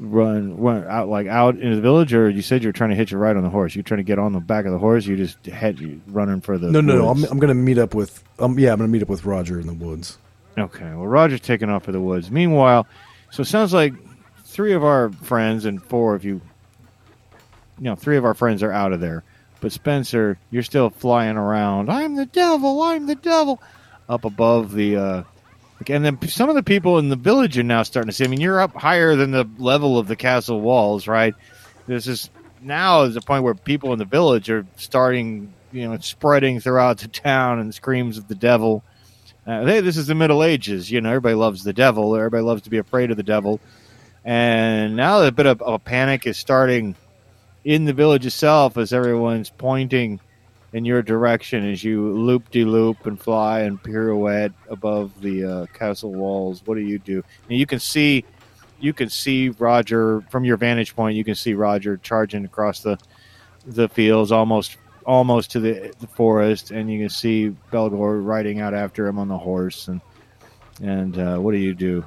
Run, 0.00 0.58
run 0.58 0.84
out 0.88 1.08
like 1.08 1.26
out 1.28 1.54
into 1.56 1.76
the 1.76 1.82
village, 1.82 2.12
or 2.14 2.28
you 2.28 2.42
said 2.42 2.62
you 2.62 2.68
were 2.68 2.72
trying 2.72 2.90
to 2.90 2.96
hitch 2.96 3.12
a 3.12 3.18
ride 3.18 3.36
on 3.36 3.42
the 3.44 3.48
horse. 3.48 3.74
you're 3.76 3.82
trying 3.84 3.98
to 3.98 4.04
get 4.04 4.18
on 4.18 4.32
the 4.32 4.40
back 4.40 4.64
of 4.64 4.72
the 4.72 4.78
horse? 4.78 5.06
You 5.06 5.16
just 5.16 5.44
head 5.46 5.78
you 5.80 6.00
running 6.08 6.40
for 6.40 6.58
the 6.58 6.68
No, 6.70 6.80
no, 6.80 6.96
no. 6.96 7.08
I'm, 7.08 7.24
I'm 7.24 7.38
gonna 7.38 7.54
meet 7.54 7.78
up 7.78 7.94
with. 7.94 8.22
Um, 8.40 8.58
yeah, 8.58 8.72
I'm 8.72 8.78
gonna 8.78 8.88
meet 8.88 9.02
up 9.02 9.08
with 9.08 9.24
Roger 9.24 9.58
in 9.60 9.66
the 9.66 9.72
woods. 9.74 10.18
Okay, 10.56 10.84
well, 10.84 11.06
Roger's 11.06 11.40
taking 11.40 11.68
off 11.68 11.84
for 11.84 11.92
the 11.92 12.00
woods. 12.00 12.30
Meanwhile, 12.30 12.86
so 13.30 13.42
it 13.42 13.46
sounds 13.46 13.72
like 13.72 13.92
three 14.44 14.72
of 14.72 14.84
our 14.84 15.10
friends 15.10 15.64
and 15.64 15.82
four 15.82 16.14
of 16.14 16.24
you, 16.24 16.40
you 17.78 17.84
know, 17.84 17.94
three 17.96 18.16
of 18.16 18.24
our 18.24 18.34
friends 18.34 18.62
are 18.62 18.72
out 18.72 18.92
of 18.92 19.00
there. 19.00 19.24
But 19.60 19.72
Spencer, 19.72 20.38
you're 20.50 20.62
still 20.62 20.90
flying 20.90 21.36
around. 21.36 21.90
I'm 21.90 22.14
the 22.14 22.26
devil. 22.26 22.82
I'm 22.82 23.06
the 23.06 23.16
devil. 23.16 23.60
Up 24.08 24.24
above 24.24 24.72
the, 24.72 24.96
uh, 24.96 25.22
and 25.86 26.04
then 26.04 26.28
some 26.28 26.48
of 26.48 26.54
the 26.54 26.62
people 26.62 26.98
in 26.98 27.08
the 27.08 27.16
village 27.16 27.56
are 27.56 27.62
now 27.62 27.82
starting 27.82 28.08
to 28.08 28.12
see. 28.12 28.24
I 28.24 28.28
mean, 28.28 28.40
you're 28.40 28.60
up 28.60 28.74
higher 28.74 29.14
than 29.16 29.30
the 29.30 29.48
level 29.58 29.98
of 29.98 30.08
the 30.08 30.16
castle 30.16 30.60
walls, 30.60 31.06
right? 31.06 31.34
This 31.86 32.06
is 32.06 32.30
now 32.60 33.02
is 33.02 33.14
the 33.14 33.20
point 33.20 33.44
where 33.44 33.54
people 33.54 33.92
in 33.92 33.98
the 33.98 34.04
village 34.04 34.50
are 34.50 34.66
starting, 34.76 35.52
you 35.72 35.88
know, 35.88 35.96
spreading 35.98 36.60
throughout 36.60 36.98
the 36.98 37.08
town 37.08 37.60
and 37.60 37.74
screams 37.74 38.18
of 38.18 38.28
the 38.28 38.34
devil. 38.34 38.82
Uh, 39.46 39.64
hey, 39.64 39.80
this 39.80 39.96
is 39.96 40.06
the 40.06 40.14
Middle 40.14 40.42
Ages. 40.42 40.90
You 40.90 41.00
know, 41.00 41.10
everybody 41.10 41.34
loves 41.34 41.64
the 41.64 41.72
devil. 41.72 42.14
Everybody 42.16 42.42
loves 42.42 42.62
to 42.62 42.70
be 42.70 42.78
afraid 42.78 43.10
of 43.10 43.16
the 43.16 43.22
devil. 43.22 43.60
And 44.24 44.96
now 44.96 45.22
a 45.22 45.32
bit 45.32 45.46
of 45.46 45.62
a 45.64 45.78
panic 45.78 46.26
is 46.26 46.36
starting 46.36 46.96
in 47.64 47.84
the 47.84 47.92
village 47.92 48.26
itself 48.26 48.76
as 48.76 48.92
everyone's 48.92 49.50
pointing 49.50 50.20
in 50.72 50.84
your 50.84 51.02
direction 51.02 51.70
as 51.70 51.82
you 51.82 52.12
loop 52.12 52.50
de 52.50 52.64
loop 52.64 53.06
and 53.06 53.20
fly 53.20 53.60
and 53.60 53.82
pirouette 53.82 54.52
above 54.68 55.20
the 55.20 55.44
uh, 55.44 55.66
castle 55.72 56.12
walls. 56.12 56.62
What 56.64 56.74
do 56.74 56.82
you 56.82 56.98
do? 56.98 57.22
And 57.48 57.58
you 57.58 57.66
can 57.66 57.80
see, 57.80 58.24
you 58.78 58.92
can 58.92 59.08
see 59.08 59.50
Roger 59.50 60.20
from 60.30 60.44
your 60.44 60.56
vantage 60.56 60.94
point. 60.94 61.16
You 61.16 61.24
can 61.24 61.34
see 61.34 61.54
Roger 61.54 61.96
charging 61.96 62.44
across 62.44 62.80
the 62.80 62.98
the 63.66 63.88
fields, 63.88 64.32
almost 64.32 64.76
almost 65.04 65.50
to 65.52 65.60
the, 65.60 65.92
the 66.00 66.06
forest, 66.06 66.70
and 66.70 66.90
you 66.90 66.98
can 67.00 67.08
see 67.08 67.54
Belgar 67.72 68.24
riding 68.24 68.60
out 68.60 68.74
after 68.74 69.06
him 69.06 69.18
on 69.18 69.28
the 69.28 69.38
horse. 69.38 69.88
And 69.88 70.00
and 70.82 71.18
uh, 71.18 71.38
what 71.38 71.52
do 71.52 71.58
you 71.58 71.74
do? 71.74 72.04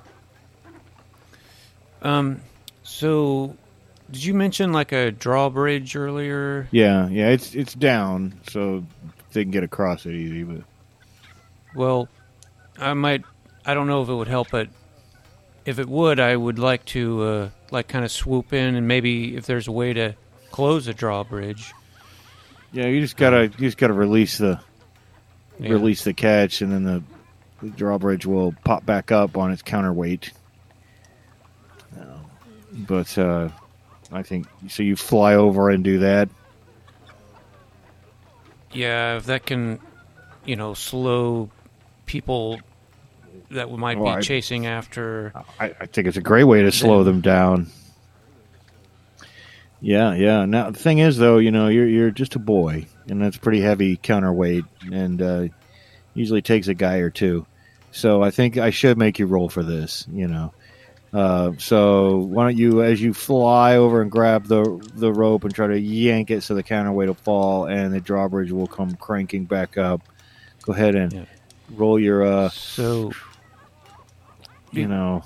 Um, 2.03 2.41
so 2.83 3.55
did 4.11 4.23
you 4.23 4.33
mention 4.33 4.71
like 4.73 4.91
a 4.91 5.11
drawbridge 5.11 5.95
earlier? 5.95 6.67
Yeah, 6.71 7.07
yeah, 7.09 7.29
it's 7.29 7.55
it's 7.55 7.73
down, 7.73 8.33
so 8.49 8.83
they 9.33 9.43
can 9.43 9.51
get 9.51 9.63
across 9.63 10.05
it 10.05 10.13
easy. 10.13 10.43
But 10.43 10.61
Well, 11.75 12.07
I 12.77 12.93
might. 12.93 13.23
I 13.65 13.73
don't 13.73 13.87
know 13.87 14.01
if 14.01 14.09
it 14.09 14.13
would 14.13 14.27
help, 14.27 14.49
but 14.51 14.67
if 15.65 15.77
it 15.79 15.87
would, 15.87 16.19
I 16.19 16.35
would 16.35 16.57
like 16.59 16.83
to 16.85 17.23
uh, 17.23 17.49
like 17.71 17.87
kind 17.87 18.03
of 18.03 18.11
swoop 18.11 18.53
in 18.53 18.75
and 18.75 18.87
maybe 18.87 19.35
if 19.35 19.45
there's 19.45 19.67
a 19.67 19.71
way 19.71 19.93
to 19.93 20.15
close 20.51 20.87
a 20.87 20.93
drawbridge. 20.93 21.71
yeah, 22.73 22.87
you 22.87 22.99
just 23.01 23.17
gotta 23.17 23.43
you 23.43 23.67
just 23.67 23.77
gotta 23.77 23.93
release 23.93 24.37
the 24.39 24.59
Yeah. 25.59 25.71
release 25.73 26.03
the 26.03 26.13
catch, 26.13 26.61
and 26.61 26.71
then 26.71 26.83
the, 26.83 27.03
the 27.61 27.69
drawbridge 27.69 28.25
will 28.25 28.53
pop 28.65 28.85
back 28.85 29.11
up 29.11 29.37
on 29.37 29.51
its 29.51 29.61
counterweight. 29.61 30.31
Um, 31.99 32.25
But 32.87 33.15
uh, 33.17 33.49
I 34.11 34.23
think 34.23 34.47
so. 34.67 34.83
You 34.83 34.95
fly 34.95 35.35
over 35.35 35.69
and 35.69 35.83
do 35.83 35.99
that. 35.99 36.29
Yeah, 38.73 39.17
if 39.17 39.25
that 39.25 39.45
can, 39.45 39.79
you 40.45 40.55
know, 40.55 40.73
slow 40.73 41.49
people 42.05 42.59
that 43.51 43.69
might 43.71 43.97
Well, 43.97 44.13
be 44.15 44.17
I- 44.19 44.21
chasing 44.21 44.65
after. 44.65 45.33
I, 45.59 45.73
I 45.79 45.85
think 45.85 46.07
it's 46.07 46.17
a 46.17 46.21
great 46.21 46.45
way 46.45 46.61
to 46.63 46.71
slow 46.71 47.03
them 47.03 47.21
down. 47.21 47.67
Yeah, 49.81 50.13
yeah. 50.13 50.45
Now 50.45 50.69
the 50.69 50.77
thing 50.79 50.99
is, 50.99 51.17
though, 51.17 51.37
you 51.39 51.51
know, 51.51 51.67
you're 51.67 51.87
you're 51.87 52.11
just 52.11 52.35
a 52.35 52.39
boy, 52.39 52.85
and 53.09 53.21
that's 53.21 53.37
pretty 53.37 53.61
heavy 53.61 53.97
counterweight, 53.97 54.63
and 54.91 55.21
uh, 55.21 55.47
usually 56.13 56.41
takes 56.43 56.67
a 56.67 56.73
guy 56.75 56.97
or 56.97 57.09
two. 57.09 57.45
So 57.91 58.21
I 58.21 58.29
think 58.31 58.57
I 58.57 58.69
should 58.69 58.97
make 58.97 59.17
you 59.19 59.25
roll 59.25 59.49
for 59.49 59.63
this. 59.63 60.05
You 60.11 60.27
know. 60.27 60.53
Uh, 61.13 61.51
so 61.57 62.19
why 62.19 62.45
don't 62.45 62.57
you, 62.57 62.81
as 62.83 63.01
you 63.01 63.13
fly 63.13 63.75
over 63.75 64.01
and 64.01 64.09
grab 64.09 64.45
the 64.47 64.79
the 64.95 65.11
rope 65.11 65.43
and 65.43 65.53
try 65.53 65.67
to 65.67 65.79
yank 65.79 66.31
it 66.31 66.41
so 66.41 66.55
the 66.55 66.63
counterweight 66.63 67.07
will 67.09 67.15
fall 67.15 67.65
and 67.65 67.93
the 67.93 67.99
drawbridge 67.99 68.51
will 68.51 68.67
come 68.67 68.95
cranking 68.95 69.45
back 69.45 69.77
up. 69.77 70.01
Go 70.61 70.73
ahead 70.73 70.95
and 70.95 71.11
Yeah. 71.13 71.25
roll 71.69 71.99
your 71.99 72.23
uh, 72.23 72.49
So 72.49 73.11
you 74.71 74.87
know, 74.87 75.21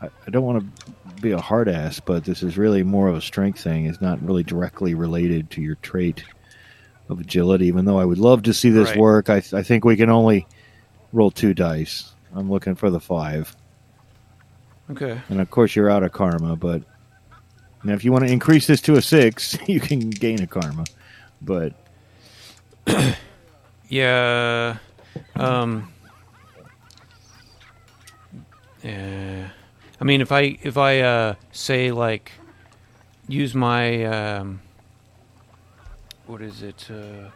I, 0.00 0.06
I 0.26 0.30
don't 0.30 0.44
want 0.44 0.60
to 0.60 0.92
be 1.20 1.32
a 1.32 1.40
hard 1.40 1.68
ass, 1.68 1.98
but 1.98 2.24
this 2.24 2.42
is 2.44 2.56
really 2.56 2.84
more 2.84 3.08
of 3.08 3.16
a 3.16 3.20
strength 3.20 3.60
thing. 3.60 3.86
It's 3.86 4.00
not 4.00 4.22
really 4.22 4.44
directly 4.44 4.94
related 4.94 5.50
to 5.52 5.60
your 5.62 5.76
trait 5.76 6.24
of 7.08 7.18
agility. 7.18 7.66
Even 7.66 7.84
though 7.84 7.98
I 7.98 8.04
would 8.04 8.18
love 8.18 8.42
to 8.44 8.54
see 8.54 8.70
this 8.70 8.90
Right. 8.90 8.98
work, 9.00 9.28
I, 9.30 9.42
I 9.52 9.62
think 9.62 9.84
we 9.84 9.96
can 9.96 10.10
only 10.10 10.46
roll 11.12 11.30
two 11.32 11.52
dice. 11.54 12.14
I'm 12.32 12.50
looking 12.50 12.74
for 12.76 12.90
the 12.90 13.00
five, 13.00 13.56
okay. 14.90 15.20
and 15.28 15.40
of 15.40 15.50
course 15.50 15.76
you're 15.76 15.90
out 15.90 16.02
of 16.02 16.12
karma. 16.12 16.56
But 16.56 16.82
now, 17.84 17.94
if 17.94 18.04
you 18.04 18.12
want 18.12 18.26
to 18.26 18.32
increase 18.32 18.66
this 18.66 18.80
to 18.82 18.94
a 18.94 19.02
six, 19.02 19.56
you 19.66 19.80
can 19.80 20.10
gain 20.10 20.42
a 20.42 20.46
karma. 20.46 20.84
But 21.40 21.74
Yeah. 23.88 24.76
Um. 25.34 25.92
Yeah. 28.82 29.48
I 30.00 30.04
mean, 30.04 30.20
if 30.20 30.32
I 30.32 30.58
if 30.62 30.76
I 30.76 31.00
uh, 31.00 31.34
say 31.52 31.92
like 31.92 32.32
use 33.28 33.54
my 33.54 34.04
um, 34.04 34.60
what 36.26 36.42
is 36.42 36.62
it? 36.62 36.88
Uh, 36.90 37.30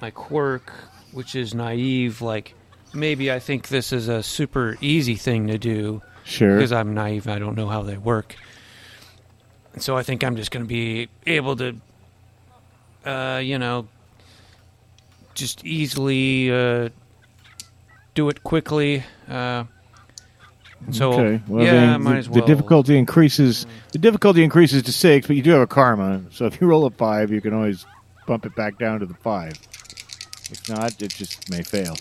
my 0.00 0.10
quirk, 0.10 0.72
which 1.12 1.34
is 1.34 1.54
naive. 1.54 2.20
Like 2.20 2.54
maybe 2.92 3.32
I 3.32 3.38
think 3.38 3.68
this 3.68 3.92
is 3.92 4.08
a 4.08 4.22
super 4.22 4.76
easy 4.80 5.14
thing 5.14 5.46
to 5.46 5.58
do 5.58 6.02
sure, 6.24 6.56
because 6.56 6.72
I'm 6.72 6.94
naive. 6.94 7.28
I 7.28 7.38
don't 7.38 7.56
know 7.56 7.68
how 7.68 7.82
they 7.82 7.96
work. 7.96 8.36
And 9.74 9.82
so 9.82 9.96
I 9.96 10.02
think 10.02 10.22
I'm 10.22 10.36
just 10.36 10.50
going 10.50 10.64
to 10.64 10.68
be 10.68 11.08
able 11.26 11.56
to, 11.56 11.76
uh, 13.06 13.40
you 13.42 13.58
know, 13.58 13.88
just 15.34 15.64
easily 15.64 16.50
uh, 16.50 16.90
do 18.14 18.28
it 18.28 18.42
quickly. 18.42 19.02
Uh, 19.28 19.64
so 20.90 21.12
okay. 21.12 21.42
Well, 21.46 21.64
yeah, 21.64 21.72
then 21.72 21.88
I 21.90 21.96
might 21.96 22.12
the, 22.12 22.18
as 22.18 22.28
well. 22.28 22.40
the 22.40 22.46
difficulty 22.46 22.98
increases. 22.98 23.66
The 23.92 23.98
difficulty 23.98 24.42
increases 24.42 24.82
to 24.82 24.92
six, 24.92 25.26
but 25.26 25.36
you 25.36 25.42
do 25.42 25.50
have 25.50 25.62
a 25.62 25.66
karma. 25.66 26.22
So 26.30 26.46
if 26.46 26.60
you 26.60 26.66
roll 26.66 26.84
a 26.84 26.90
five, 26.90 27.30
you 27.30 27.40
can 27.40 27.54
always 27.54 27.86
bump 28.26 28.44
it 28.44 28.54
back 28.54 28.78
down 28.78 29.00
to 29.00 29.06
the 29.06 29.14
five. 29.14 29.54
If 30.50 30.68
not, 30.68 31.00
it 31.00 31.12
just 31.12 31.50
may 31.50 31.62
fail. 31.62 31.96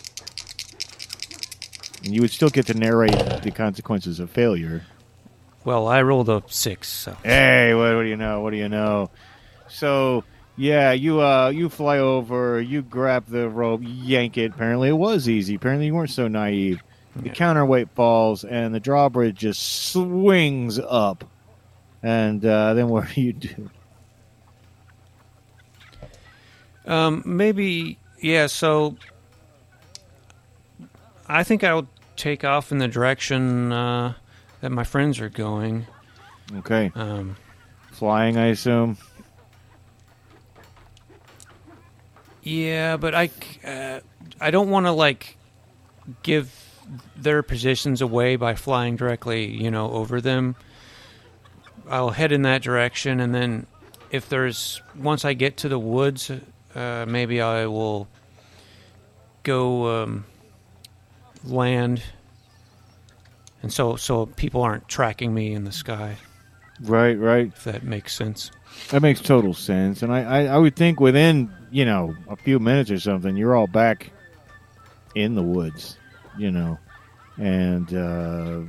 And 2.04 2.14
you 2.16 2.22
would 2.22 2.32
still 2.32 2.50
get 2.50 2.66
to 2.68 2.74
narrate 2.74 3.20
the 3.42 3.52
consequences 3.52 4.20
of 4.20 4.30
failure. 4.32 4.84
Well, 5.64 5.88
I 5.88 6.02
rolled 6.02 6.30
a 6.30 6.44
six, 6.48 6.88
so 6.90 7.16
Hey, 7.24 7.74
what, 7.76 7.96
what 7.96 8.04
do 8.04 8.10
you 8.10 8.18
know? 8.18 8.42
What 8.42 8.50
do 8.52 8.58
you 8.58 8.70
know? 8.70 9.12
So 9.68 10.24
yeah, 10.58 10.92
you 10.92 11.22
uh 11.22 11.50
you 11.50 11.70
fly 11.70 12.00
over, 12.00 12.60
you 12.60 12.82
grab 12.82 13.28
the 13.28 13.48
rope, 13.50 13.82
yank 13.84 14.38
it. 14.38 14.52
Apparently 14.52 14.90
it 14.90 14.94
was 14.94 15.30
easy. 15.30 15.56
Apparently 15.56 15.86
you 15.88 15.94
weren't 15.94 16.10
so 16.10 16.28
naive. 16.28 16.82
The 17.16 17.30
Yeah. 17.30 17.34
counterweight 17.34 17.92
falls 17.92 18.44
and 18.44 18.74
the 18.74 18.80
drawbridge 18.80 19.38
just 19.38 19.62
swings 19.92 20.80
up. 20.80 21.24
And 22.02 22.44
uh, 22.44 22.74
then 22.74 22.88
what 22.90 23.10
do 23.14 23.22
you 23.22 23.34
do? 23.34 23.70
Um, 26.86 27.22
maybe 27.26 28.00
yeah. 28.22 28.48
So 28.48 28.98
I 31.34 31.44
think 31.44 31.64
I'll 31.64 31.88
take 32.18 32.44
off 32.44 32.72
in 32.72 32.78
the 32.78 32.88
direction 32.88 33.72
uh, 33.72 34.14
that 34.60 34.70
my 34.72 34.84
friends 34.84 35.20
are 35.20 35.30
going. 35.30 35.88
Okay, 36.58 36.92
Um, 36.96 37.38
flying, 37.92 38.38
I 38.38 38.48
assume. 38.48 38.98
yeah, 42.44 42.98
but 42.98 43.16
I 43.16 43.30
uh, 43.66 44.00
I 44.40 44.52
don't 44.52 44.70
want 44.70 44.86
to 44.88 44.92
like 44.92 45.38
give 46.24 46.54
their 47.16 47.44
positions 47.44 48.02
away 48.02 48.36
by 48.36 48.56
flying 48.56 48.96
directly, 48.98 49.46
you 49.46 49.72
know, 49.72 49.92
over 49.92 50.20
them. 50.20 50.56
I'll 51.90 52.10
head 52.10 52.32
in 52.32 52.42
that 52.42 52.62
direction, 52.62 53.20
and 53.20 53.34
then 53.34 53.68
if 54.12 54.28
there's 54.28 54.82
once 54.98 55.24
I 55.24 55.34
get 55.34 55.58
to 55.58 55.70
the 55.70 55.80
woods, 55.80 56.32
uh, 56.76 57.06
maybe 57.08 57.40
I 57.42 57.68
will 57.68 58.08
go 59.44 60.04
um, 60.04 60.26
land, 61.46 62.02
and 63.62 63.72
so 63.72 63.96
so 63.96 64.26
people 64.26 64.62
aren't 64.62 64.88
tracking 64.88 65.34
me 65.34 65.54
in 65.54 65.64
the 65.64 65.72
sky. 65.72 66.18
Right, 66.82 67.18
right. 67.18 67.48
If 67.48 67.64
that 67.66 67.84
makes 67.84 68.16
sense. 68.16 68.52
That 68.90 69.02
makes 69.02 69.22
total 69.22 69.54
sense. 69.54 70.02
And 70.02 70.12
I, 70.12 70.22
I, 70.22 70.44
I 70.46 70.58
would 70.58 70.76
think 70.76 71.00
within, 71.00 71.52
you 71.70 71.86
know, 71.86 72.16
a 72.28 72.36
few 72.36 72.60
minutes 72.60 72.90
or 72.90 73.00
something, 73.00 73.36
you're 73.38 73.56
all 73.56 73.68
back 73.68 74.12
in 75.14 75.36
the 75.36 75.44
woods, 75.44 75.98
you 76.38 76.52
know, 76.52 76.80
and 77.38 77.94
uh, 77.94 78.62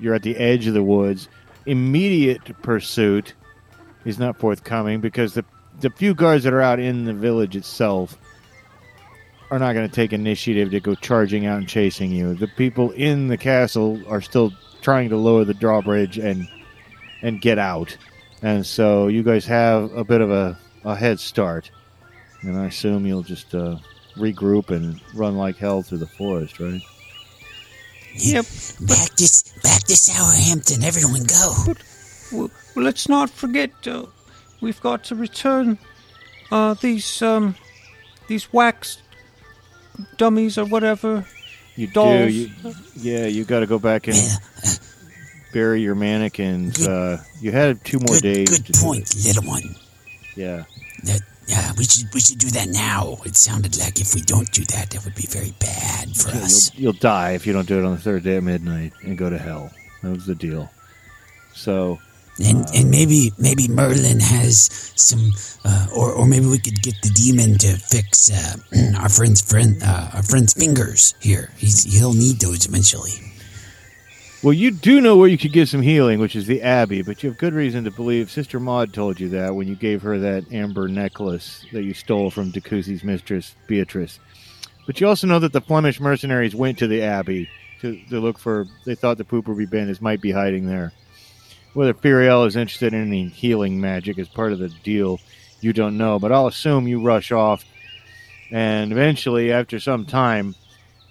you're 0.00 0.14
at 0.14 0.22
the 0.22 0.36
edge 0.36 0.66
of 0.66 0.74
the 0.74 0.82
woods. 0.82 1.28
Immediate 1.66 2.62
pursuit 2.62 3.34
is 4.04 4.18
not 4.18 4.38
forthcoming 4.38 5.00
because 5.00 5.34
the, 5.34 5.44
the 5.80 5.90
few 5.90 6.14
guards 6.14 6.44
that 6.44 6.52
are 6.52 6.62
out 6.62 6.78
in 6.78 7.04
the 7.04 7.12
village 7.12 7.56
itself 7.56 8.16
are 9.50 9.58
not 9.58 9.74
going 9.74 9.88
to 9.88 9.94
take 9.94 10.12
initiative 10.12 10.70
to 10.70 10.80
go 10.80 10.94
charging 10.94 11.46
out 11.46 11.58
and 11.58 11.68
chasing 11.68 12.10
you. 12.10 12.34
The 12.34 12.48
people 12.48 12.90
in 12.92 13.28
the 13.28 13.36
castle 13.36 14.00
are 14.08 14.20
still 14.20 14.52
trying 14.82 15.08
to 15.10 15.16
lower 15.16 15.44
the 15.44 15.54
drawbridge 15.54 16.18
and 16.18 16.48
and 17.22 17.40
get 17.40 17.58
out. 17.58 17.96
And 18.42 18.64
so 18.64 19.08
you 19.08 19.22
guys 19.22 19.46
have 19.46 19.92
a 19.96 20.04
bit 20.04 20.20
of 20.20 20.30
a, 20.30 20.58
a 20.84 20.94
head 20.94 21.18
start. 21.18 21.70
And 22.42 22.56
I 22.56 22.66
assume 22.66 23.06
you'll 23.06 23.22
just 23.22 23.54
uh, 23.54 23.78
regroup 24.16 24.70
and 24.70 25.00
run 25.14 25.36
like 25.36 25.56
hell 25.56 25.82
through 25.82 25.98
the 25.98 26.06
forest, 26.06 26.60
right? 26.60 26.80
Yep. 28.14 28.44
Back 28.82 29.14
to 29.16 29.44
back 29.62 29.82
to 29.84 29.94
Sourhampton. 29.94 30.84
Everyone 30.84 31.24
go. 31.24 31.74
Well, 32.32 32.50
let's 32.74 33.08
not 33.08 33.30
forget 33.30 33.70
uh, 33.86 34.06
we've 34.60 34.80
got 34.80 35.04
to 35.04 35.14
return 35.14 35.78
uh, 36.50 36.74
these 36.74 37.22
um, 37.22 37.56
these 38.28 38.52
wax 38.52 39.02
dummies 40.16 40.58
or 40.58 40.64
whatever. 40.64 41.24
You 41.76 41.86
Dolls. 41.88 42.32
do. 42.32 42.32
You, 42.32 42.50
yeah, 42.96 43.26
you 43.26 43.44
got 43.44 43.60
to 43.60 43.66
go 43.66 43.78
back 43.78 44.08
and 44.08 44.16
bury 45.52 45.82
your 45.82 45.94
mannequins. 45.94 46.86
Uh, 46.86 47.22
you 47.40 47.52
had 47.52 47.84
two 47.84 47.98
more 47.98 48.16
good, 48.16 48.22
days. 48.22 48.48
good 48.50 48.66
to 48.66 48.72
do 48.72 48.80
point, 48.80 49.14
it. 49.14 49.26
little 49.26 49.44
one. 49.44 49.62
Yeah. 50.34 50.64
That 51.04 51.20
yeah, 51.46 51.72
we 51.78 51.84
should 51.84 52.06
we 52.14 52.20
should 52.20 52.38
do 52.38 52.48
that 52.50 52.68
now. 52.68 53.18
It 53.24 53.36
sounded 53.36 53.78
like 53.78 54.00
if 54.00 54.14
we 54.14 54.20
don't 54.22 54.50
do 54.52 54.64
that, 54.64 54.90
that 54.90 55.04
would 55.04 55.14
be 55.14 55.26
very 55.28 55.52
bad 55.60 56.16
for 56.16 56.30
Yeah, 56.30 56.42
us. 56.42 56.74
You'll, 56.74 56.82
you'll 56.82 56.92
die 57.00 57.32
if 57.32 57.46
you 57.46 57.52
don't 57.52 57.68
do 57.68 57.78
it 57.78 57.84
on 57.84 57.92
the 57.92 58.00
third 58.00 58.24
day 58.24 58.36
at 58.38 58.42
midnight 58.42 58.92
and 59.02 59.16
go 59.16 59.30
to 59.30 59.38
hell. 59.38 59.70
That 60.02 60.10
was 60.10 60.26
the 60.26 60.34
deal. 60.34 60.70
So, 61.54 61.98
And 62.44 62.66
and 62.74 62.90
maybe 62.90 63.32
maybe 63.38 63.66
Merlin 63.66 64.20
has 64.20 64.68
some, 64.94 65.32
uh, 65.64 65.86
or 65.96 66.12
or 66.12 66.26
maybe 66.26 66.46
we 66.46 66.58
could 66.58 66.82
get 66.82 67.00
the 67.02 67.08
demon 67.10 67.56
to 67.58 67.76
fix 67.78 68.30
uh, 68.30 68.56
our 69.00 69.08
friend's 69.08 69.40
friend 69.40 69.80
uh, 69.82 70.10
our 70.14 70.22
friend's 70.22 70.52
fingers 70.52 71.14
here. 71.20 71.50
He's 71.56 71.84
he'll 71.84 72.12
need 72.12 72.40
those 72.40 72.66
eventually. 72.66 73.12
well, 74.42 74.52
you 74.52 74.70
do 74.70 75.00
know 75.00 75.16
where 75.16 75.28
you 75.28 75.38
could 75.38 75.52
get 75.52 75.68
some 75.68 75.80
healing, 75.80 76.20
which 76.20 76.36
is 76.36 76.46
the 76.46 76.60
Abbey, 76.60 77.00
but 77.02 77.22
you 77.22 77.30
have 77.30 77.38
good 77.38 77.54
reason 77.54 77.84
to 77.84 77.90
believe 77.90 78.30
Sister 78.30 78.60
Maud 78.60 78.92
told 78.92 79.18
you 79.18 79.30
that 79.30 79.54
when 79.54 79.66
you 79.66 79.74
gave 79.74 80.02
her 80.02 80.18
that 80.18 80.52
amber 80.52 80.88
necklace 80.88 81.64
that 81.72 81.84
you 81.84 81.94
stole 81.94 82.30
from 82.30 82.52
Decusi's 82.52 83.02
mistress, 83.02 83.56
Beatrice. 83.66 84.20
But 84.86 85.00
you 85.00 85.08
also 85.08 85.26
know 85.26 85.38
that 85.38 85.52
the 85.52 85.60
Flemish 85.62 86.00
mercenaries 86.00 86.54
went 86.54 86.78
to 86.78 86.86
the 86.86 87.02
Abbey 87.02 87.48
to, 87.80 87.98
to 88.10 88.20
look 88.20 88.38
for, 88.38 88.66
they 88.84 88.94
thought 88.94 89.18
the 89.18 89.24
Poop 89.24 89.48
Ruby 89.48 89.66
bandits 89.66 90.00
might 90.00 90.20
be 90.20 90.30
hiding 90.30 90.66
there. 90.66 90.92
Whether 91.76 91.92
Furiel 91.92 92.46
is 92.46 92.56
interested 92.56 92.94
in 92.94 93.02
any 93.02 93.28
healing 93.28 93.78
magic 93.78 94.18
as 94.18 94.28
part 94.28 94.52
of 94.52 94.58
the 94.58 94.70
deal, 94.70 95.20
you 95.60 95.74
don't 95.74 95.98
know, 95.98 96.18
but 96.18 96.32
I'll 96.32 96.46
assume 96.46 96.88
you 96.88 97.02
rush 97.02 97.32
off 97.32 97.66
and 98.50 98.92
eventually, 98.92 99.52
after 99.52 99.78
some 99.78 100.06
time, 100.06 100.54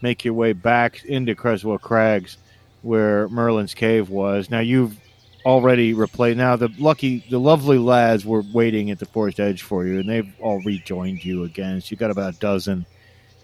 make 0.01 0.25
your 0.25 0.33
way 0.33 0.53
back 0.53 1.05
into 1.05 1.35
Creswell 1.35 1.77
Crags 1.77 2.37
where 2.81 3.29
Merlin's 3.29 3.75
cave 3.75 4.09
was. 4.09 4.49
Now 4.49 4.59
you've 4.59 4.97
already 5.45 5.93
replayed. 5.93 6.35
Now 6.35 6.55
the 6.55 6.73
lucky, 6.79 7.23
the 7.29 7.39
lovely 7.39 7.77
lads 7.77 8.25
were 8.25 8.41
waiting 8.51 8.89
at 8.89 8.97
the 8.97 9.05
forest 9.05 9.39
edge 9.39 9.61
for 9.61 9.85
you, 9.85 9.99
and 9.99 10.09
they've 10.09 10.33
all 10.39 10.61
rejoined 10.63 11.23
you 11.23 11.43
again. 11.43 11.79
So 11.79 11.89
you've 11.91 11.99
got 11.99 12.09
about 12.09 12.33
a 12.33 12.39
dozen 12.39 12.87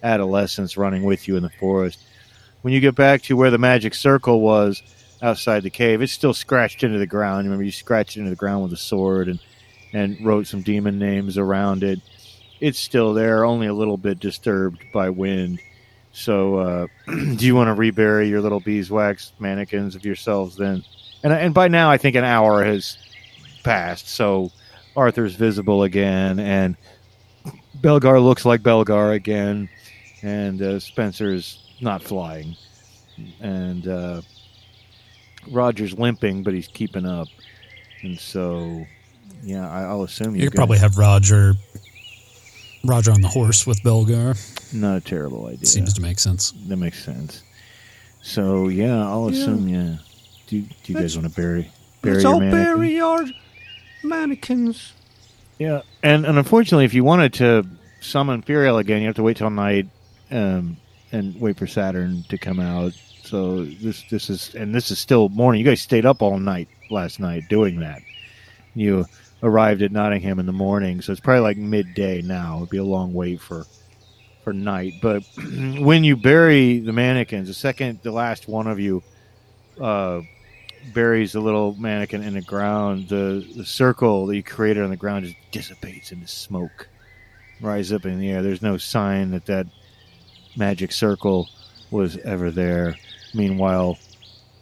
adolescents 0.02 0.76
running 0.76 1.04
with 1.04 1.28
you 1.28 1.38
in 1.38 1.44
the 1.44 1.52
forest. 1.52 2.04
when 2.64 2.74
you 2.74 2.80
get 2.80 2.96
back 2.96 3.22
to 3.22 3.38
where 3.38 3.52
the 3.52 3.60
magic 3.60 3.94
circle 3.94 4.42
was 4.42 4.82
outside 5.22 5.64
the 5.64 5.70
cave, 5.70 6.02
it's 6.02 6.14
still 6.14 6.34
scratched 6.34 6.84
into 6.84 6.98
the 6.98 7.08
ground. 7.08 7.46
Remember, 7.46 7.64
you 7.64 7.72
scratched 7.72 8.18
into 8.18 8.30
the 8.30 8.36
ground 8.36 8.64
with 8.64 8.74
a 8.74 8.78
sword 8.78 9.28
and 9.28 9.40
and 9.94 10.24
wrote 10.26 10.48
some 10.48 10.62
demon 10.62 10.98
names 11.00 11.38
around 11.38 11.84
it. 11.84 12.00
It's 12.62 12.80
still 12.80 13.14
there, 13.14 13.44
only 13.44 13.68
a 13.68 13.74
little 13.74 13.98
bit 13.98 14.20
disturbed 14.20 14.86
by 14.94 15.10
wind. 15.10 15.60
So, 16.14 16.56
uh, 16.56 16.88
do 17.08 17.46
you 17.46 17.56
want 17.56 17.68
to 17.68 17.74
rebury 17.74 18.30
your 18.30 18.42
little 18.42 18.60
beeswax 18.60 19.34
mannequins 19.40 19.96
of 19.96 20.06
yourselves 20.06 20.56
then? 20.56 20.84
And 21.24 21.34
and 21.34 21.54
by 21.54 21.68
now, 21.68 21.90
I 21.90 21.98
think 21.98 22.16
an 22.16 22.24
hour 22.24 22.64
has 22.64 22.98
passed. 23.64 24.10
So 24.10 24.52
Arthur's 24.96 25.36
visible 25.36 25.84
again, 25.84 26.40
and 26.40 26.76
Belgar 27.80 28.24
looks 28.24 28.46
like 28.46 28.62
Belgar 28.62 29.14
again, 29.14 29.70
and 30.22 30.62
uh, 30.62 30.80
Spencer's 30.80 31.76
not 31.80 32.02
flying, 32.02 32.56
and 33.40 33.88
uh, 33.88 34.22
Roger's 35.50 35.94
limping, 35.98 36.44
but 36.44 36.54
he's 36.54 36.68
keeping 36.68 37.06
up, 37.06 37.28
and 38.04 38.20
so 38.20 38.86
yeah, 39.44 39.70
I, 39.70 39.84
I'll 39.84 40.04
assume 40.04 40.36
You 40.36 40.44
you 40.44 40.50
could 40.50 40.56
probably 40.58 40.78
have 40.80 40.98
Roger 40.98 41.54
Roger 42.84 43.12
on 43.12 43.22
the 43.22 43.28
horse 43.28 43.66
with 43.68 43.82
Belgar. 43.84 44.36
not 44.74 44.98
a 44.98 45.02
terrible 45.02 45.48
idea. 45.48 45.66
Seems 45.66 45.94
to 45.94 46.02
make 46.02 46.20
sense. 46.20 46.52
that 46.68 46.78
makes 46.78 47.04
sense. 47.04 47.44
So 48.22 48.68
yeah, 48.70 49.08
I'll 49.08 49.28
assume 49.28 49.68
yeah. 49.68 49.98
Do, 50.48 50.62
do 50.62 50.94
you 50.94 51.00
guys 51.00 51.18
want 51.18 51.30
to 51.30 51.36
bury 51.36 51.72
bury 52.02 52.16
Let's 52.16 52.24
your 52.24 52.34
all 52.34 52.40
mannequin? 52.40 52.64
bury 52.64 53.00
our 53.02 53.26
mannequins. 54.04 54.94
Yeah, 55.60 55.82
and, 56.02 56.26
and 56.26 56.38
unfortunately, 56.40 56.86
if 56.86 56.94
you 56.96 57.04
wanted 57.04 57.34
to 57.36 57.66
summon 58.00 58.42
Furiel 58.42 58.80
again, 58.80 59.02
you 59.02 59.08
have 59.08 59.16
to 59.18 59.24
wait 59.24 59.38
till 59.38 59.50
night 59.52 59.88
um, 60.32 60.78
and 61.12 61.40
wait 61.40 61.58
for 61.58 61.68
Saturn 61.68 62.24
to 62.30 62.38
come 62.38 62.60
out. 62.60 62.94
So 63.32 63.64
this 63.64 64.04
this 64.10 64.30
is 64.30 64.54
and 64.56 64.76
this 64.76 64.92
is 64.92 65.00
still 65.00 65.30
morning. 65.30 65.60
You 65.60 65.66
guys 65.66 65.80
stayed 65.80 66.06
up 66.06 66.22
all 66.22 66.38
night 66.38 66.68
last 66.90 67.18
night 67.18 67.48
doing 67.48 67.80
that. 67.80 68.02
You 68.76 69.06
arrived 69.42 69.82
at 69.82 69.94
Nottingham 69.94 70.38
in 70.38 70.46
the 70.46 70.52
morning, 70.52 71.00
so 71.00 71.14
it's 71.14 71.22
probably 71.22 71.40
like 71.40 71.56
midday 71.56 72.22
now. 72.22 72.58
It'd 72.58 72.72
be 72.72 72.78
a 72.78 72.84
long 72.84 73.14
wait 73.14 73.40
for 73.40 73.64
for 74.44 74.52
night. 74.52 74.96
But 75.02 75.24
when 75.80 76.04
you 76.04 76.18
bury 76.18 76.80
the 76.80 76.92
mannequins, 76.92 77.48
the 77.48 77.54
second 77.54 78.02
the 78.04 78.12
last 78.12 78.50
one 78.50 78.68
of 78.68 78.82
you 78.82 79.02
uh, 79.80 80.24
buries 80.94 81.32
the 81.32 81.40
little 81.40 81.74
mannequin 81.76 82.24
in 82.24 82.34
the 82.34 82.42
ground, 82.42 83.08
the, 83.08 83.48
the 83.56 83.66
circle 83.66 84.26
that 84.26 84.36
you 84.36 84.44
created 84.44 84.84
on 84.84 84.90
the 84.90 84.98
ground 84.98 85.24
just 85.24 85.38
dissipates 85.52 86.12
into 86.12 86.28
smoke, 86.28 86.90
rise 87.62 87.94
up 87.94 88.06
in 88.06 88.20
the 88.20 88.30
air. 88.30 88.42
There's 88.42 88.62
no 88.62 88.76
sign 88.76 89.32
that 89.32 89.46
that 89.46 89.68
magic 90.58 90.92
circle 90.92 91.48
was 91.92 92.18
ever 92.18 92.52
there. 92.52 92.98
Meanwhile, 93.34 93.98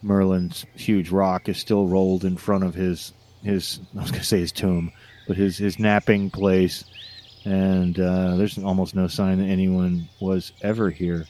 Merlin's 0.01 0.65
huge 0.75 1.09
rock 1.09 1.49
is 1.49 1.57
still 1.57 1.87
rolled 1.87 2.23
in 2.25 2.37
front 2.37 2.63
of 2.63 2.73
his 2.73 3.13
his 3.43 3.79
I 3.97 4.01
was 4.01 4.11
to 4.11 4.23
say 4.23 4.39
his 4.39 4.51
tomb, 4.51 4.91
but 5.27 5.37
his 5.37 5.57
his 5.57 5.79
napping 5.79 6.29
place, 6.29 6.83
and 7.45 7.99
uh, 7.99 8.35
there's 8.35 8.57
almost 8.57 8.95
no 8.95 9.07
sign 9.07 9.39
that 9.39 9.45
anyone 9.45 10.07
was 10.19 10.51
ever 10.61 10.89
here. 10.89 11.25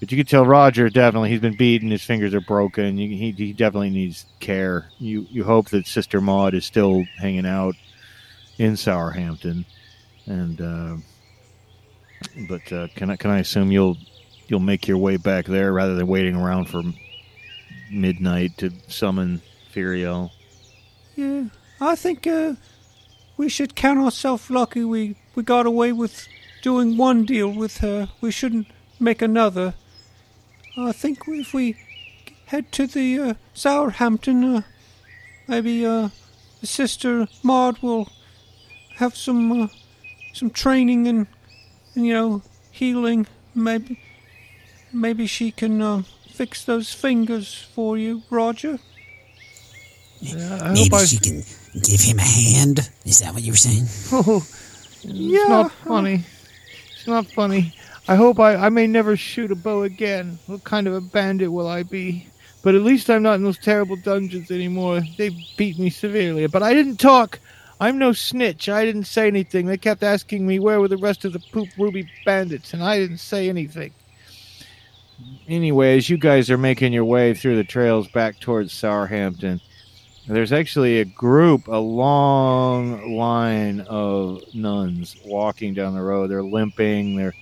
But 0.00 0.12
you 0.12 0.18
could 0.18 0.28
tell 0.28 0.46
Roger 0.46 0.88
definitely 0.88 1.30
he's 1.30 1.40
been 1.40 1.56
beaten. 1.56 1.90
His 1.90 2.04
fingers 2.04 2.32
are 2.32 2.40
broken. 2.40 2.98
You, 2.98 3.08
he, 3.08 3.32
he 3.32 3.52
definitely 3.52 3.90
needs 3.90 4.26
care. 4.38 4.90
You 4.98 5.26
you 5.30 5.44
hope 5.44 5.70
that 5.70 5.86
Sister 5.86 6.20
Maud 6.20 6.54
is 6.54 6.64
still 6.64 7.04
hanging 7.18 7.46
out 7.46 7.74
in 8.58 8.74
Sourhampton, 8.74 9.64
and 10.26 10.60
uh, 10.60 10.96
but 12.48 12.72
uh, 12.72 12.88
can 12.94 13.10
I 13.10 13.16
can 13.16 13.30
I 13.30 13.40
assume 13.40 13.72
you'll 13.72 13.96
you'll 14.48 14.60
make 14.60 14.88
your 14.88 14.98
way 14.98 15.16
back 15.16 15.46
there 15.46 15.72
rather 15.72 15.94
than 15.94 16.06
waiting 16.06 16.34
around 16.34 16.66
for 16.66 16.82
midnight 17.90 18.56
to 18.58 18.72
summon 18.88 19.40
Furiel? 19.72 20.30
Yeah, 21.16 21.44
I 21.80 21.94
think 21.94 22.26
uh, 22.26 22.54
we 23.36 23.48
should 23.48 23.74
count 23.74 24.00
ourselves 24.00 24.50
lucky 24.50 24.84
we, 24.84 25.16
we 25.34 25.42
got 25.42 25.66
away 25.66 25.92
with 25.92 26.26
doing 26.62 26.96
one 26.96 27.24
deal 27.24 27.48
with 27.48 27.78
her. 27.78 28.08
We 28.20 28.30
shouldn't 28.30 28.66
make 28.98 29.22
another. 29.22 29.74
I 30.76 30.92
think 30.92 31.20
if 31.26 31.54
we 31.54 31.76
head 32.46 32.72
to 32.72 32.86
the 32.86 33.20
uh, 33.20 33.34
Sourhampton, 33.54 34.58
uh, 34.58 34.62
maybe 35.46 35.84
uh, 35.84 36.08
Sister 36.62 37.28
Maud 37.42 37.78
will 37.78 38.08
have 38.96 39.16
some 39.16 39.62
uh, 39.62 39.68
some 40.32 40.50
training 40.50 41.06
and, 41.06 41.26
and 41.94 42.06
you 42.06 42.14
know 42.14 42.42
healing. 42.70 43.26
Maybe 43.54 43.98
maybe 44.92 45.26
she 45.26 45.50
can 45.50 45.80
uh, 45.82 46.02
fix 46.30 46.64
those 46.64 46.92
fingers 46.92 47.54
for 47.74 47.96
you, 47.98 48.22
Roger. 48.30 48.78
I 50.22 50.72
Maybe 50.72 51.06
she 51.06 51.18
can 51.18 51.42
give 51.82 52.00
him 52.00 52.18
a 52.18 52.22
hand. 52.22 52.90
Is 53.04 53.20
that 53.20 53.32
what 53.34 53.42
you 53.42 53.52
were 53.52 53.56
saying? 53.56 53.86
Oh, 54.12 54.44
Yeah. 55.02 55.40
it's 55.40 55.48
not 55.48 55.72
funny. 55.72 56.24
It's 56.92 57.06
not 57.06 57.26
funny. 57.28 57.72
I 58.08 58.16
hope 58.16 58.40
I, 58.40 58.56
I 58.56 58.68
may 58.68 58.86
never 58.86 59.16
shoot 59.16 59.52
a 59.52 59.54
bow 59.54 59.82
again. 59.84 60.38
What 60.46 60.64
kind 60.64 60.88
of 60.88 60.94
a 60.94 61.00
bandit 61.00 61.52
will 61.52 61.68
I 61.68 61.82
be? 61.84 62.26
But 62.62 62.74
at 62.74 62.82
least 62.82 63.08
I'm 63.08 63.22
not 63.22 63.34
in 63.34 63.44
those 63.44 63.58
terrible 63.58 63.96
dungeons 63.96 64.50
anymore. 64.50 65.02
They 65.16 65.30
beat 65.56 65.78
me 65.78 65.90
severely. 65.90 66.46
But 66.48 66.62
I 66.64 66.74
didn't 66.74 66.96
talk. 66.98 67.38
I'm 67.80 67.96
no 67.98 68.12
snitch. 68.12 68.68
I 68.68 68.84
didn't 68.84 69.04
say 69.04 69.28
anything. 69.28 69.66
They 69.66 69.76
kept 69.78 70.02
asking 70.02 70.44
me 70.46 70.58
where 70.58 70.80
were 70.80 70.88
the 70.88 70.96
rest 70.96 71.24
of 71.24 71.32
the 71.32 71.38
poop 71.52 71.68
ruby 71.78 72.10
bandits, 72.24 72.74
and 72.74 72.82
I 72.82 72.98
didn't 72.98 73.18
say 73.18 73.48
anything. 73.48 73.92
Anyways, 75.48 76.08
you 76.08 76.16
guys 76.16 76.50
are 76.50 76.58
making 76.58 76.92
your 76.92 77.04
way 77.04 77.34
through 77.34 77.56
the 77.56 77.64
trails 77.64 78.06
back 78.08 78.38
towards 78.38 78.72
Sourhampton. 78.72 79.60
There's 80.28 80.52
actually 80.52 81.00
a 81.00 81.06
group, 81.06 81.68
a 81.68 81.76
long 81.76 83.16
line 83.16 83.80
of 83.88 84.42
nuns 84.54 85.16
walking 85.24 85.72
down 85.72 85.94
the 85.94 86.02
road. 86.02 86.30
They're 86.30 86.42
limping. 86.42 87.16
Their 87.16 87.34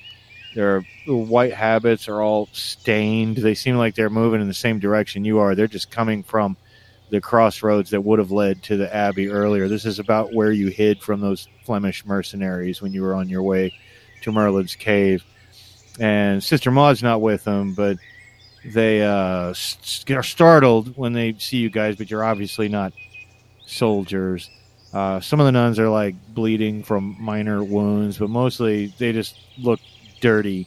their 0.54 0.80
white 1.06 1.52
habits 1.52 2.08
are 2.08 2.22
all 2.22 2.48
stained. 2.52 3.38
They 3.38 3.54
seem 3.54 3.76
like 3.76 3.94
they're 3.94 4.08
moving 4.08 4.40
in 4.40 4.48
the 4.48 4.54
same 4.54 4.78
direction 4.78 5.24
you 5.24 5.38
are. 5.38 5.54
They're 5.54 5.66
just 5.66 5.90
coming 5.90 6.22
from 6.22 6.56
the 7.10 7.20
crossroads 7.20 7.90
that 7.90 8.00
would 8.00 8.18
have 8.18 8.30
led 8.30 8.62
to 8.64 8.76
the 8.76 8.94
abbey 8.94 9.28
earlier. 9.28 9.68
This 9.68 9.84
is 9.84 9.98
about 9.98 10.32
where 10.32 10.52
you 10.52 10.68
hid 10.68 11.02
from 11.02 11.20
those 11.20 11.48
Flemish 11.64 12.06
mercenaries 12.06 12.80
when 12.80 12.92
you 12.92 13.02
were 13.02 13.14
on 13.14 13.28
your 13.28 13.42
way 13.42 13.74
to 14.22 14.32
Merlin's 14.32 14.74
cave. 14.74 15.24
And 15.98 16.42
Sister 16.42 16.70
Maud's 16.70 17.02
not 17.02 17.20
with 17.20 17.44
them, 17.44 17.74
but 17.74 17.96
they 18.64 19.02
uh, 19.02 19.54
are 20.10 20.22
startled 20.22 20.96
when 20.96 21.12
they 21.12 21.34
see 21.34 21.58
you 21.58 21.70
guys, 21.70 21.96
but 21.96 22.10
you're 22.10 22.24
obviously 22.24 22.68
not 22.68 22.92
soldiers. 23.66 24.50
Uh, 24.92 25.20
some 25.20 25.40
of 25.40 25.46
the 25.46 25.52
nuns 25.52 25.78
are 25.78 25.88
like 25.88 26.14
bleeding 26.34 26.82
from 26.82 27.16
minor 27.18 27.62
wounds, 27.62 28.18
but 28.18 28.30
mostly 28.30 28.86
they 28.98 29.12
just 29.12 29.38
look 29.58 29.80
dirty 30.20 30.66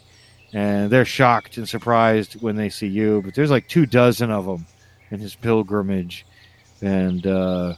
and 0.53 0.89
they're 0.89 1.05
shocked 1.05 1.57
and 1.57 1.67
surprised 1.67 2.41
when 2.41 2.55
they 2.55 2.69
see 2.69 2.87
you. 2.87 3.21
But 3.23 3.35
there's 3.35 3.51
like 3.51 3.67
two 3.67 3.85
dozen 3.85 4.31
of 4.31 4.45
them 4.45 4.65
in 5.11 5.19
his 5.19 5.35
pilgrimage, 5.35 6.25
and 6.81 7.25
uh, 7.25 7.75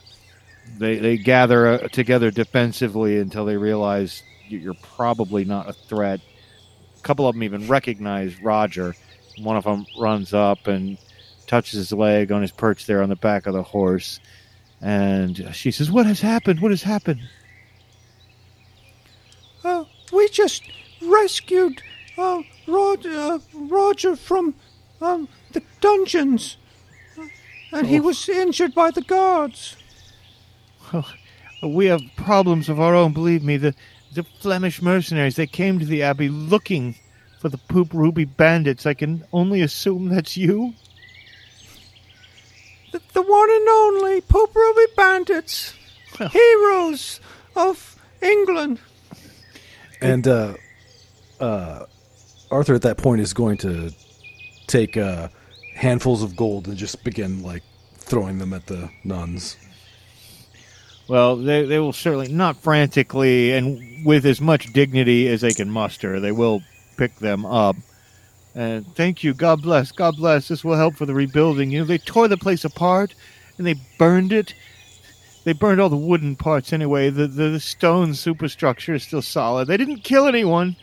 they 0.78 0.98
they 0.98 1.16
gather 1.16 1.66
uh, 1.66 1.88
together 1.88 2.30
defensively 2.30 3.18
until 3.18 3.44
they 3.44 3.56
realize 3.56 4.22
you're 4.48 4.74
probably 4.74 5.44
not 5.44 5.68
a 5.68 5.72
threat. 5.72 6.20
A 7.02 7.04
couple 7.04 7.26
of 7.28 7.34
them 7.34 7.42
even 7.42 7.66
recognize 7.66 8.40
Roger. 8.40 8.94
One 9.38 9.56
of 9.56 9.64
them 9.64 9.86
runs 9.98 10.32
up 10.32 10.68
and 10.68 10.96
touches 11.48 11.72
his 11.72 11.92
leg 11.92 12.30
on 12.30 12.42
his 12.42 12.52
perch 12.52 12.86
there 12.86 13.02
on 13.02 13.08
the 13.08 13.16
back 13.16 13.46
of 13.48 13.54
the 13.54 13.62
horse. 13.64 14.20
And 14.80 15.52
she 15.52 15.72
says, 15.72 15.90
What 15.90 16.06
has 16.06 16.20
happened? 16.20 16.60
What 16.60 16.70
has 16.70 16.84
happened? 16.84 17.20
Uh, 19.64 19.84
we 20.12 20.28
just 20.28 20.62
rescued 21.02 21.82
uh, 22.16 22.42
Rod, 22.68 23.04
uh, 23.04 23.40
Roger 23.52 24.14
from 24.14 24.54
um, 25.00 25.28
the 25.52 25.62
dungeons, 25.80 26.56
and 27.72 27.86
he 27.88 27.98
Oh. 27.98 28.02
was 28.02 28.28
injured 28.28 28.74
by 28.74 28.92
the 28.92 29.02
guards. 29.02 29.76
Well, 30.92 31.06
We 31.64 31.86
have 31.86 32.00
problems 32.16 32.68
of 32.68 32.80
our 32.80 32.94
own, 32.94 33.12
believe 33.12 33.42
me. 33.44 33.56
The, 33.56 33.74
the 34.14 34.24
Flemish 34.40 34.82
mercenaries, 34.82 35.36
they 35.36 35.46
came 35.46 35.78
to 35.78 35.86
the 35.86 36.02
Abbey 36.02 36.28
looking 36.28 36.94
for 37.40 37.48
the 37.48 37.58
Poop 37.58 37.92
Ruby 37.92 38.24
bandits. 38.24 38.86
I 38.86 38.94
can 38.94 39.24
only 39.32 39.62
assume 39.62 40.08
that's 40.08 40.36
you. 40.36 40.74
The, 42.92 43.00
the 43.14 43.22
one 43.22 43.50
and 43.50 43.68
only 43.68 44.20
Poop 44.20 44.54
Ruby 44.54 44.92
Bandits, 44.96 45.74
heroes 46.30 47.20
of 47.56 47.96
England. 48.20 48.80
And 50.02 50.28
uh, 50.28 50.54
uh, 51.40 51.86
Arthur 52.50 52.74
at 52.74 52.82
that 52.82 52.98
point 52.98 53.22
is 53.22 53.32
going 53.32 53.56
to 53.58 53.90
take 54.66 54.96
uh, 54.96 55.28
handfuls 55.74 56.22
of 56.22 56.36
gold 56.36 56.68
and 56.68 56.76
just 56.76 57.02
begin 57.02 57.42
like 57.42 57.62
throwing 57.96 58.38
them 58.38 58.52
at 58.52 58.66
the 58.66 58.90
nuns. 59.04 59.56
Well, 61.08 61.36
they, 61.36 61.64
they 61.64 61.78
will 61.78 61.92
certainly, 61.92 62.28
not 62.28 62.56
frantically 62.56 63.52
and 63.52 64.04
with 64.04 64.24
as 64.24 64.40
much 64.40 64.72
dignity 64.72 65.28
as 65.28 65.40
they 65.40 65.52
can 65.52 65.70
muster, 65.70 66.20
they 66.20 66.32
will 66.32 66.62
pick 66.96 67.16
them 67.16 67.44
up. 67.44 67.76
And 68.54 68.86
thank 68.94 69.24
you. 69.24 69.34
God 69.34 69.62
bless. 69.62 69.92
God 69.92 70.16
bless. 70.16 70.48
This 70.48 70.64
will 70.64 70.76
help 70.76 70.94
for 70.94 71.06
the 71.06 71.14
rebuilding. 71.14 71.70
You 71.70 71.80
know, 71.80 71.84
they 71.84 71.98
tore 71.98 72.28
the 72.28 72.36
place 72.36 72.64
apart 72.64 73.14
and 73.58 73.66
they 73.66 73.74
burned 73.98 74.32
it. 74.32 74.54
They 75.44 75.52
burned 75.52 75.80
all 75.80 75.88
the 75.88 75.96
wooden 75.96 76.36
parts 76.36 76.72
anyway. 76.72 77.10
The, 77.10 77.26
the, 77.26 77.48
the 77.48 77.60
stone 77.60 78.14
superstructure 78.14 78.94
is 78.94 79.02
still 79.02 79.22
solid. 79.22 79.68
They 79.68 79.76
didn't 79.76 80.04
kill 80.04 80.26
anyone. 80.26 80.76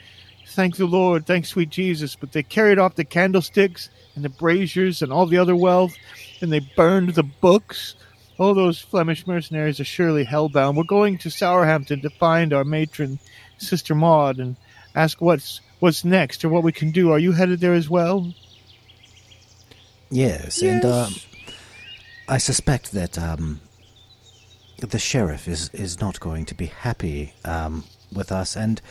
Thank 0.47 0.77
the 0.77 0.85
Lord. 0.85 1.25
Thank 1.25 1.45
sweet 1.45 1.69
Jesus. 1.69 2.15
But 2.15 2.31
they 2.31 2.43
carried 2.43 2.79
off 2.79 2.95
the 2.95 3.05
candlesticks 3.05 3.89
and 4.15 4.25
the 4.25 4.29
braziers 4.29 5.01
and 5.01 5.13
all 5.13 5.27
the 5.27 5.37
other 5.37 5.55
wealth, 5.55 5.93
and 6.41 6.51
they 6.51 6.59
burned 6.59 7.09
the 7.09 7.23
books. 7.23 7.95
All 8.39 8.53
those 8.53 8.79
Flemish 8.79 9.27
mercenaries 9.27 9.81
are 9.81 9.85
surely 9.85 10.25
hellbound. 10.25 10.75
We're 10.75 10.83
going 10.83 11.17
to 11.19 11.29
Sourhampton 11.29 12.01
to 12.01 12.09
find 12.09 12.53
our 12.53 12.63
matron, 12.63 13.19
Sister 13.57 13.93
Maud, 13.93 14.37
and 14.39 14.55
ask 14.95 15.19
what's 15.19 15.59
what's 15.79 16.05
next 16.05 16.43
or 16.45 16.49
what 16.49 16.63
we 16.63 16.71
can 16.71 16.91
do. 16.91 17.11
Are 17.11 17.19
you 17.19 17.33
headed 17.33 17.59
there 17.59 17.73
as 17.73 17.89
well? 17.89 18.33
Yes, 20.09 20.61
and 20.61 20.83
um, 20.85 21.13
I 22.29 22.37
suspect 22.37 22.93
that 22.93 23.19
um, 23.19 23.59
the 24.77 24.99
sheriff 24.99 25.47
is, 25.47 25.69
is 25.69 25.99
not 25.99 26.19
going 26.19 26.45
to 26.45 26.55
be 26.55 26.67
happy 26.67 27.33
um, 27.43 27.83
with 28.11 28.31
us, 28.31 28.55
and 28.55 28.81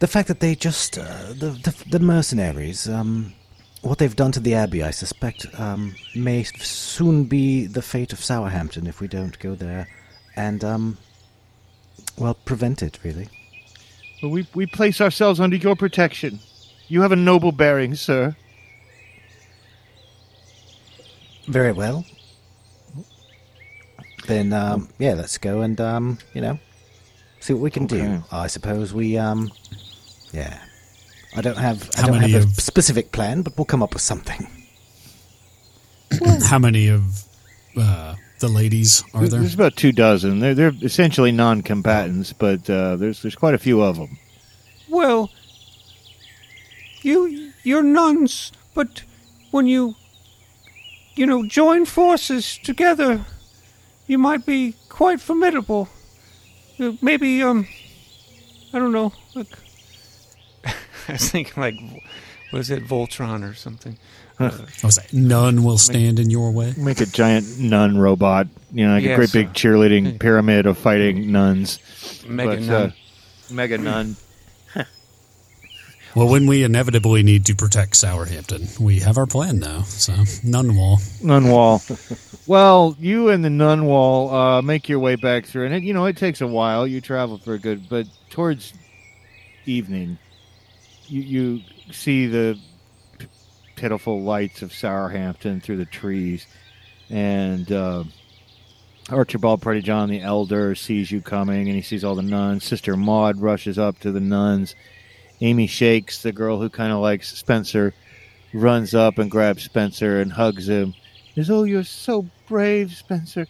the 0.00 0.08
fact 0.08 0.26
that 0.26 0.40
they 0.40 0.56
just 0.56 0.98
uh, 0.98 1.28
the, 1.28 1.50
the 1.62 1.84
the 1.88 2.00
mercenaries 2.00 2.88
um, 2.88 3.32
what 3.86 3.98
they've 3.98 4.16
done 4.16 4.32
to 4.32 4.40
the 4.40 4.54
abbey, 4.54 4.82
I 4.82 4.90
suspect, 4.90 5.46
um, 5.58 5.94
may 6.14 6.42
soon 6.44 7.24
be 7.24 7.66
the 7.66 7.82
fate 7.82 8.12
of 8.12 8.18
Sourhampton 8.20 8.86
if 8.86 9.00
we 9.00 9.08
don't 9.08 9.38
go 9.38 9.54
there, 9.54 9.88
and 10.34 10.64
um, 10.64 10.98
well, 12.18 12.34
prevent 12.34 12.82
it 12.82 12.98
really. 13.04 13.28
Well, 14.22 14.32
we 14.32 14.46
we 14.54 14.66
place 14.66 15.00
ourselves 15.00 15.40
under 15.40 15.56
your 15.56 15.76
protection. 15.76 16.40
You 16.88 17.02
have 17.02 17.12
a 17.12 17.16
noble 17.16 17.52
bearing, 17.52 17.94
sir. 17.94 18.36
Very 21.48 21.72
well. 21.72 22.04
Then, 24.26 24.52
um, 24.52 24.88
yeah, 24.98 25.14
let's 25.14 25.38
go 25.38 25.60
and, 25.60 25.80
um, 25.80 26.18
you 26.34 26.40
know, 26.40 26.58
see 27.38 27.52
what 27.52 27.62
we 27.62 27.70
can 27.70 27.84
Okay. 27.84 27.98
do. 27.98 28.24
I 28.32 28.48
suppose 28.48 28.92
we, 28.92 29.16
um, 29.16 29.52
yeah. 30.32 30.58
I 31.36 31.42
don't 31.42 31.58
have, 31.58 31.90
I 31.96 32.00
How 32.00 32.06
don't 32.08 32.20
many 32.20 32.32
have 32.32 32.42
a 32.42 32.44
of- 32.46 32.54
specific 32.54 33.12
plan, 33.12 33.42
but 33.42 33.56
we'll 33.58 33.64
come 33.66 33.82
up 33.82 33.92
with 33.92 34.02
something. 34.02 34.48
How 36.44 36.58
many 36.58 36.88
of 36.88 37.24
uh, 37.76 38.14
the 38.38 38.48
ladies 38.48 39.02
are 39.12 39.26
there? 39.28 39.40
There's 39.40 39.54
about 39.54 39.76
two 39.76 39.92
dozen. 39.92 40.38
They're 40.38 40.54
they're 40.54 40.72
essentially 40.82 41.32
non-combatants, 41.32 42.32
but 42.32 42.68
uh, 42.70 42.96
there's 42.96 43.22
there's 43.22 43.34
quite 43.34 43.54
a 43.54 43.58
few 43.58 43.82
of 43.82 43.96
them. 43.96 44.18
Well, 44.88 45.30
you 47.02 47.52
you're 47.64 47.82
nuns, 47.82 48.52
but 48.72 49.02
when 49.50 49.66
you 49.66 49.96
you 51.16 51.26
know 51.26 51.44
join 51.44 51.84
forces 51.84 52.56
together, 52.58 53.26
you 54.06 54.16
might 54.16 54.46
be 54.46 54.74
quite 54.88 55.20
formidable. 55.20 55.88
Uh, 56.80 56.92
Maybe 57.02 57.42
um, 57.42 57.66
I 58.72 58.78
don't 58.78 58.92
know. 58.92 59.12
Like, 59.34 59.48
I 61.08 61.12
was 61.12 61.30
thinking 61.30 61.60
like, 61.60 61.74
was 62.52 62.70
it 62.70 62.84
Voltron 62.84 63.48
or 63.48 63.54
something? 63.54 63.96
I 64.38 64.50
was 64.84 64.98
like, 64.98 65.14
none 65.14 65.64
will 65.64 65.78
stand 65.78 66.18
in 66.18 66.28
your 66.28 66.50
way. 66.50 66.74
Make 66.76 67.00
a 67.00 67.06
giant 67.06 67.58
nun 67.58 67.96
robot, 67.96 68.48
you 68.70 68.86
know, 68.86 68.92
like 68.94 69.04
a 69.04 69.16
great 69.16 69.32
big 69.32 69.46
uh, 69.48 69.52
cheerleading 69.52 70.20
pyramid 70.20 70.66
of 70.66 70.76
fighting 70.76 71.32
nuns. 71.32 71.78
Mega 72.28 72.50
But, 72.50 72.60
nun. 72.60 72.70
uh, 72.90 72.92
mega 73.50 73.78
nun. 73.78 74.16
Well, 76.14 76.28
when 76.30 76.46
we 76.46 76.64
inevitably 76.64 77.22
need 77.22 77.44
to 77.44 77.54
protect 77.54 77.92
Sourhampton, 77.92 78.80
we 78.80 79.00
have 79.00 79.18
our 79.18 79.26
plan 79.26 79.58
now. 79.58 79.82
So, 79.82 80.14
none 80.42 80.74
will. 80.74 80.98
Nun 81.22 81.48
wall. 81.48 81.82
well, 82.46 82.96
you 82.98 83.28
and 83.28 83.44
the 83.44 83.50
nun 83.50 83.84
wall 83.84 84.32
uh, 84.34 84.62
make 84.62 84.88
your 84.88 84.98
way 84.98 85.16
back 85.16 85.44
through, 85.44 85.66
and 85.66 85.74
it, 85.74 85.82
you 85.82 85.92
know 85.92 86.06
it 86.06 86.16
takes 86.16 86.40
a 86.40 86.46
while. 86.46 86.86
You 86.86 87.02
travel 87.02 87.36
for 87.36 87.52
a 87.52 87.58
good, 87.58 87.90
but 87.90 88.06
towards 88.30 88.72
evening, 89.66 90.16
you 91.08 91.22
you 91.22 91.62
see 91.92 92.26
the 92.26 92.58
pitiful 93.76 94.22
lights 94.22 94.62
of 94.62 94.70
Sourhampton 94.70 95.62
through 95.62 95.76
the 95.76 95.84
trees, 95.84 96.46
and 97.10 97.70
uh, 97.70 98.04
Archibald 99.10 99.62
Pretty 99.62 99.82
John 99.82 100.08
the 100.08 100.20
elder 100.20 100.74
sees 100.74 101.10
you 101.10 101.20
coming, 101.20 101.68
and 101.68 101.76
he 101.76 101.82
sees 101.82 102.04
all 102.04 102.14
the 102.14 102.22
nuns. 102.22 102.64
Sister 102.64 102.96
Maud 102.96 103.40
rushes 103.40 103.78
up 103.78 103.98
to 104.00 104.10
the 104.10 104.20
nuns. 104.20 104.74
Amy 105.40 105.66
Shakes, 105.66 106.22
the 106.22 106.32
girl 106.32 106.58
who 106.60 106.70
kind 106.70 106.92
of 106.92 107.00
likes 107.00 107.36
Spencer, 107.36 107.94
runs 108.52 108.94
up 108.94 109.18
and 109.18 109.30
grabs 109.30 109.62
Spencer 109.62 110.20
and 110.20 110.32
hugs 110.32 110.68
him. 110.68 110.94
Says, 111.34 111.50
"Oh, 111.50 111.64
you're 111.64 111.84
so 111.84 112.26
brave, 112.48 112.92
Spencer." 112.92 113.46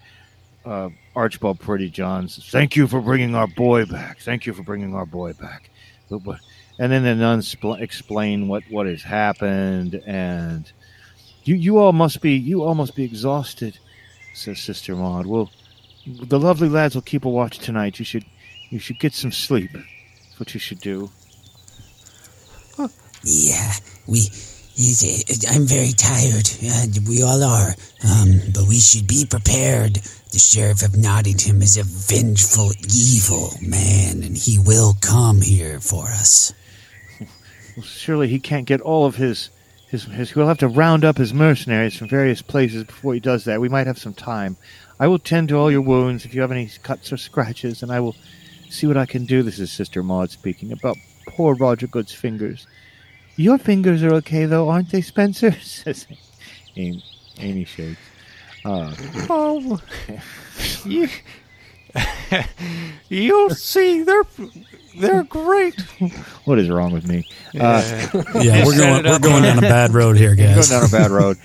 Uh, 0.64 0.90
Archibald 1.14 1.60
Pretty 1.60 1.88
John 1.88 2.28
says, 2.28 2.44
"Thank 2.50 2.74
you 2.74 2.88
for 2.88 3.00
bringing 3.00 3.34
our 3.34 3.46
boy 3.46 3.86
back. 3.86 4.18
Thank 4.18 4.46
you 4.46 4.52
for 4.52 4.64
bringing 4.64 4.94
our 4.94 5.06
boy 5.06 5.32
back." 5.34 5.70
But, 6.10 6.18
but, 6.24 6.40
and 6.78 6.92
then 6.92 7.02
the 7.04 7.14
nuns 7.14 7.54
spl- 7.54 7.80
explain 7.80 8.48
what 8.48 8.62
what 8.70 8.86
has 8.86 9.02
happened, 9.02 10.02
and 10.06 10.70
you 11.44 11.54
you 11.54 11.78
all 11.78 11.92
must 11.92 12.20
be 12.20 12.32
you 12.32 12.62
all 12.62 12.74
must 12.74 12.94
be 12.94 13.04
exhausted, 13.04 13.78
says 14.34 14.60
Sister 14.60 14.94
Maud. 14.94 15.26
Well, 15.26 15.50
the 16.06 16.38
lovely 16.38 16.68
lads 16.68 16.94
will 16.94 17.02
keep 17.02 17.24
a 17.24 17.28
watch 17.28 17.58
tonight. 17.58 17.98
You 17.98 18.04
should 18.04 18.24
you 18.70 18.78
should 18.78 18.98
get 18.98 19.14
some 19.14 19.32
sleep. 19.32 19.72
That's 19.72 20.38
what 20.40 20.54
you 20.54 20.60
should 20.60 20.80
do. 20.80 21.10
Yeah, 23.24 23.72
we. 24.06 24.28
I'm 25.50 25.66
very 25.66 25.92
tired. 25.92 26.48
We 27.08 27.22
all 27.22 27.42
are. 27.42 27.70
Um, 28.04 28.40
but 28.52 28.68
we 28.68 28.78
should 28.78 29.06
be 29.08 29.24
prepared. 29.28 29.94
The 30.32 30.38
sheriff 30.38 30.82
of 30.82 30.96
Nottingham 30.96 31.62
is 31.62 31.78
a 31.78 31.82
vengeful, 31.82 32.72
evil 32.94 33.52
man, 33.62 34.22
and 34.22 34.36
he 34.36 34.58
will 34.58 34.92
come 35.00 35.40
here 35.40 35.80
for 35.80 36.04
us. 36.08 36.52
Well, 37.76 37.84
surely 37.84 38.28
he 38.28 38.38
can't 38.40 38.66
get 38.66 38.80
all 38.80 39.04
of 39.06 39.16
his, 39.16 39.50
his, 39.88 40.04
his. 40.04 40.30
He'll 40.32 40.48
have 40.48 40.58
to 40.58 40.68
round 40.68 41.04
up 41.04 41.18
his 41.18 41.34
mercenaries 41.34 41.96
from 41.96 42.08
various 42.08 42.42
places 42.42 42.84
before 42.84 43.14
he 43.14 43.20
does 43.20 43.44
that. 43.44 43.60
We 43.60 43.68
might 43.68 43.86
have 43.86 43.98
some 43.98 44.14
time. 44.14 44.56
I 44.98 45.08
will 45.08 45.18
tend 45.18 45.50
to 45.50 45.56
all 45.56 45.70
your 45.70 45.82
wounds 45.82 46.24
if 46.24 46.34
you 46.34 46.40
have 46.40 46.52
any 46.52 46.70
cuts 46.82 47.12
or 47.12 47.16
scratches, 47.18 47.82
and 47.82 47.92
I 47.92 48.00
will 48.00 48.16
see 48.70 48.86
what 48.86 48.96
I 48.96 49.04
can 49.06 49.26
do. 49.26 49.42
This 49.42 49.58
is 49.58 49.70
Sister 49.70 50.02
Maud 50.02 50.30
speaking 50.30 50.72
about 50.72 50.96
poor 51.28 51.54
Roger 51.54 51.86
Goode's 51.86 52.14
fingers. 52.14 52.66
Your 53.36 53.58
fingers 53.58 54.02
are 54.02 54.14
okay, 54.14 54.46
though, 54.46 54.70
aren't 54.70 54.90
they, 54.90 55.02
Spencer? 55.02 55.52
says 55.60 56.06
Amy, 56.76 57.04
Amy 57.38 57.64
shakes. 57.66 58.00
Uh, 58.64 58.94
Oh, 59.28 59.80
you, 60.84 61.08
you'll 63.08 63.50
see. 63.50 64.02
They're 64.02 64.24
they're 64.98 65.24
great. 65.24 65.80
what 66.44 66.58
is 66.58 66.68
wrong 66.68 66.92
with 66.92 67.06
me? 67.06 67.28
Uh, 67.58 67.82
Yeah, 68.34 68.64
we're 68.64 68.76
going. 68.76 69.04
We're 69.04 69.18
going 69.18 69.42
down 69.42 69.58
a 69.58 69.62
bad 69.62 69.92
road 69.94 70.16
here, 70.16 70.34
You're 70.34 70.54
guys. 70.54 70.70
going 70.70 70.82
down 70.82 70.88
a 70.88 70.92
bad 70.92 71.10
road. 71.10 71.36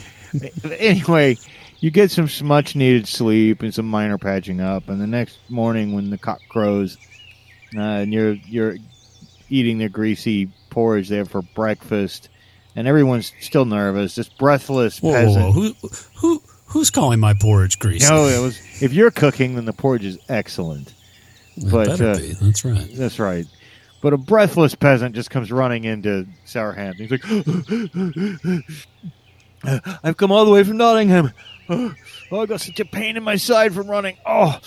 anyway, 0.80 1.38
you 1.80 1.92
get 1.92 2.12
some 2.12 2.30
much 2.48 2.76
needed 2.76 3.08
sleep 3.08 3.62
and 3.64 3.74
some 3.74 3.88
minor 3.88 4.18
patching 4.18 4.62
up, 4.62 4.90
and 4.90 5.00
the 5.02 5.08
next 5.08 5.38
morning 5.50 5.94
when 5.94 6.10
the 6.10 6.18
cock 6.18 6.40
crows, 6.50 6.98
uh, 7.76 7.80
and 7.82 8.14
you're 8.14 8.34
you're 8.46 8.76
eating 9.50 9.78
their 9.78 9.90
greasy 9.90 10.50
porridge 10.70 11.10
there 11.10 11.26
for 11.26 11.42
breakfast, 11.42 12.30
and 12.76 12.88
everyone's 12.88 13.34
still 13.42 13.66
nervous, 13.66 14.16
just 14.16 14.38
breathless 14.38 15.02
Whoa, 15.02 15.12
whoa, 15.12 15.16
peasant. 15.26 15.44
whoa. 15.46 15.52
Who, 15.52 15.74
who, 16.20 16.44
who's 16.68 16.90
calling 16.90 17.20
my 17.20 17.34
porridge 17.34 17.80
greasy? 17.80 18.08
No, 18.08 18.28
it 18.28 18.40
was 18.40 18.58
if 18.82 18.94
you're 18.94 19.12
cooking, 19.12 19.56
then 19.56 19.66
the 19.66 19.74
porridge 19.74 20.06
is 20.06 20.18
excellent. 20.30 20.94
But, 21.70 22.02
uh. 22.02 22.18
That's 22.42 22.66
right. 22.66 22.90
That's 22.94 23.20
right. 23.20 23.46
But 24.02 24.14
a 24.14 24.18
breathless 24.18 24.74
peasant 24.74 25.14
just 25.14 25.30
comes 25.30 25.52
running 25.52 25.84
into 25.84 26.28
Sourhampton. 26.46 27.08
He's 27.08 27.12
like, 27.12 27.24
I've 30.04 30.18
come 30.18 30.32
all 30.32 30.44
the 30.46 30.52
way 30.52 30.64
from 30.64 30.78
Nottingham. 30.78 31.32
Oh, 32.34 32.42
I 32.42 32.46
got 32.46 32.62
such 32.62 32.80
a 32.80 32.86
pain 32.86 33.18
in 33.18 33.24
my 33.24 33.36
side 33.36 33.74
from 33.74 33.90
running. 33.90 34.18
Oh, 34.26 34.58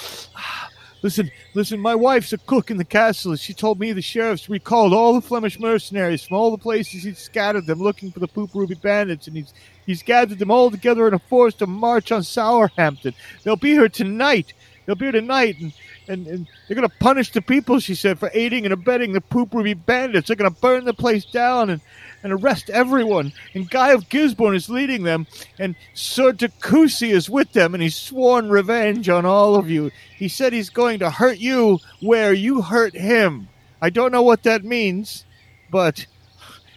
listen, 1.03 1.31
listen, 1.55 1.81
my 1.81 1.95
wife's 1.95 2.33
a 2.35 2.39
cook 2.39 2.71
in 2.71 2.77
the 2.77 2.85
castle. 2.85 3.33
and 3.33 3.41
She 3.41 3.55
told 3.55 3.81
me 3.81 3.93
the 3.93 4.03
sheriff's 4.03 4.51
recalled 4.51 4.93
all 4.93 5.15
the 5.15 5.23
Flemish 5.23 5.59
mercenaries 5.59 6.25
from 6.25 6.37
all 6.37 6.51
the 6.51 6.59
places 6.59 7.03
he'd 7.05 7.17
scattered 7.17 7.67
them 7.67 7.79
looking 7.79 8.11
for 8.11 8.21
the 8.21 8.29
Poop 8.29 8.51
Ruby 8.55 8.75
bandits, 8.75 9.27
and 9.27 9.37
he's 9.37 9.53
he's 9.87 10.03
gathered 10.03 10.39
them 10.39 10.51
all 10.51 10.71
together 10.71 11.09
in 11.09 11.15
a 11.15 11.19
force 11.19 11.55
to 11.55 11.67
march 11.67 12.13
on 12.13 12.21
Sourhampton. 12.21 13.15
They'll 13.43 13.57
be 13.57 13.73
here 13.73 13.89
tonight. 13.89 14.53
They'll 14.85 14.97
be 14.97 15.07
here 15.07 15.13
tonight, 15.13 15.57
and, 15.61 15.73
and, 16.09 16.27
and 16.27 16.47
they're 16.67 16.75
going 16.75 16.89
to 16.89 16.97
punish 16.99 17.33
the 17.33 17.43
people, 17.43 17.79
she 17.81 17.95
said, 17.95 18.19
for 18.19 18.31
aiding 18.35 18.65
and 18.65 18.73
abetting 18.73 19.13
the 19.13 19.21
Poop 19.21 19.55
Ruby 19.55 19.75
bandits. 19.75 20.29
They're 20.29 20.37
going 20.37 20.53
to 20.53 20.61
burn 20.61 20.85
the 20.85 20.95
place 20.95 21.25
down 21.25 21.71
and, 21.71 21.81
and 22.23 22.33
arrest 22.33 22.71
everyone. 22.71 23.33
And 23.55 23.69
Guy 23.71 23.93
of 23.93 24.09
Gisborne 24.09 24.55
is 24.55 24.69
leading 24.69 25.03
them, 25.03 25.27
and 25.59 25.75
Sir 25.95 26.33
Takusi 26.33 27.11
is 27.11 27.31
with 27.31 27.53
them, 27.53 27.75
and 27.75 27.83
he's 27.83 27.97
sworn 27.97 28.49
revenge 28.49 29.09
on 29.09 29.25
all 29.25 29.57
of 29.57 29.71
you. 29.71 29.91
He 30.17 30.29
said 30.29 30.53
he's 30.53 30.71
going 30.71 30.99
to 31.01 31.11
hurt 31.11 31.39
you 31.39 31.79
where 32.01 32.33
you 32.33 32.63
hurt 32.63 32.95
him. 32.95 33.49
I 33.81 33.91
don't 33.91 34.13
know 34.13 34.23
what 34.23 34.43
that 34.45 34.65
means, 34.65 35.25
but 35.71 36.07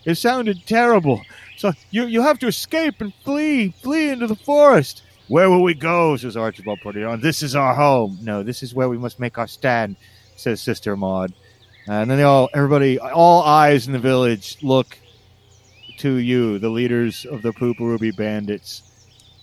it 0.05 0.15
sounded 0.15 0.65
terrible. 0.65 1.21
So 1.57 1.73
you 1.89 2.05
you 2.05 2.21
have 2.21 2.39
to 2.39 2.47
escape 2.47 3.01
and 3.01 3.13
flee, 3.23 3.69
flee 3.81 4.09
into 4.09 4.27
the 4.27 4.35
forest. 4.35 5.03
Where 5.27 5.49
will 5.49 5.63
we 5.63 5.73
go? 5.73 6.15
says 6.15 6.37
Archibald 6.37 6.79
Portillo. 6.81 7.17
This 7.17 7.43
is 7.43 7.55
our 7.55 7.73
home. 7.73 8.17
No, 8.21 8.43
this 8.43 8.63
is 8.63 8.73
where 8.73 8.87
we 8.87 8.97
must 8.97 9.19
make 9.19 9.37
our 9.37 9.47
stand, 9.47 9.97
says 10.35 10.61
Sister 10.61 10.95
Maud. 10.95 11.33
And 11.87 12.09
then 12.09 12.17
they 12.17 12.23
all, 12.23 12.49
everybody, 12.53 12.99
all 12.99 13.43
eyes 13.43 13.87
in 13.87 13.93
the 13.93 13.99
village 13.99 14.57
look 14.61 14.97
to 15.99 16.15
you, 16.15 16.59
the 16.59 16.69
leaders 16.69 17.25
of 17.25 17.41
the 17.41 17.51
Poop 17.53 17.79
Ruby 17.79 18.11
Bandits, 18.11 18.83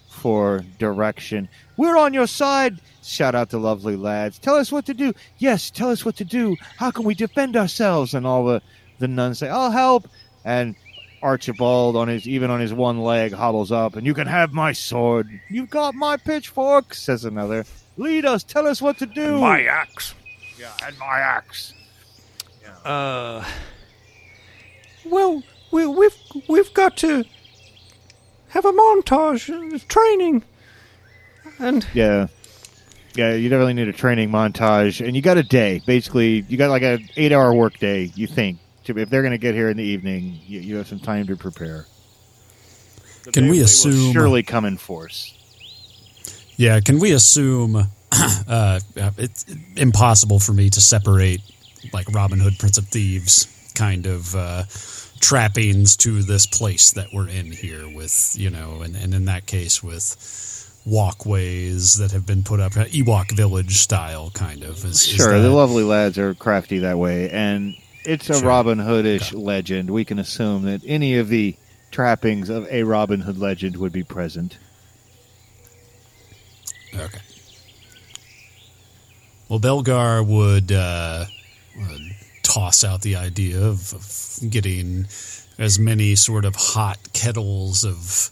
for 0.09 0.65
direction. 0.79 1.49
We're 1.77 1.99
on 1.99 2.15
your 2.15 2.27
side. 2.27 2.81
Shout 3.03 3.35
out 3.35 3.51
the 3.51 3.59
lovely 3.59 3.97
lads. 3.97 4.39
Tell 4.39 4.55
us 4.55 4.73
what 4.73 4.87
to 4.87 4.95
do. 4.95 5.13
Yes, 5.39 5.71
tell 5.71 5.91
us 5.91 6.05
what 6.05 6.17
to 6.17 6.25
do. 6.25 6.57
How 6.79 6.91
can 6.91 7.05
we 7.05 7.15
defend 7.15 7.57
ourselves? 7.57 8.15
And 8.15 8.27
all 8.27 8.47
the, 8.47 8.63
the 8.99 9.09
nuns 9.09 9.41
say, 9.41 9.49
I'll 9.51 9.71
help. 9.71 10.09
And 10.45 10.77
Archibald 11.25 11.97
on 11.97 12.07
his 12.07 12.29
even 12.29 12.51
on 12.51 12.61
his 12.61 12.75
one 12.75 13.01
leg 13.01 13.33
hobbles 13.33 13.73
up 13.73 13.97
and 13.97 14.07
you 14.07 14.13
can 14.13 14.27
have 14.27 14.53
my 14.53 14.73
sword. 14.73 15.41
You've 15.49 15.71
got 15.71 15.95
my 15.95 16.19
pitchfork, 16.19 16.93
says 16.93 17.25
another. 17.25 17.65
Lead 17.97 18.27
us, 18.27 18.45
tell 18.45 18.67
us 18.67 18.83
what 18.83 18.99
to 18.99 19.07
do. 19.07 19.39
My 19.41 19.65
axe. 19.65 20.15
yeah, 20.59 20.71
and 20.87 20.97
my 20.99 21.19
axe. 21.19 21.73
Uh. 22.85 23.43
Well, 25.07 25.43
we, 25.71 25.87
we've 25.87 26.17
we've 26.49 26.75
got 26.75 26.97
to 26.99 27.25
have 28.49 28.65
a 28.67 28.73
montage 28.73 29.75
of 29.75 29.89
training, 29.89 30.43
and 31.59 31.87
Yeah. 31.95 32.29
Yeah, 33.17 33.35
you 33.35 33.49
definitely 33.49 33.75
need 33.75 33.87
a 33.87 33.93
training 33.93 34.31
montage, 34.31 35.05
and 35.05 35.15
you 35.15 35.23
got 35.23 35.37
a 35.37 35.45
day. 35.45 35.81
Basically, 35.87 36.45
you 36.49 36.57
got 36.57 36.69
like 36.71 36.83
a 36.83 36.99
eight-hour 37.17 37.55
work 37.55 37.79
day. 37.79 38.11
You 38.17 38.27
think 38.27 38.59
to- 38.85 38.99
if 38.99 39.11
they're 39.11 39.23
going 39.23 39.33
to 39.33 39.39
get 39.39 39.55
here 39.55 39.69
in 39.71 39.77
the 39.77 39.83
evening, 39.85 40.39
you, 40.47 40.61
you 40.61 40.77
have 40.77 40.87
some 40.89 41.01
time 41.01 41.27
to 41.27 41.37
prepare. 41.37 41.87
But 43.25 43.35
Can 43.35 43.45
they- 43.45 43.51
we 43.51 43.57
they 43.57 43.61
will 43.63 43.67
assume- 43.67 44.13
surely 44.13 44.43
come 44.43 44.65
in 44.65 44.77
force? 44.77 45.33
Yeah, 46.57 46.79
can 46.81 46.99
we 47.01 47.13
assume 47.13 47.77
uh, 48.49 48.79
it's 49.19 49.45
impossible 49.77 50.39
for 50.39 50.53
me 50.53 50.71
to 50.71 50.81
separate 50.81 51.41
like 51.93 52.09
Robin 52.13 52.39
Hood, 52.39 52.59
Prince 52.59 52.79
of 52.79 52.87
Thieves 52.87 53.49
kind 53.75 54.07
of 54.07 54.35
uh, 54.37 54.63
trappings 55.21 55.97
to 55.97 56.23
this 56.23 56.47
place 56.47 56.93
that 56.93 57.09
we're 57.13 57.29
in 57.29 57.51
here 57.51 57.89
with, 57.93 58.35
you 58.39 58.51
know, 58.51 58.83
and, 58.83 58.95
and 58.95 59.13
in 59.15 59.25
that 59.25 59.47
case 59.47 59.83
with 59.83 60.81
walkways 60.87 61.95
that 61.97 62.13
have 62.13 62.25
been 62.25 62.43
put 62.45 62.61
up, 62.61 62.73
Ewok 62.73 63.33
village 63.37 63.79
style 63.79 64.31
kind 64.31 64.63
of. 64.63 64.77
Is, 64.85 65.03
is 65.03 65.09
Sure, 65.09 65.33
that- 65.33 65.41
the 65.41 65.51
lovely 65.51 65.83
lads 65.83 66.19
are 66.19 66.35
crafty 66.35 66.79
that 66.81 66.99
way, 66.99 67.31
and 67.31 67.75
it's 68.05 68.31
a 68.31 68.35
Sure. 68.35 68.49
Robin 68.49 68.79
Hoodish 68.79 69.33
legend. 69.35 69.91
We 69.91 70.05
can 70.05 70.19
assume 70.19 70.63
that 70.65 70.83
any 70.87 71.17
of 71.17 71.29
the 71.29 71.57
trappings 71.91 72.49
of 72.49 72.67
a 72.71 72.83
Robin 72.83 73.21
Hood 73.21 73.39
legend 73.39 73.77
would 73.77 73.93
be 73.93 74.03
present. 74.03 74.59
Okay. 76.95 77.21
Well, 79.49 79.61
Belgar 79.61 80.27
would, 80.27 80.73
uh, 80.73 81.27
would 81.77 82.17
toss 82.43 82.85
out 82.85 83.03
the 83.03 83.17
idea 83.17 83.61
of, 83.61 83.93
of 83.93 84.51
getting 84.51 85.07
as 85.59 85.79
many 85.79 86.15
sort 86.15 86.45
of 86.45 86.55
hot 86.57 86.99
kettles 87.13 87.85
of 87.85 88.31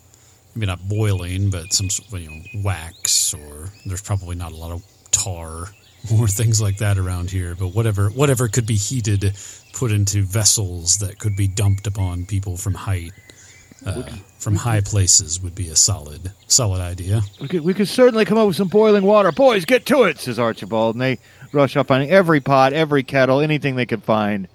maybe 0.55 0.67
not 0.67 0.89
boiling, 0.89 1.51
but 1.51 1.73
some 1.73 1.91
sort 1.91 2.13
of, 2.13 2.21
you 2.21 2.31
know 2.31 2.43
wax, 2.63 3.35
or 3.35 3.73
there's 3.87 4.03
probably 4.03 4.37
not 4.37 4.53
a 4.53 4.57
lot 4.57 4.71
of 4.71 4.83
tar 5.11 5.69
or 6.19 6.29
things 6.29 6.61
like 6.61 6.79
that 6.79 6.99
around 6.99 7.31
here. 7.31 7.55
But 7.55 7.69
whatever 7.69 8.09
whatever 8.11 8.49
could 8.49 8.67
be 8.67 8.77
heated, 8.77 9.35
put 9.73 9.93
into 9.93 10.23
vessels 10.23 10.99
that 10.99 11.19
could 11.19 11.37
be 11.37 11.49
dumped 11.49 11.87
upon 11.87 12.27
people 12.27 12.57
from 12.57 12.75
height. 12.75 13.13
Uh, 13.85 14.03
from 14.39 14.55
high 14.55 14.81
places 14.81 15.41
would 15.41 15.57
be 15.57 15.69
a 15.69 15.75
solid, 15.75 16.31
solid 16.47 16.81
idea. 16.81 17.21
We 17.41 17.49
could, 17.49 17.63
we 17.63 17.75
could 17.75 17.89
certainly 17.89 18.25
come 18.25 18.39
up 18.39 18.47
with 18.47 18.57
some 18.57 18.69
boiling 18.69 19.03
water. 19.03 19.33
Boys, 19.33 19.65
get 19.65 19.87
to 19.87 20.05
it, 20.05 20.21
says 20.21 20.39
Archibald. 20.39 20.95
And 20.95 21.03
they 21.03 21.19
rush 21.53 21.77
up 21.77 21.91
on 21.91 22.03
every 22.03 22.41
pot, 22.41 22.73
every 22.73 23.03
kettle, 23.03 23.41
anything 23.41 23.75
they 23.75 23.87
could 23.87 24.05
find 24.05 24.47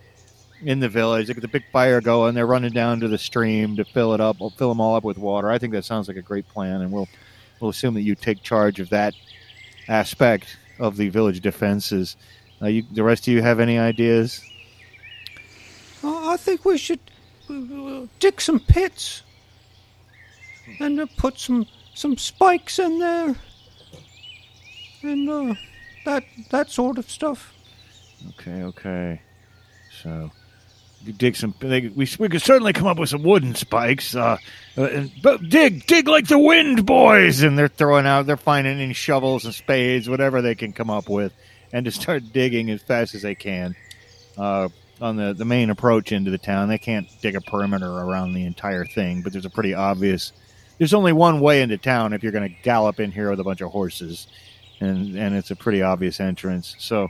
in 0.63 0.79
the 0.79 0.89
village. 0.89 1.27
They 1.27 1.33
get 1.33 1.41
the 1.41 1.47
big 1.47 1.65
fire 1.71 1.99
going. 2.01 2.35
They're 2.35 2.47
running 2.47 2.71
down 2.71 3.01
to 3.01 3.07
the 3.07 3.17
stream 3.17 3.75
to 3.75 3.85
fill 3.85 4.13
it 4.13 4.21
up. 4.21 4.39
We'll 4.39 4.49
fill 4.51 4.69
them 4.69 4.79
all 4.79 4.95
up 4.95 5.03
with 5.03 5.17
water. 5.17 5.49
I 5.49 5.57
think 5.57 5.73
that 5.73 5.85
sounds 5.85 6.07
like 6.07 6.17
a 6.17 6.21
great 6.21 6.47
plan, 6.47 6.81
and 6.81 6.91
we'll 6.91 7.09
we'll 7.59 7.71
assume 7.71 7.93
that 7.95 8.01
you 8.01 8.15
take 8.15 8.43
charge 8.43 8.79
of 8.79 8.89
that 8.89 9.13
aspect 9.87 10.57
of 10.79 10.97
the 10.97 11.09
village 11.09 11.41
defenses. 11.41 12.15
Uh, 12.61 12.67
you, 12.67 12.83
the 12.91 13.03
rest 13.03 13.27
of 13.27 13.33
you 13.33 13.41
have 13.41 13.59
any 13.59 13.77
ideas? 13.77 14.41
I 16.03 16.37
think 16.37 16.65
we 16.65 16.77
should 16.77 16.99
uh, 17.49 18.05
dig 18.19 18.39
some 18.41 18.59
pits 18.59 19.23
and 20.79 20.99
uh, 20.99 21.05
put 21.17 21.39
some 21.39 21.65
some 21.93 22.17
spikes 22.17 22.79
in 22.79 22.99
there, 22.99 23.35
and 25.03 25.29
uh, 25.29 25.55
that 26.05 26.23
that 26.51 26.69
sort 26.69 26.97
of 26.97 27.09
stuff. 27.09 27.53
Okay, 28.29 28.63
okay. 28.63 29.21
So 30.03 30.31
you 31.03 31.13
dig 31.13 31.35
some. 31.35 31.53
They, 31.59 31.87
we 31.87 32.07
we 32.19 32.29
could 32.29 32.41
certainly 32.41 32.73
come 32.73 32.87
up 32.87 32.99
with 32.99 33.09
some 33.09 33.23
wooden 33.23 33.55
spikes. 33.55 34.15
Uh, 34.15 34.37
uh, 34.77 34.83
and, 34.83 35.11
but 35.21 35.47
dig, 35.49 35.85
dig 35.85 36.07
like 36.07 36.27
the 36.27 36.39
wind, 36.39 36.85
boys! 36.85 37.41
And 37.41 37.57
they're 37.57 37.67
throwing 37.67 38.05
out. 38.05 38.25
They're 38.25 38.37
finding 38.37 38.79
any 38.79 38.93
shovels 38.93 39.45
and 39.45 39.53
spades, 39.53 40.09
whatever 40.09 40.41
they 40.41 40.55
can 40.55 40.73
come 40.73 40.89
up 40.89 41.09
with, 41.09 41.33
and 41.71 41.85
to 41.85 41.91
start 41.91 42.33
digging 42.33 42.69
as 42.69 42.81
fast 42.81 43.15
as 43.15 43.21
they 43.21 43.35
can. 43.35 43.75
Uh, 44.37 44.69
on 45.01 45.15
the 45.15 45.33
the 45.33 45.45
main 45.45 45.69
approach 45.69 46.11
into 46.11 46.31
the 46.31 46.37
town, 46.37 46.69
they 46.69 46.77
can't 46.77 47.07
dig 47.21 47.35
a 47.35 47.41
perimeter 47.41 47.89
around 47.89 48.33
the 48.33 48.45
entire 48.45 48.85
thing, 48.85 49.21
but 49.21 49.31
there's 49.31 49.45
a 49.45 49.49
pretty 49.49 49.73
obvious. 49.73 50.31
There's 50.77 50.93
only 50.93 51.13
one 51.13 51.39
way 51.39 51.61
into 51.61 51.77
town 51.77 52.13
if 52.13 52.21
you're 52.21 52.31
going 52.31 52.47
to 52.47 52.55
gallop 52.61 52.99
in 52.99 53.11
here 53.11 53.29
with 53.29 53.39
a 53.39 53.43
bunch 53.43 53.61
of 53.61 53.71
horses, 53.71 54.27
and 54.79 55.15
and 55.15 55.35
it's 55.35 55.51
a 55.51 55.55
pretty 55.55 55.81
obvious 55.81 56.19
entrance. 56.19 56.75
So. 56.79 57.09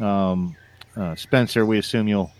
Um, 0.00 0.56
uh, 0.96 1.14
Spencer, 1.16 1.66
we 1.66 1.78
assume 1.78 2.08
you'll 2.08 2.30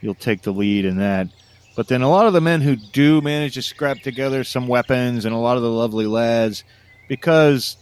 you'll 0.00 0.14
take 0.14 0.42
the 0.42 0.52
lead 0.52 0.84
in 0.84 0.98
that. 0.98 1.28
But 1.76 1.88
then 1.88 2.02
a 2.02 2.10
lot 2.10 2.26
of 2.26 2.32
the 2.32 2.40
men 2.40 2.60
who 2.60 2.76
do 2.76 3.20
manage 3.20 3.54
to 3.54 3.62
scrap 3.62 3.98
together 3.98 4.44
some 4.44 4.68
weapons, 4.68 5.24
and 5.24 5.34
a 5.34 5.38
lot 5.38 5.56
of 5.56 5.62
the 5.62 5.70
lovely 5.70 6.06
lads, 6.06 6.64
because 7.08 7.76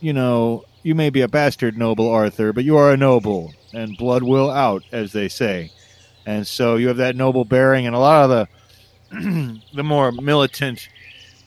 you 0.00 0.12
know 0.12 0.64
you 0.82 0.94
may 0.94 1.10
be 1.10 1.20
a 1.22 1.28
bastard 1.28 1.78
noble, 1.78 2.08
Arthur, 2.10 2.52
but 2.52 2.64
you 2.64 2.76
are 2.76 2.92
a 2.92 2.96
noble, 2.96 3.52
and 3.72 3.96
blood 3.96 4.22
will 4.22 4.50
out, 4.50 4.84
as 4.92 5.12
they 5.12 5.28
say. 5.28 5.70
And 6.26 6.46
so 6.46 6.76
you 6.76 6.88
have 6.88 6.98
that 6.98 7.16
noble 7.16 7.44
bearing, 7.44 7.86
and 7.86 7.96
a 7.96 7.98
lot 7.98 8.24
of 8.24 8.30
the 8.30 8.48
the 9.74 9.82
more 9.82 10.12
militant 10.12 10.88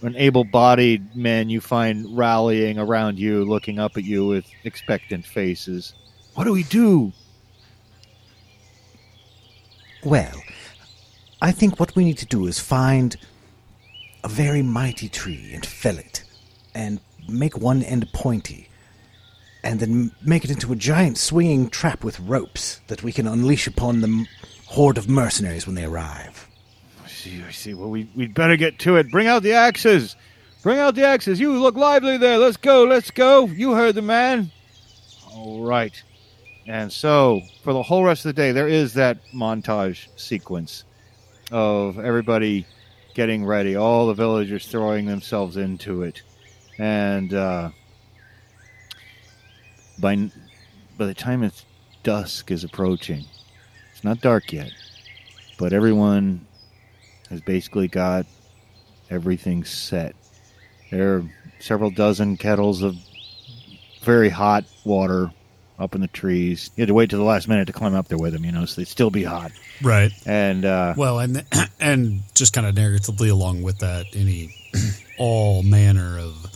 and 0.01 0.15
able-bodied 0.17 1.15
men 1.15 1.49
you 1.49 1.61
find 1.61 2.17
rallying 2.17 2.77
around 2.77 3.17
you, 3.17 3.45
looking 3.45 3.79
up 3.79 3.95
at 3.95 4.03
you 4.03 4.27
with 4.27 4.45
expectant 4.65 5.25
faces. 5.25 5.93
What 6.33 6.43
do 6.43 6.51
we 6.51 6.63
do? 6.63 7.13
Well, 10.03 10.43
I 11.41 11.51
think 11.53 11.79
what 11.79 11.95
we 11.95 12.03
need 12.03 12.17
to 12.17 12.25
do 12.25 12.47
is 12.47 12.59
find 12.59 13.15
a 14.25 14.27
very 14.27 14.61
mighty 14.61 15.07
tree 15.07 15.51
and 15.53 15.65
fell 15.65 15.97
it, 15.97 16.23
and 16.75 16.99
make 17.29 17.57
one 17.57 17.81
end 17.83 18.11
pointy, 18.11 18.67
and 19.63 19.79
then 19.79 20.11
make 20.21 20.43
it 20.43 20.51
into 20.51 20.71
a 20.73 20.75
giant 20.75 21.17
swinging 21.17 21.69
trap 21.69 22.03
with 22.03 22.19
ropes 22.19 22.81
that 22.87 23.03
we 23.03 23.11
can 23.11 23.27
unleash 23.27 23.65
upon 23.67 24.01
the 24.01 24.07
m- 24.07 24.27
horde 24.65 24.97
of 24.97 25.07
mercenaries 25.09 25.65
when 25.65 25.75
they 25.75 25.85
arrive. 25.85 26.47
I 27.03 27.07
see, 27.07 27.41
I 27.47 27.51
see. 27.51 27.73
Well, 27.73 27.89
we, 27.89 28.09
we'd 28.15 28.33
better 28.33 28.57
get 28.57 28.79
to 28.79 28.97
it. 28.97 29.09
Bring 29.09 29.27
out 29.27 29.43
the 29.43 29.53
axes. 29.53 30.15
Bring 30.63 30.79
out 30.79 30.95
the 30.95 31.05
axes. 31.05 31.39
You 31.39 31.53
look 31.59 31.75
lively 31.75 32.17
there. 32.17 32.37
Let's 32.37 32.57
go, 32.57 32.83
let's 32.83 33.11
go. 33.11 33.45
You 33.45 33.73
heard 33.73 33.95
the 33.95 34.01
man. 34.01 34.51
All 35.33 35.63
right. 35.63 36.01
And 36.65 36.91
so, 36.91 37.41
for 37.63 37.73
the 37.73 37.83
whole 37.83 38.03
rest 38.03 38.25
of 38.25 38.35
the 38.35 38.41
day, 38.41 38.51
there 38.51 38.67
is 38.67 38.93
that 38.93 39.17
montage 39.33 40.07
sequence 40.15 40.85
of 41.51 41.99
everybody 41.99 42.65
getting 43.13 43.45
ready, 43.45 43.75
all 43.75 44.07
the 44.07 44.13
villagers 44.13 44.67
throwing 44.67 45.05
themselves 45.05 45.57
into 45.57 46.03
it. 46.03 46.21
And 46.79 47.33
uh, 47.33 47.71
by, 49.99 50.29
by 50.97 51.05
the 51.05 51.13
time 51.13 51.43
it's 51.43 51.65
dusk 52.03 52.51
is 52.51 52.63
approaching, 52.63 53.25
it's 53.91 54.03
not 54.03 54.21
dark 54.21 54.51
yet, 54.51 54.71
but 55.57 55.73
everyone 55.73 56.45
has 57.29 57.41
basically 57.41 57.87
got 57.87 58.25
everything 59.09 59.63
set. 59.63 60.15
There 60.91 61.15
are 61.15 61.23
several 61.59 61.89
dozen 61.89 62.37
kettles 62.37 62.81
of 62.83 62.95
very 64.03 64.29
hot 64.29 64.65
water 64.83 65.31
up 65.79 65.95
in 65.95 66.01
the 66.01 66.07
trees. 66.07 66.69
You 66.75 66.81
had 66.81 66.87
to 66.89 66.93
wait 66.93 67.09
till 67.09 67.19
the 67.19 67.25
last 67.25 67.47
minute 67.47 67.65
to 67.67 67.73
climb 67.73 67.95
up 67.95 68.07
there 68.07 68.17
with 68.17 68.33
them, 68.33 68.45
you 68.45 68.51
know, 68.51 68.65
so 68.65 68.79
they'd 68.79 68.87
still 68.87 69.09
be 69.09 69.23
hot. 69.23 69.51
Right. 69.81 70.11
And 70.25 70.65
uh, 70.65 70.93
Well, 70.95 71.19
and 71.19 71.45
and 71.79 72.21
just 72.35 72.53
kind 72.53 72.67
of 72.67 72.75
narratively 72.75 73.31
along 73.31 73.63
with 73.63 73.79
that, 73.79 74.05
any 74.13 74.55
all 75.17 75.63
manner 75.63 76.19
of 76.19 76.52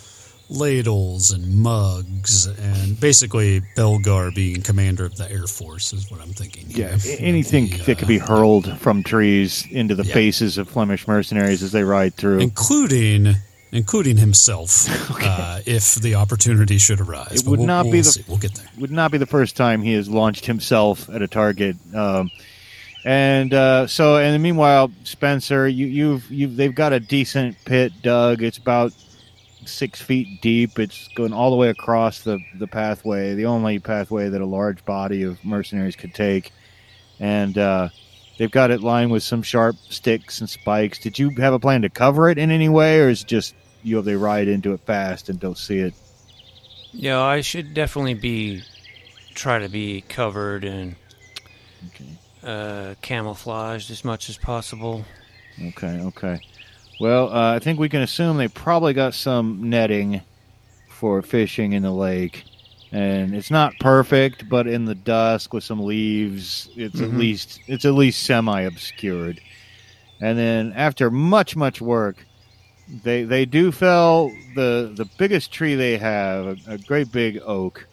ladles 0.49 1.31
and 1.31 1.55
mugs, 1.55 2.45
and 2.47 2.99
basically 2.99 3.61
Belgar 3.75 4.33
being 4.33 4.61
commander 4.61 5.05
of 5.05 5.15
the 5.17 5.29
Air 5.31 5.47
Force 5.47 5.93
is 5.93 6.09
what 6.09 6.21
I'm 6.21 6.29
thinking. 6.33 6.65
Yeah, 6.69 6.95
here. 6.97 7.17
anything 7.19 7.67
The, 7.67 7.77
that 7.83 7.97
could 7.99 8.07
be 8.07 8.21
uh, 8.21 8.25
hurled 8.27 8.77
from 8.79 9.03
trees 9.03 9.65
into 9.71 9.95
the 9.95 10.03
Yeah. 10.05 10.13
faces 10.13 10.57
of 10.57 10.69
Flemish 10.69 11.07
mercenaries 11.07 11.63
as 11.63 11.71
they 11.71 11.83
ride 11.83 12.15
through. 12.15 12.39
including 12.39 13.35
including 13.73 14.15
himself, 14.15 14.87
uh, 15.21 15.59
if 15.65 15.95
the 15.95 16.15
opportunity 16.15 16.77
should 16.77 17.01
arise. 17.01 17.41
It 17.41 17.47
would 17.47 17.59
we'll- 17.59 17.67
not 17.67 17.83
be 17.83 17.89
we'll 17.91 18.03
the- 18.03 18.11
see. 18.11 18.23
We'll 18.27 18.37
get 18.37 18.55
there. 18.55 18.65
would 18.79 18.91
not 18.91 19.11
be 19.11 19.17
the 19.17 19.25
first 19.25 19.57
time 19.57 19.81
he 19.81 19.93
has 19.93 20.07
launched 20.09 20.45
himself 20.45 21.09
at 21.09 21.21
a 21.21 21.27
target. 21.27 21.75
Um, 21.93 22.31
and 23.03 23.53
uh, 23.53 23.87
so, 23.87 24.17
and 24.17 24.41
meanwhile, 24.41 24.91
Spencer, 25.03 25.67
you, 25.67 25.85
you've 25.85 26.31
you've 26.31 26.55
they've 26.55 26.73
got 26.73 26.93
a 26.93 26.99
decent 26.99 27.57
pit 27.65 27.91
dug. 28.01 28.41
It's 28.41 28.57
about 28.57 28.93
six 29.67 30.01
feet 30.01 30.41
deep. 30.41 30.79
It's 30.79 31.07
going 31.09 31.33
all 31.33 31.49
the 31.49 31.55
way 31.55 31.69
across 31.69 32.21
the 32.21 32.39
the 32.55 32.67
pathway, 32.67 33.35
the 33.35 33.45
only 33.45 33.79
pathway 33.79 34.29
that 34.29 34.41
a 34.41 34.45
large 34.45 34.83
body 34.85 35.23
of 35.23 35.43
mercenaries 35.43 35.95
could 35.95 36.13
take. 36.13 36.51
And 37.19 37.57
uh, 37.57 37.89
they've 38.37 38.51
got 38.51 38.71
it 38.71 38.81
lined 38.81 39.11
with 39.11 39.23
some 39.23 39.41
sharp 39.41 39.75
sticks 39.89 40.39
and 40.39 40.49
spikes. 40.49 40.99
Did 40.99 41.19
you 41.19 41.31
have 41.37 41.53
a 41.53 41.59
plan 41.59 41.81
to 41.81 41.89
cover 41.89 42.29
it 42.29 42.37
in 42.37 42.51
any 42.51 42.69
way, 42.69 42.99
or 42.99 43.09
is 43.09 43.23
it 43.23 43.27
just 43.27 43.55
you 43.83 44.01
they 44.01 44.15
ride 44.15 44.47
into 44.47 44.73
it 44.73 44.81
fast 44.81 45.29
and 45.29 45.39
don't 45.39 45.57
see 45.57 45.79
it? 45.79 45.93
Yeah, 46.91 47.21
I 47.21 47.41
should 47.41 47.73
definitely 47.73 48.15
be 48.15 48.63
try 49.33 49.59
to 49.59 49.69
be 49.69 50.01
covered 50.01 50.63
and 50.63 50.95
uh, 52.43 52.95
camouflaged 53.01 53.91
as 53.91 54.03
much 54.03 54.29
as 54.29 54.37
possible. 54.37 55.05
Okay, 55.61 55.99
okay. 56.01 56.39
Well, 56.99 57.31
uh, 57.31 57.53
I 57.55 57.59
think 57.59 57.79
we 57.79 57.89
can 57.89 58.01
assume 58.01 58.37
they 58.37 58.47
probably 58.47 58.93
got 58.93 59.13
some 59.13 59.69
netting 59.69 60.21
for 60.89 61.21
fishing 61.21 61.73
in 61.73 61.83
the 61.83 61.91
lake. 61.91 62.43
And 62.91 63.35
it's 63.35 63.51
not 63.51 63.73
perfect, 63.79 64.47
but 64.49 64.65
in 64.65 64.85
the 64.85 64.95
dusk 64.95 65.53
with 65.53 65.63
some 65.63 65.81
leaves, 65.83 66.69
it's 66.75 67.01
at 67.01 67.09
Mhm. 67.09 67.17
least 67.17 67.59
it's 67.67 67.83
at 67.85 67.93
least 67.93 68.23
semi 68.23 68.61
obscured. 68.61 69.41
And 70.21 70.37
then 70.37 70.73
after 70.75 71.11
much 71.11 71.55
much 71.55 71.81
work, 71.81 72.25
they 73.03 73.23
they 73.23 73.45
do 73.45 73.71
fell 73.73 74.31
the 74.55 74.91
the 74.95 75.05
biggest 75.17 75.51
tree 75.51 75.75
they 75.75 75.97
have, 75.97 76.45
a, 76.45 76.55
a 76.67 76.77
great 76.77 77.11
big 77.11 77.39
oak, 77.45 77.85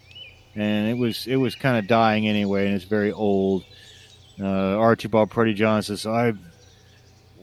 and 0.54 0.88
it 0.88 0.96
was 0.96 1.26
it 1.26 1.36
was 1.36 1.56
kind 1.56 1.76
of 1.76 1.88
dying 1.88 2.28
anyway, 2.28 2.66
and 2.66 2.74
it's 2.76 2.84
very 2.84 3.10
old. 3.12 3.64
Uh, 4.40 4.46
Archibald 4.78 5.30
Pretty 5.30 5.54
John 5.54 5.82
says, 5.82 6.06
"I 6.06 6.34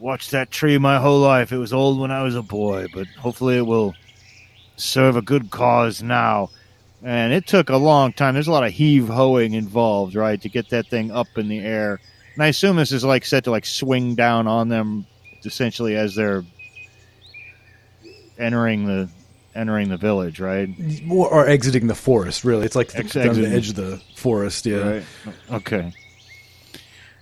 watched 0.02 0.32
that 0.32 0.50
tree 0.50 0.76
my 0.78 0.98
whole 0.98 1.20
life. 1.20 1.52
It 1.52 1.58
was 1.58 1.72
old 1.72 2.00
when 2.00 2.10
I 2.10 2.22
was 2.24 2.34
a 2.34 2.42
boy, 2.42 2.88
but 2.92 3.06
hopefully 3.06 3.56
it 3.56 3.66
will 3.66 3.94
serve 4.76 5.16
a 5.16 5.22
good 5.22 5.50
cause 5.50 6.02
now. 6.02 6.50
And 7.04 7.32
it 7.32 7.46
took 7.46 7.68
a 7.68 7.76
long 7.76 8.12
time. 8.12 8.34
There's 8.34 8.48
a 8.48 8.52
lot 8.52 8.64
of 8.64 8.72
heave 8.72 9.08
hoeing 9.08 9.54
involved, 9.54 10.14
right, 10.14 10.40
to 10.42 10.48
get 10.48 10.70
that 10.70 10.88
thing 10.88 11.10
up 11.12 11.28
in 11.36 11.48
the 11.48 11.60
air. 11.60 12.00
And 12.34 12.42
I 12.42 12.48
assume 12.48 12.76
this 12.76 12.92
is 12.92 13.04
like 13.04 13.24
set 13.24 13.44
to 13.44 13.50
like 13.50 13.64
swing 13.64 14.14
down 14.14 14.46
on 14.46 14.68
them 14.68 15.06
essentially 15.44 15.96
as 15.96 16.14
they're 16.14 16.44
entering 18.38 18.86
the 18.86 19.08
entering 19.54 19.88
the 19.88 19.96
village, 19.96 20.40
right? 20.40 20.68
Or, 21.10 21.46
exiting 21.46 21.86
the 21.86 21.94
forest, 21.94 22.42
really. 22.42 22.64
It's 22.64 22.74
like 22.74 22.92
the, 22.92 22.98
Ex- 23.00 23.12
the 23.12 23.22
edge 23.22 23.68
of 23.68 23.74
the 23.74 24.00
forest, 24.16 24.64
yeah. 24.64 24.76
Right. 24.78 25.04
Okay. 25.50 25.92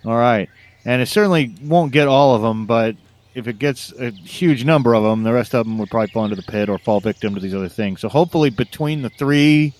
All 0.04 0.16
right. 0.16 0.48
And 0.84 1.02
it 1.02 1.06
certainly 1.06 1.54
won't 1.62 1.92
get 1.92 2.08
all 2.08 2.34
of 2.34 2.42
them, 2.42 2.66
but 2.66 2.96
if 3.34 3.46
it 3.46 3.58
gets 3.58 3.92
a 3.92 4.10
huge 4.10 4.64
number 4.64 4.94
of 4.94 5.02
them, 5.02 5.22
the 5.22 5.32
rest 5.32 5.54
of 5.54 5.66
them 5.66 5.78
would 5.78 5.90
probably 5.90 6.08
fall 6.08 6.24
into 6.24 6.36
the 6.36 6.42
pit 6.42 6.68
or 6.68 6.78
fall 6.78 7.00
victim 7.00 7.34
to 7.34 7.40
these 7.40 7.54
other 7.54 7.68
things. 7.68 8.00
So 8.00 8.08
hopefully, 8.08 8.50
between 8.50 9.02
the 9.02 9.10
three, 9.10 9.74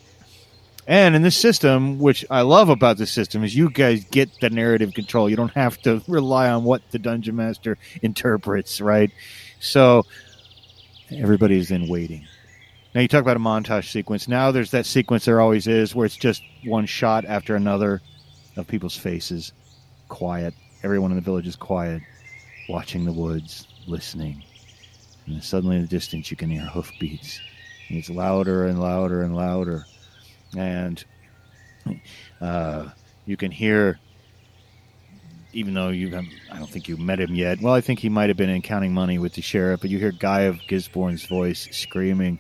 and 0.86 1.14
in 1.14 1.22
this 1.22 1.36
system, 1.36 1.98
which 1.98 2.24
I 2.30 2.42
love 2.42 2.68
about 2.68 2.96
this 2.96 3.12
system, 3.12 3.44
is 3.44 3.55
you 3.55 3.70
guys 3.70 4.05
get 4.05 4.28
the 4.40 4.51
narrative 4.51 4.94
control. 4.94 5.28
You 5.28 5.36
don't 5.36 5.53
have 5.53 5.80
to 5.82 6.03
rely 6.09 6.51
on 6.51 6.64
what 6.64 6.82
the 6.90 6.98
dungeon 6.98 7.36
master 7.36 7.78
interprets, 8.03 8.80
right? 8.80 9.11
So 9.61 10.05
everybody's 11.11 11.70
in 11.70 11.88
waiting. 11.88 12.26
Now 12.94 13.03
you 13.03 13.09
talk 13.09 13.22
about 13.22 13.36
a 13.36 13.40
montage 13.40 13.90
sequence. 13.90 14.26
Now 14.26 14.51
there's 14.51 14.72
that 14.72 14.86
sequence 14.86 15.24
there 15.24 15.40
always 15.40 15.66
is 15.66 15.94
where 15.94 16.07
it's 16.07 16.16
just 16.16 16.42
one 16.64 16.86
shot 16.86 17.24
after 17.24 17.55
another 17.55 18.03
of 18.57 18.66
people's 18.66 18.96
faces, 18.96 19.53
quiet. 20.09 20.55
Everyone 20.83 21.11
in 21.11 21.16
the 21.16 21.22
village 21.22 21.47
is 21.47 21.57
quiet, 21.57 22.03
watching 22.68 23.05
the 23.05 23.12
woods, 23.12 23.66
listening. 23.87 24.43
And 25.26 25.43
suddenly 25.43 25.76
in 25.76 25.83
the 25.83 25.89
distance 25.89 26.31
you 26.31 26.37
can 26.37 26.51
hear 26.51 26.62
hoofbeats. 26.62 27.41
And 27.89 27.99
it's 27.99 28.09
louder 28.09 28.66
and 28.66 28.81
louder 28.81 29.22
and 29.22 29.37
louder. 29.37 29.85
And 30.57 31.05
uh, 32.41 32.89
you 33.26 33.37
can 33.37 33.51
hear, 33.51 33.99
even 35.53 35.74
though 35.74 35.89
you 35.89 36.09
I 36.51 36.59
don't 36.59 36.70
think 36.70 36.89
you 36.89 36.97
met 36.97 37.20
him 37.20 37.35
yet. 37.35 37.61
Well, 37.61 37.74
I 37.74 37.81
think 37.81 37.99
he 37.99 38.09
might 38.09 38.31
have 38.31 38.37
been 38.37 38.49
in 38.49 38.62
counting 38.62 38.95
money 38.95 39.18
with 39.18 39.35
the 39.35 39.43
sheriff, 39.43 39.81
but 39.81 39.91
you 39.91 39.99
hear 39.99 40.12
Guy 40.12 40.43
of 40.43 40.61
Gisborne's 40.66 41.26
voice 41.26 41.68
screaming, 41.72 42.39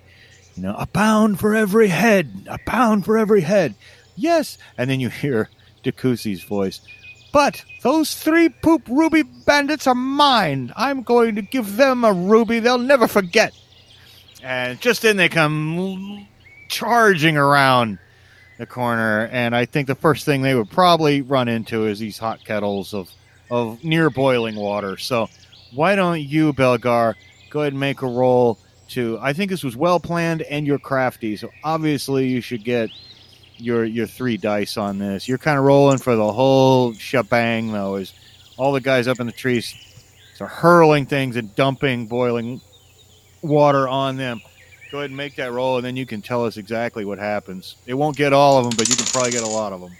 you 0.56 0.62
know, 0.62 0.74
a 0.78 0.86
pound 0.86 1.38
for 1.38 1.54
every 1.54 1.88
head, 1.88 2.46
a 2.48 2.58
pound 2.58 3.04
for 3.04 3.18
every 3.18 3.42
head. 3.42 3.74
Yes. 4.16 4.58
And 4.78 4.88
then 4.88 5.00
you 5.00 5.08
hear 5.08 5.50
Decusi's 5.84 6.42
voice. 6.42 6.80
But 7.32 7.64
those 7.82 8.14
three 8.14 8.48
poop 8.48 8.82
ruby 8.88 9.22
bandits 9.22 9.86
are 9.86 9.94
mine. 9.94 10.72
I'm 10.76 11.02
going 11.02 11.36
to 11.36 11.42
give 11.42 11.76
them 11.76 12.04
a 12.04 12.12
ruby 12.12 12.58
they'll 12.58 12.78
never 12.78 13.06
forget. 13.06 13.54
And 14.42 14.80
just 14.80 15.02
then 15.02 15.16
they 15.16 15.28
come 15.28 16.26
charging 16.68 17.36
around 17.36 17.98
the 18.58 18.66
corner, 18.66 19.28
and 19.32 19.56
I 19.56 19.64
think 19.64 19.86
the 19.86 19.94
first 19.94 20.24
thing 20.26 20.42
they 20.42 20.54
would 20.54 20.70
probably 20.70 21.22
run 21.22 21.48
into 21.48 21.86
is 21.86 21.98
these 21.98 22.18
hot 22.18 22.44
kettles 22.44 22.92
of, 22.92 23.10
of 23.50 23.82
near 23.82 24.10
boiling 24.10 24.54
water. 24.54 24.98
So 24.98 25.28
why 25.72 25.94
don't 25.94 26.20
you, 26.20 26.52
Belgar, 26.52 27.14
go 27.48 27.60
ahead 27.60 27.72
and 27.72 27.80
make 27.80 28.02
a 28.02 28.06
roll 28.06 28.58
to 28.90 29.18
I 29.22 29.32
think 29.32 29.50
this 29.50 29.62
was 29.62 29.76
well 29.76 30.00
planned 30.00 30.42
and 30.42 30.66
you're 30.66 30.78
crafty, 30.78 31.36
so 31.36 31.50
obviously 31.64 32.28
you 32.28 32.40
should 32.40 32.64
get 32.64 32.90
your 33.60 33.84
your 33.84 34.06
three 34.06 34.36
dice 34.36 34.76
on 34.76 34.98
this. 34.98 35.28
You're 35.28 35.38
kind 35.38 35.58
of 35.58 35.64
rolling 35.64 35.98
for 35.98 36.16
the 36.16 36.32
whole 36.32 36.92
shebang 36.94 37.72
though, 37.72 37.96
is 37.96 38.12
all 38.56 38.72
the 38.72 38.80
guys 38.80 39.06
up 39.08 39.20
in 39.20 39.26
the 39.26 39.32
trees 39.32 39.74
are 40.40 40.46
hurling 40.46 41.04
things 41.04 41.36
and 41.36 41.54
dumping 41.54 42.06
boiling 42.06 42.60
water 43.42 43.86
on 43.86 44.16
them. 44.16 44.40
Go 44.90 44.98
ahead 44.98 45.10
and 45.10 45.16
make 45.16 45.36
that 45.36 45.52
roll, 45.52 45.76
and 45.76 45.84
then 45.84 45.96
you 45.96 46.06
can 46.06 46.22
tell 46.22 46.44
us 46.46 46.56
exactly 46.56 47.04
what 47.04 47.18
happens. 47.18 47.76
It 47.86 47.94
won't 47.94 48.16
get 48.16 48.32
all 48.32 48.58
of 48.58 48.64
them, 48.64 48.72
but 48.76 48.88
you 48.88 48.96
can 48.96 49.04
probably 49.06 49.30
get 49.32 49.42
a 49.42 49.46
lot 49.48 49.72
of 49.72 49.80
them. 49.80 49.92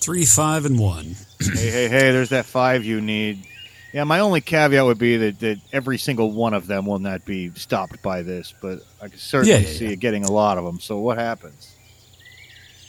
Three, 0.00 0.24
five, 0.24 0.64
and 0.64 0.78
one. 0.78 1.14
hey, 1.40 1.70
hey, 1.70 1.88
hey! 1.88 2.10
There's 2.12 2.30
that 2.30 2.44
five 2.46 2.84
you 2.84 3.00
need. 3.00 3.46
Yeah, 3.92 4.04
my 4.04 4.18
only 4.18 4.40
caveat 4.40 4.84
would 4.84 4.98
be 4.98 5.16
that, 5.18 5.38
that 5.40 5.60
every 5.72 5.98
single 5.98 6.32
one 6.32 6.52
of 6.52 6.66
them 6.66 6.84
will 6.84 6.98
not 6.98 7.24
be 7.24 7.50
stopped 7.54 8.02
by 8.02 8.22
this, 8.22 8.52
but 8.60 8.80
I 9.00 9.08
can 9.08 9.18
certainly 9.18 9.52
Yeah, 9.52 9.60
yeah, 9.60 9.78
see 9.78 9.84
yeah. 9.86 9.90
it 9.92 10.00
getting 10.00 10.24
a 10.24 10.32
lot 10.32 10.58
of 10.58 10.64
them. 10.64 10.80
So 10.80 10.98
what 10.98 11.16
happens? 11.16 11.73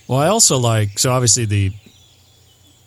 Well, 0.08 0.20
I 0.20 0.28
also 0.28 0.58
like 0.58 1.00
so 1.00 1.12
obviously 1.12 1.46
the 1.46 1.72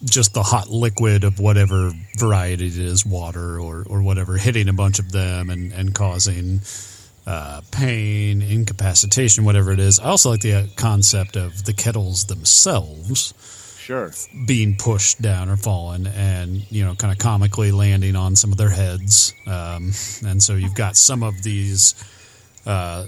just 0.05 0.33
the 0.35 0.43
hot 0.43 0.69
liquid 0.69 1.25
of 1.25 1.41
whatever 1.41 1.91
variety 2.17 2.67
it 2.69 2.79
is, 2.79 3.05
water 3.05 3.59
or 3.61 3.85
or 3.89 4.03
whatever, 4.03 4.37
hitting 4.37 4.69
a 4.69 4.73
bunch 4.73 4.99
of 4.99 5.11
them 5.11 5.51
and 5.51 5.73
and 5.73 5.95
causing 5.95 6.61
uh, 7.27 7.61
pain, 7.73 8.41
incapacitation, 8.41 9.45
whatever 9.45 9.73
it 9.73 9.81
is. 9.81 9.99
I 9.99 10.05
also 10.05 10.31
like 10.31 10.41
the 10.41 10.55
uh, 10.55 10.67
concept 10.77 11.37
of 11.37 11.65
the 11.65 11.73
kettles 11.73 12.25
themselves 12.27 13.35
Sure. 13.79 14.13
being 14.47 14.77
pushed 14.77 15.23
down 15.23 15.49
or 15.49 15.57
fallen 15.57 16.07
and 16.07 16.71
you 16.71 16.85
know 16.85 16.95
kind 16.95 17.11
of 17.11 17.19
comically 17.19 17.73
landing 17.73 18.17
on 18.17 18.37
some 18.37 18.53
of 18.53 18.59
their 18.59 18.69
heads 18.69 19.33
um, 19.47 19.93
and 20.27 20.43
so 20.43 20.57
you've 20.57 20.75
got 20.75 20.95
some 20.95 21.23
of 21.23 21.43
these 21.43 21.95
uh, 22.67 23.07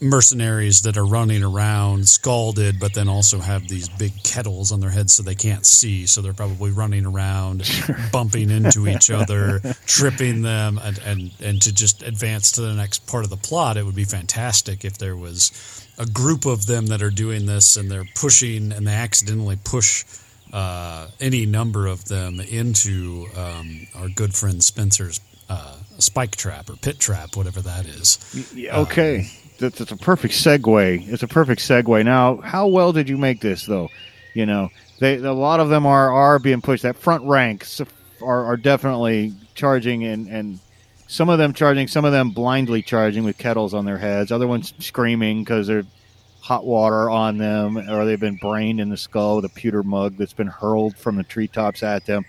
mercenaries 0.00 0.82
that 0.82 0.96
are 0.96 1.04
running 1.04 1.42
around 1.42 2.08
scalded 2.08 2.80
but 2.80 2.94
then 2.94 3.08
also 3.08 3.38
have 3.38 3.68
these 3.68 3.88
big 3.88 4.12
kettles 4.22 4.72
on 4.72 4.80
their 4.80 4.90
heads 4.90 5.14
so 5.14 5.22
they 5.22 5.34
can't 5.34 5.66
see. 5.66 6.06
So 6.06 6.22
they're 6.22 6.32
probably 6.32 6.70
running 6.70 7.06
around 7.06 7.68
bumping 8.12 8.50
into 8.50 8.88
each 8.88 9.10
other 9.20 9.60
tripping 9.86 10.42
them 10.42 10.78
and, 10.82 10.98
and 10.98 11.30
and 11.42 11.62
to 11.62 11.74
just 11.74 12.02
advance 12.02 12.52
to 12.52 12.62
the 12.62 12.74
next 12.74 13.06
part 13.06 13.24
of 13.24 13.30
the 13.30 13.36
plot 13.36 13.76
it 13.76 13.84
would 13.84 13.94
be 13.94 14.04
fantastic 14.04 14.84
if 14.84 14.98
there 14.98 15.16
was 15.16 15.86
a 15.98 16.06
group 16.06 16.46
of 16.46 16.66
them 16.66 16.86
that 16.86 17.02
are 17.02 17.10
doing 17.10 17.46
this 17.46 17.76
and 17.76 17.90
they're 17.90 18.08
pushing 18.14 18.72
and 18.72 18.86
they 18.86 18.94
accidentally 18.94 19.56
push 19.62 20.04
uh, 20.52 21.06
any 21.20 21.46
number 21.46 21.86
of 21.86 22.06
them 22.06 22.40
into 22.40 23.26
um, 23.36 23.86
our 23.94 24.08
good 24.08 24.34
friend 24.34 24.64
Spencer's 24.64 25.20
uh, 25.48 25.76
spike 26.00 26.36
trap 26.36 26.70
or 26.70 26.76
pit 26.76 26.98
trap, 26.98 27.36
whatever 27.36 27.60
that 27.62 27.86
is. 27.86 28.18
Yeah, 28.54 28.76
uh, 28.76 28.82
okay. 28.82 29.30
That's, 29.58 29.78
that's 29.78 29.92
a 29.92 29.96
perfect 29.96 30.34
segue. 30.34 31.08
It's 31.08 31.22
a 31.22 31.28
perfect 31.28 31.60
segue. 31.60 32.04
Now, 32.04 32.36
how 32.36 32.66
well 32.66 32.92
did 32.92 33.08
you 33.08 33.18
make 33.18 33.40
this, 33.40 33.66
though? 33.66 33.88
You 34.34 34.46
know, 34.46 34.70
they 35.00 35.16
a 35.16 35.32
lot 35.32 35.60
of 35.60 35.68
them 35.68 35.86
are 35.86 36.10
are 36.10 36.38
being 36.38 36.62
pushed. 36.62 36.84
That 36.84 36.96
front 36.96 37.24
ranks 37.24 37.80
are, 38.22 38.44
are 38.44 38.56
definitely 38.56 39.34
charging 39.54 40.04
and 40.04 40.28
and 40.28 40.60
some 41.08 41.28
of 41.28 41.38
them 41.38 41.52
charging, 41.52 41.88
some 41.88 42.04
of 42.04 42.12
them 42.12 42.30
blindly 42.30 42.82
charging 42.82 43.24
with 43.24 43.36
kettles 43.36 43.74
on 43.74 43.84
their 43.84 43.98
heads. 43.98 44.30
Other 44.30 44.46
ones 44.46 44.72
screaming 44.78 45.42
because 45.42 45.66
they're 45.66 45.84
hot 46.40 46.64
water 46.64 47.10
on 47.10 47.36
them, 47.36 47.76
or 47.76 48.04
they've 48.04 48.20
been 48.20 48.36
brained 48.36 48.80
in 48.80 48.88
the 48.88 48.96
skull 48.96 49.36
with 49.36 49.44
a 49.44 49.48
pewter 49.48 49.82
mug 49.82 50.16
that's 50.16 50.32
been 50.32 50.46
hurled 50.46 50.96
from 50.96 51.16
the 51.16 51.24
treetops 51.24 51.82
at 51.82 52.06
them. 52.06 52.24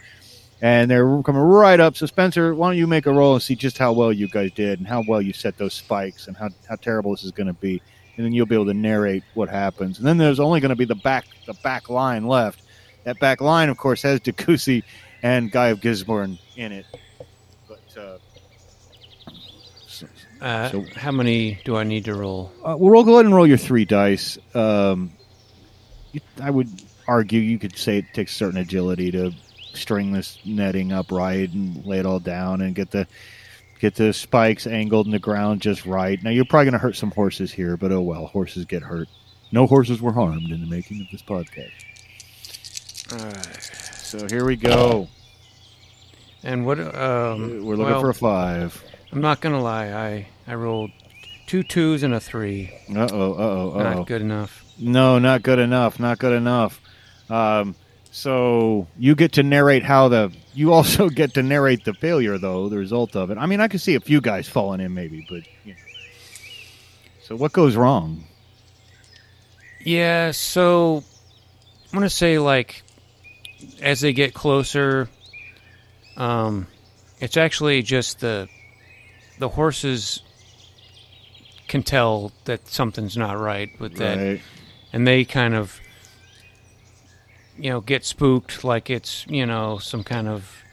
And 0.61 0.91
they're 0.91 1.21
coming 1.23 1.41
right 1.41 1.79
up. 1.79 1.97
So 1.97 2.05
Spencer, 2.05 2.53
why 2.53 2.69
don't 2.69 2.77
you 2.77 2.85
make 2.85 3.07
a 3.07 3.11
roll 3.11 3.33
and 3.33 3.41
see 3.41 3.55
just 3.55 3.77
how 3.79 3.93
well 3.93 4.13
you 4.13 4.27
guys 4.27 4.51
did 4.51 4.77
and 4.79 4.87
how 4.87 5.03
well 5.07 5.21
you 5.21 5.33
set 5.33 5.57
those 5.57 5.73
spikes 5.73 6.27
and 6.27 6.37
how, 6.37 6.49
how 6.69 6.75
terrible 6.75 7.11
this 7.11 7.23
is 7.23 7.31
going 7.31 7.47
to 7.47 7.53
be. 7.53 7.81
And 8.15 8.25
then 8.25 8.31
you'll 8.33 8.45
be 8.45 8.53
able 8.55 8.67
to 8.67 8.73
narrate 8.75 9.23
what 9.33 9.49
happens. 9.49 9.97
And 9.97 10.05
then 10.05 10.17
there's 10.17 10.39
only 10.39 10.59
going 10.59 10.69
to 10.69 10.75
be 10.75 10.85
the 10.85 10.93
back 10.95 11.25
the 11.47 11.53
back 11.63 11.89
line 11.89 12.27
left. 12.27 12.61
That 13.05 13.19
back 13.19 13.41
line, 13.41 13.69
of 13.69 13.77
course, 13.77 14.03
has 14.03 14.19
Dakusi 14.21 14.83
and 15.23 15.51
Guy 15.51 15.69
of 15.69 15.81
Gisborne 15.81 16.37
in 16.55 16.71
it. 16.71 16.85
But 17.67 17.97
uh, 17.99 18.17
so- 19.87 20.07
Uh, 20.41 20.69
So- 20.69 20.85
how 20.95 21.11
many 21.11 21.59
do 21.65 21.75
I 21.75 21.83
need 21.83 22.05
to 22.05 22.13
roll? 22.13 22.51
uh, 22.63 22.75
well, 22.77 22.91
roll, 22.91 23.03
go 23.03 23.13
ahead 23.15 23.25
and 23.25 23.33
roll 23.33 23.47
your 23.47 23.57
three 23.57 23.85
dice. 23.85 24.37
Um, 24.53 25.11
you, 26.11 26.21
I 26.39 26.51
would 26.51 26.69
argue 27.07 27.39
you 27.39 27.57
could 27.57 27.75
say 27.77 27.97
it 27.97 28.05
takes 28.13 28.35
certain 28.35 28.59
agility 28.59 29.09
to 29.11 29.31
string 29.73 30.11
this 30.11 30.39
netting 30.45 30.91
upright 30.91 31.51
and 31.51 31.85
lay 31.85 31.99
it 31.99 32.05
all 32.05 32.19
down 32.19 32.61
and 32.61 32.75
get 32.75 32.91
the 32.91 33.07
get 33.79 33.95
the 33.95 34.13
spikes 34.13 34.67
angled 34.67 35.07
in 35.07 35.11
the 35.11 35.19
ground 35.19 35.61
just 35.61 35.85
right. 35.85 36.21
Now 36.21 36.29
you're 36.29 36.45
probably 36.45 36.65
going 36.65 36.73
to 36.73 36.79
hurt 36.79 36.95
some 36.95 37.11
horses 37.11 37.51
here, 37.51 37.77
but 37.77 37.91
oh 37.91 38.01
well, 38.01 38.27
horses 38.27 38.65
get 38.65 38.83
hurt. 38.83 39.07
No 39.51 39.67
horses 39.67 40.01
were 40.01 40.13
harmed 40.13 40.51
in 40.51 40.61
the 40.61 40.67
making 40.67 41.01
of 41.01 41.07
this 41.11 41.21
podcast. 41.21 41.71
All 43.11 43.25
right. 43.25 43.63
So 43.63 44.27
here 44.27 44.45
we 44.45 44.55
go. 44.55 45.07
And 46.43 46.65
what? 46.65 46.79
Um, 46.79 47.65
We're 47.65 47.75
looking 47.75 47.93
well, 47.93 48.01
for 48.01 48.09
a 48.09 48.13
five. 48.13 48.83
I'm 49.11 49.21
not 49.21 49.41
gonna 49.41 49.61
lie. 49.61 49.91
I 49.91 50.27
I 50.47 50.55
rolled 50.55 50.91
two 51.47 51.63
twos 51.63 52.03
and 52.03 52.13
a 52.13 52.19
three. 52.19 52.71
Uh 52.89 53.07
oh. 53.11 53.33
Uh 53.33 53.35
oh. 53.35 53.71
Uh 53.71 53.73
oh. 53.73 53.83
Not 53.95 54.07
good 54.07 54.21
enough. 54.21 54.63
No, 54.79 55.19
not 55.19 55.43
good 55.43 55.59
enough. 55.59 55.99
Not 55.99 56.17
good 56.17 56.33
enough. 56.33 56.79
Um, 57.29 57.75
so 58.11 58.87
you 58.97 59.15
get 59.15 59.31
to 59.33 59.43
narrate 59.43 59.83
how 59.83 60.07
the. 60.09 60.31
You 60.53 60.73
also 60.73 61.09
get 61.21 61.33
to 61.35 61.43
narrate 61.43 61.85
the 61.85 61.93
failure, 61.93 62.37
though, 62.37 62.69
the 62.69 62.77
result 62.77 63.15
of 63.15 63.31
it. 63.31 63.37
I 63.37 63.45
mean, 63.45 63.59
I 63.61 63.67
could 63.67 63.81
see 63.81 63.95
a 63.95 63.99
few 64.01 64.21
guys 64.21 64.47
falling 64.47 64.81
in, 64.81 64.93
maybe, 64.93 65.25
but. 65.29 65.43
You 65.65 65.73
know. 65.73 65.79
So 67.23 67.35
what 67.35 67.53
goes 67.53 67.75
wrong? 67.75 68.25
Yeah. 69.79 70.31
So 70.31 71.03
I'm 71.91 71.93
gonna 71.99 72.09
say 72.09 72.37
like 72.39 72.83
as 73.81 74.01
they 74.01 74.11
get 74.13 74.33
closer, 74.33 75.07
um, 76.17 76.67
it's 77.19 77.37
actually 77.37 77.81
just 77.81 78.19
the 78.19 78.47
the 79.39 79.49
horses 79.49 80.21
can 81.67 81.83
tell 81.83 82.31
that 82.45 82.67
something's 82.67 83.15
not 83.15 83.39
right 83.39 83.69
with 83.79 83.95
that 83.95 84.17
Right. 84.17 84.41
and 84.91 85.07
they 85.07 85.23
kind 85.23 85.55
of 85.55 85.79
you 87.61 87.69
know 87.69 87.81
get 87.81 88.03
spooked 88.03 88.63
like 88.63 88.89
it's 88.89 89.25
you 89.27 89.45
know 89.45 89.77
some 89.77 90.03
kind 90.03 90.27
of 90.27 90.63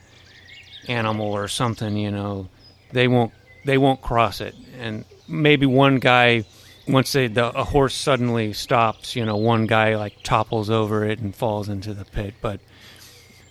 animal 0.89 1.27
or 1.27 1.47
something 1.47 1.97
you 1.97 2.11
know 2.11 2.49
they 2.93 3.07
won't 3.07 3.33
they 3.65 3.77
won't 3.79 4.01
cross 4.01 4.41
it. 4.41 4.55
And 4.79 5.05
maybe 5.29 5.67
one 5.67 5.99
guy 5.99 6.45
once 6.89 7.13
they 7.13 7.27
the 7.27 7.51
a 7.57 7.65
horse 7.65 7.95
suddenly 7.95 8.55
stops 8.55 9.15
you 9.15 9.27
know 9.27 9.37
one 9.37 9.67
guy 9.67 9.97
like 9.97 10.23
topples 10.23 10.71
over 10.71 11.05
it 11.05 11.19
and 11.19 11.35
falls 11.35 11.69
into 11.69 11.93
the 11.93 12.05
pit. 12.05 12.35
But 12.41 12.61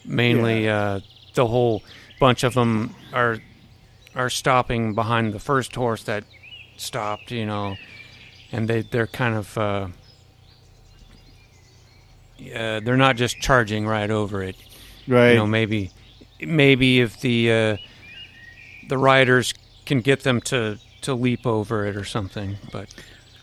mainly 0.03 0.67
uh 0.67 1.01
the 1.35 1.45
whole 1.45 1.83
bunch 2.19 2.43
of 2.43 2.55
them 2.55 2.95
are 3.13 3.37
are 4.15 4.31
stopping 4.31 4.95
behind 4.95 5.33
the 5.33 5.39
first 5.39 5.75
horse 5.75 6.03
that 6.03 6.23
stopped 6.77 7.31
you 7.31 7.45
know 7.45 7.77
and 8.51 8.67
they 8.67 8.81
they're 8.81 9.07
kind 9.07 9.35
of 9.35 9.57
uh, 9.57 9.87
uh, 12.39 12.79
they're 12.81 12.97
not 12.97 13.15
just 13.15 13.39
charging 13.39 13.85
right 13.87 14.09
over 14.09 14.43
it. 14.43 14.55
Right. 15.07 15.31
You 15.31 15.35
know, 15.37 15.47
maybe 15.47 15.91
maybe 16.41 16.99
if 17.01 17.19
the 17.21 17.51
uh, 17.51 17.77
the 18.89 18.97
riders 18.97 19.53
can 19.85 20.01
get 20.01 20.23
them 20.23 20.41
to 20.41 20.77
to 21.01 21.13
leap 21.13 21.45
over 21.45 21.85
it 21.85 21.95
or 21.95 22.03
something, 22.03 22.57
but 22.71 22.93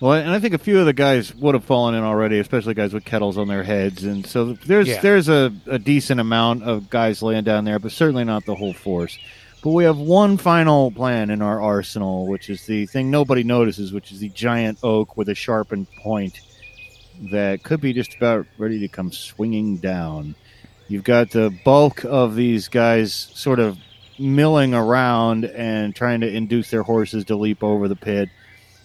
Well, 0.01 0.13
and 0.15 0.31
I 0.31 0.39
think 0.41 0.55
a 0.55 0.59
few 0.59 0.79
of 0.81 0.87
the 0.87 0.93
guys 0.93 1.35
would 1.37 1.55
have 1.55 1.65
fallen 1.65 1.95
in 1.95 2.03
already, 2.03 2.39
especially 2.39 2.75
guys 2.75 2.93
with 2.93 3.05
kettles 3.05 3.39
on 3.39 3.49
their 3.49 3.63
heads, 3.63 4.05
and 4.05 4.27
so 4.27 4.53
there's 4.67 4.89
Yeah. 4.89 5.01
there's 5.01 5.29
a, 5.29 5.53
a 5.67 5.79
decent 5.79 6.21
amount 6.21 6.65
of 6.65 6.91
guys 6.91 7.23
laying 7.23 7.45
down 7.45 7.65
there, 7.65 7.79
but 7.79 7.93
certainly 7.93 8.25
not 8.25 8.45
the 8.45 8.55
whole 8.55 8.75
force. 8.75 9.19
But 9.63 9.71
we 9.71 9.85
have 9.85 9.97
one 9.97 10.37
final 10.37 10.91
plan 10.91 11.31
in 11.31 11.41
our 11.41 11.59
arsenal, 11.59 12.27
which 12.27 12.51
is 12.51 12.67
the 12.67 12.85
thing 12.87 13.11
nobody 13.11 13.43
notices, 13.45 13.93
which 13.95 14.13
is 14.13 14.19
the 14.21 14.29
giant 14.29 14.79
oak 14.83 15.17
with 15.17 15.31
a 15.31 15.35
sharpened 15.35 15.87
point 16.03 16.39
that 17.23 17.63
could 17.63 17.81
be 17.81 17.93
just 17.93 18.15
about 18.15 18.47
ready 18.59 18.81
to 18.81 18.89
come 18.89 19.13
swinging 19.13 19.79
down. 19.79 20.35
You've 20.89 21.05
got 21.05 21.31
the 21.31 21.57
bulk 21.65 22.05
of 22.05 22.35
these 22.35 22.69
guys 22.69 23.15
sort 23.15 23.59
of 23.59 23.79
milling 24.19 24.75
around 24.75 25.45
and 25.45 25.95
trying 25.95 26.21
to 26.21 26.31
induce 26.31 26.71
their 26.71 26.83
horses 26.83 27.25
to 27.27 27.37
leap 27.37 27.63
over 27.63 27.89
the 27.89 27.97
pit 27.97 28.29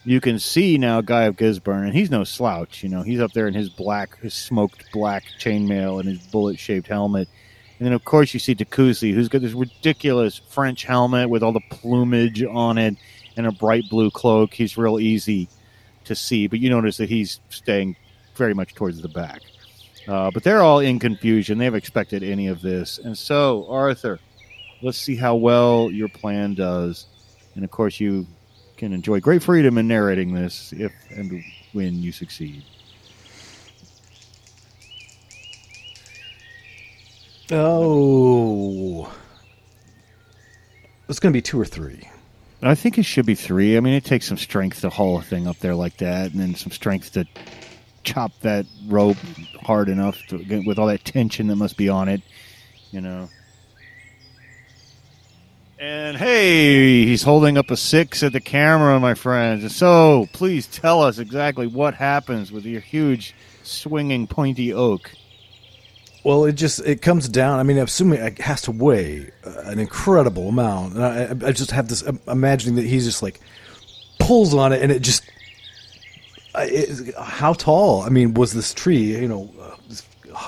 you 0.06 0.22
can 0.22 0.40
see 0.40 0.78
now 0.78 1.02
Guy 1.02 1.24
of 1.24 1.36
Gisborne, 1.36 1.86
and 1.86 1.94
he's 1.94 2.10
no 2.10 2.24
slouch. 2.24 2.84
You 2.84 2.90
know, 2.90 3.04
he's 3.04 3.20
up 3.20 3.34
there 3.34 3.48
in 3.48 3.54
his 3.54 3.70
black, 3.70 4.18
his 4.20 4.34
smoked 4.34 4.92
black 4.92 5.24
chainmail 5.40 6.00
and 6.00 6.10
his 6.10 6.20
bullet-shaped 6.20 6.88
helmet. 6.88 7.28
And 7.78 7.86
then, 7.86 7.94
of 7.94 8.04
course, 8.04 8.34
you 8.34 8.40
see 8.40 8.56
Dakusi, 8.56 9.14
who's 9.14 9.30
got 9.30 9.42
this 9.42 9.54
ridiculous 9.54 10.38
French 10.38 10.84
helmet 10.84 11.30
with 11.30 11.44
all 11.44 11.54
the 11.54 11.62
plumage 11.70 12.44
on 12.44 12.78
it 12.78 12.96
and 13.38 13.46
a 13.46 13.52
bright 13.52 13.84
blue 13.90 14.10
cloak. 14.12 14.54
He's 14.54 14.78
real 14.78 15.00
easy 15.00 15.48
to 16.06 16.16
see, 16.16 16.48
but 16.48 16.60
you 16.60 16.70
notice 16.70 16.98
that 16.98 17.10
he's 17.10 17.40
staying 17.50 17.96
very 18.40 18.56
much 18.56 18.74
towards 18.74 19.00
the 19.02 19.08
back. 19.08 19.42
Uh, 20.08 20.32
but 20.32 20.42
they're 20.44 20.64
all 20.64 20.80
in 20.80 20.98
confusion. 20.98 21.60
They 21.60 21.66
have 21.66 21.76
expected 21.76 22.24
any 22.24 22.48
of 22.48 22.64
this. 22.64 22.98
And 22.98 23.16
so, 23.16 23.68
Arthur, 23.70 24.20
let's 24.82 24.98
see 24.98 25.16
how 25.16 25.36
well 25.36 25.92
your 25.92 26.10
plan 26.10 26.56
does. 26.56 27.06
And 27.54 27.64
of 27.64 27.70
course, 27.70 28.00
you 28.00 28.26
can 28.78 28.92
enjoy 28.92 29.20
great 29.20 29.44
freedom 29.44 29.78
in 29.78 29.88
narrating 29.88 30.34
this 30.34 30.74
if 30.74 30.92
and 31.12 31.44
when 31.74 32.02
you 32.02 32.12
succeed. 32.12 32.64
Oh. 37.52 39.14
It's 41.08 41.20
going 41.20 41.34
to 41.34 41.38
be 41.38 41.42
two 41.42 41.60
or 41.60 41.66
three. 41.66 42.08
I 42.62 42.76
think 42.76 42.98
it 42.98 43.04
should 43.04 43.26
be 43.26 43.36
three. 43.36 43.78
I 43.78 43.80
mean, 43.80 43.94
it 43.94 44.04
takes 44.04 44.28
some 44.28 44.38
strength 44.38 44.82
to 44.82 44.90
haul 44.90 45.18
a 45.18 45.22
thing 45.22 45.48
up 45.48 45.58
there 45.60 45.76
like 45.76 45.98
that, 45.98 46.32
and 46.32 46.40
then 46.40 46.56
some 46.56 46.72
strength 46.72 47.14
to 47.14 47.26
chop 48.04 48.32
that 48.42 48.66
rope 48.88 49.18
hard 49.62 49.90
enough 49.90 50.18
to 50.28 50.38
get 50.40 50.66
with 50.66 50.80
all 50.80 50.88
that 50.88 51.04
tension 51.06 51.48
that 51.48 51.56
must 51.56 51.78
be 51.78 51.90
on 51.90 52.10
it, 52.10 52.22
you 52.92 53.02
know. 53.02 53.30
And 55.80 56.18
hey, 56.18 57.06
he's 57.06 57.24
holding 57.24 57.58
up 57.58 57.72
a 57.72 57.78
six 57.78 58.22
at 58.22 58.34
the 58.34 58.42
camera, 58.42 59.00
my 59.00 59.14
friends. 59.14 59.74
So 59.76 60.28
please 60.34 60.68
tell 60.68 61.02
us 61.02 61.20
exactly 61.20 61.68
what 61.68 61.94
happens 61.94 62.52
with 62.52 62.66
your 62.66 62.82
huge 62.82 63.34
swinging 63.64 64.28
pointy 64.28 64.74
oak. 64.74 65.12
Well, 66.26 66.44
it 66.44 66.54
just 66.54 66.80
it 66.82 67.02
comes 67.02 67.30
down. 67.30 67.60
I 67.60 67.64
mean, 67.64 67.78
I'm 67.78 67.86
assuming 67.86 68.20
it 68.20 68.40
has 68.40 68.62
to 68.64 68.72
weigh 68.72 69.32
uh, 69.46 69.62
an 69.66 69.80
incredible 69.80 70.50
amount. 70.50 70.96
And 70.96 71.04
I, 71.06 71.48
I 71.48 71.52
just 71.54 71.72
have 71.72 71.88
this 71.88 72.02
I'm 72.02 72.20
imagining 72.28 72.76
that 72.76 72.86
he's 72.86 73.06
just 73.06 73.24
like 73.24 73.40
pulls 74.20 74.54
on 74.54 74.74
it, 74.74 74.82
and 74.82 74.92
it 74.92 75.02
just. 75.02 75.24
It, 76.64 77.16
how 77.16 77.54
tall? 77.54 78.02
I 78.02 78.10
mean, 78.10 78.34
was 78.34 78.54
this 78.54 78.74
tree? 78.74 79.18
You 79.20 79.28
know, 79.28 79.50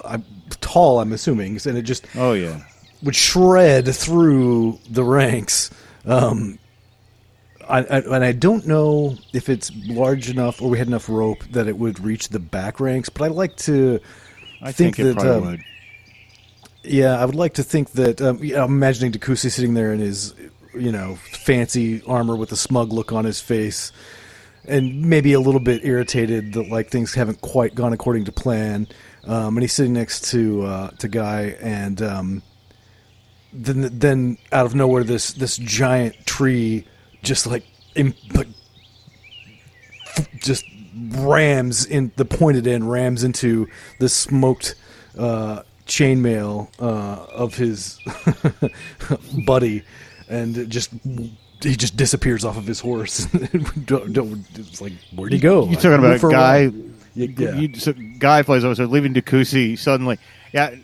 uh, 0.04 0.18
tall. 0.60 1.00
I'm 1.00 1.14
assuming, 1.14 1.60
and 1.66 1.78
it 1.78 1.84
just 1.84 2.06
Oh 2.16 2.34
yeah. 2.34 2.62
would 3.04 3.16
shred 3.16 3.88
through 3.88 4.80
the 4.90 5.04
ranks. 5.04 5.70
Um, 6.06 6.58
I, 7.68 7.80
I, 7.80 7.98
and 8.00 8.24
I 8.24 8.32
don't 8.32 8.68
know 8.68 9.16
if 9.34 9.48
it's 9.48 9.72
large 9.88 10.30
enough 10.30 10.62
or 10.62 10.70
we 10.70 10.78
had 10.78 10.88
enough 10.88 11.08
rope 11.08 11.44
that 11.52 11.68
it 11.68 11.78
would 11.78 12.00
reach 12.00 12.30
the 12.30 12.40
back 12.40 12.80
ranks. 12.80 13.10
But 13.10 13.24
I 13.24 13.28
like 13.28 13.56
to 13.58 14.00
I 14.62 14.72
think, 14.72 14.98
think, 14.98 15.18
that 15.18 15.26
um, 15.26 15.60
yeah, 16.84 17.20
I 17.20 17.26
would 17.26 17.36
like 17.36 17.54
to 17.56 17.64
think 17.64 17.92
that. 17.92 18.22
Um, 18.22 18.44
yeah, 18.44 18.64
I'm 18.64 18.72
imagining 18.72 19.12
Dakusi 19.12 19.52
sitting 19.52 19.74
there 19.74 19.94
in 19.94 20.00
his, 20.00 20.34
you 20.74 20.92
know, 20.92 21.16
fancy 21.16 22.02
armor 22.08 22.36
with 22.36 22.52
a 22.52 22.58
smug 22.58 22.92
look 22.92 23.12
on 23.12 23.26
his 23.26 23.40
face, 23.40 23.92
and 24.66 25.02
maybe 25.02 25.34
a 25.34 25.40
little 25.40 25.60
bit 25.60 25.84
irritated 25.86 26.54
that 26.54 26.70
like 26.70 26.90
things 26.90 27.14
haven't 27.14 27.42
quite 27.42 27.76
gone 27.76 27.94
according 27.94 28.26
to 28.26 28.32
plan. 28.32 28.88
Um, 29.26 29.58
and 29.58 29.62
he's 29.62 29.74
sitting 29.74 29.94
next 29.94 30.32
to 30.32 30.64
uh, 30.64 30.90
to 30.92 31.08
Guy, 31.08 31.56
and 31.62 32.02
um, 32.02 32.44
then 33.54 33.98
then 33.98 34.38
out 34.52 34.66
of 34.66 34.76
nowhere, 34.76 35.04
this 35.04 35.34
this 35.34 35.58
giant 35.58 36.26
tree 36.26 36.86
just 37.22 37.46
like 37.46 37.64
im- 37.96 38.16
like 38.34 38.48
just 40.40 40.66
rams 41.12 41.86
in 41.86 42.12
the 42.16 42.26
pointed 42.26 42.68
end 42.68 42.90
rams 42.90 43.24
into 43.24 43.68
the 44.00 44.10
smoked 44.10 44.76
uh, 45.18 45.62
chainmail 45.86 46.70
uh, 46.80 47.26
of 47.32 47.56
his 47.56 48.00
buddy, 49.46 49.84
and 50.30 50.70
just 50.70 50.92
he 51.62 51.76
just 51.76 51.96
disappears 51.96 52.46
off 52.46 52.58
of 52.58 52.66
his 52.66 52.80
horse. 52.80 53.26
don't, 53.86 54.14
don't, 54.14 54.46
it's 54.56 54.82
like 54.82 54.94
where'd 55.16 55.34
he 55.34 55.40
go? 55.40 55.66
You're 55.66 55.76
talking 55.76 55.94
about 55.94 56.24
a 56.24 56.30
guy? 56.30 56.72
Yeah. 57.14 57.56
You, 57.56 57.76
so 57.76 57.94
guy 58.20 58.44
flies 58.44 58.64
over, 58.64 58.76
so 58.76 58.86
leaving 58.86 59.14
Dakusi 59.14 59.78
suddenly. 59.78 60.18
Yeah, 60.54 60.76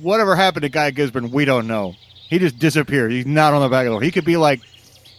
whatever 0.00 0.34
happened 0.34 0.62
to 0.62 0.68
Guy 0.68 0.90
Gisborne, 0.90 1.30
we 1.30 1.44
don't 1.44 1.66
know. 1.66 1.94
He 2.28 2.38
just 2.38 2.58
disappeared. 2.58 3.12
He's 3.12 3.26
not 3.26 3.52
on 3.52 3.60
the 3.60 3.68
back 3.68 3.86
of 3.86 3.90
the 3.90 3.92
horse. 3.92 4.04
He 4.04 4.10
could 4.10 4.24
be 4.24 4.36
like 4.36 4.60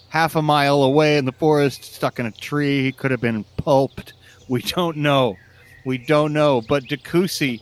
half 0.10 0.36
a 0.36 0.42
mile 0.42 0.84
away 0.84 1.18
in 1.18 1.26
the 1.26 1.32
forest, 1.32 1.84
stuck 1.84 2.20
in 2.20 2.26
a 2.26 2.32
tree. 2.32 2.84
He 2.84 2.92
could 2.92 3.12
have 3.12 3.22
been 3.22 3.44
pulped. 3.58 4.14
We 4.48 4.62
don't 4.62 4.98
know. 4.98 5.38
We 5.86 5.98
don't 5.98 6.34
know. 6.34 6.62
But 6.62 6.84
Dakusi, 6.84 7.62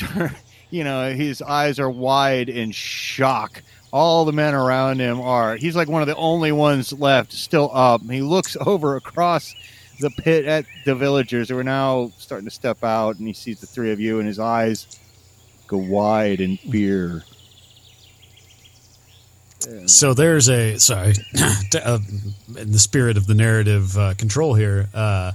you 0.70 0.84
know, 0.84 1.12
his 1.12 1.42
eyes 1.42 1.78
are 1.78 1.90
wide 1.90 2.48
in 2.48 2.72
shock. 2.72 3.62
All 3.96 4.26
the 4.26 4.32
men 4.32 4.52
around 4.52 5.00
him 5.00 5.22
are. 5.22 5.56
He's 5.56 5.74
like 5.74 5.88
one 5.88 6.02
of 6.02 6.06
the 6.06 6.16
only 6.16 6.52
ones 6.52 6.92
left 6.92 7.32
still 7.32 7.70
up. 7.72 8.02
He 8.02 8.20
looks 8.20 8.54
over 8.66 8.94
across 8.96 9.54
the 10.00 10.10
pit 10.10 10.44
at 10.44 10.66
the 10.84 10.94
villagers 10.94 11.48
who 11.48 11.56
are 11.56 11.64
now 11.64 12.12
starting 12.18 12.46
to 12.46 12.54
step 12.54 12.84
out, 12.84 13.16
and 13.16 13.26
he 13.26 13.32
sees 13.32 13.58
the 13.58 13.66
three 13.66 13.92
of 13.92 13.98
you, 13.98 14.18
and 14.18 14.28
his 14.28 14.38
eyes 14.38 14.86
go 15.66 15.78
wide 15.78 16.42
in 16.42 16.58
fear. 16.58 17.24
So 19.86 20.12
there's 20.12 20.50
a 20.50 20.76
sorry, 20.76 21.14
uh, 21.82 21.98
in 22.58 22.72
the 22.72 22.78
spirit 22.78 23.16
of 23.16 23.26
the 23.26 23.34
narrative 23.34 23.96
uh, 23.96 24.12
control 24.12 24.52
here. 24.52 24.90
Uh, 24.92 25.32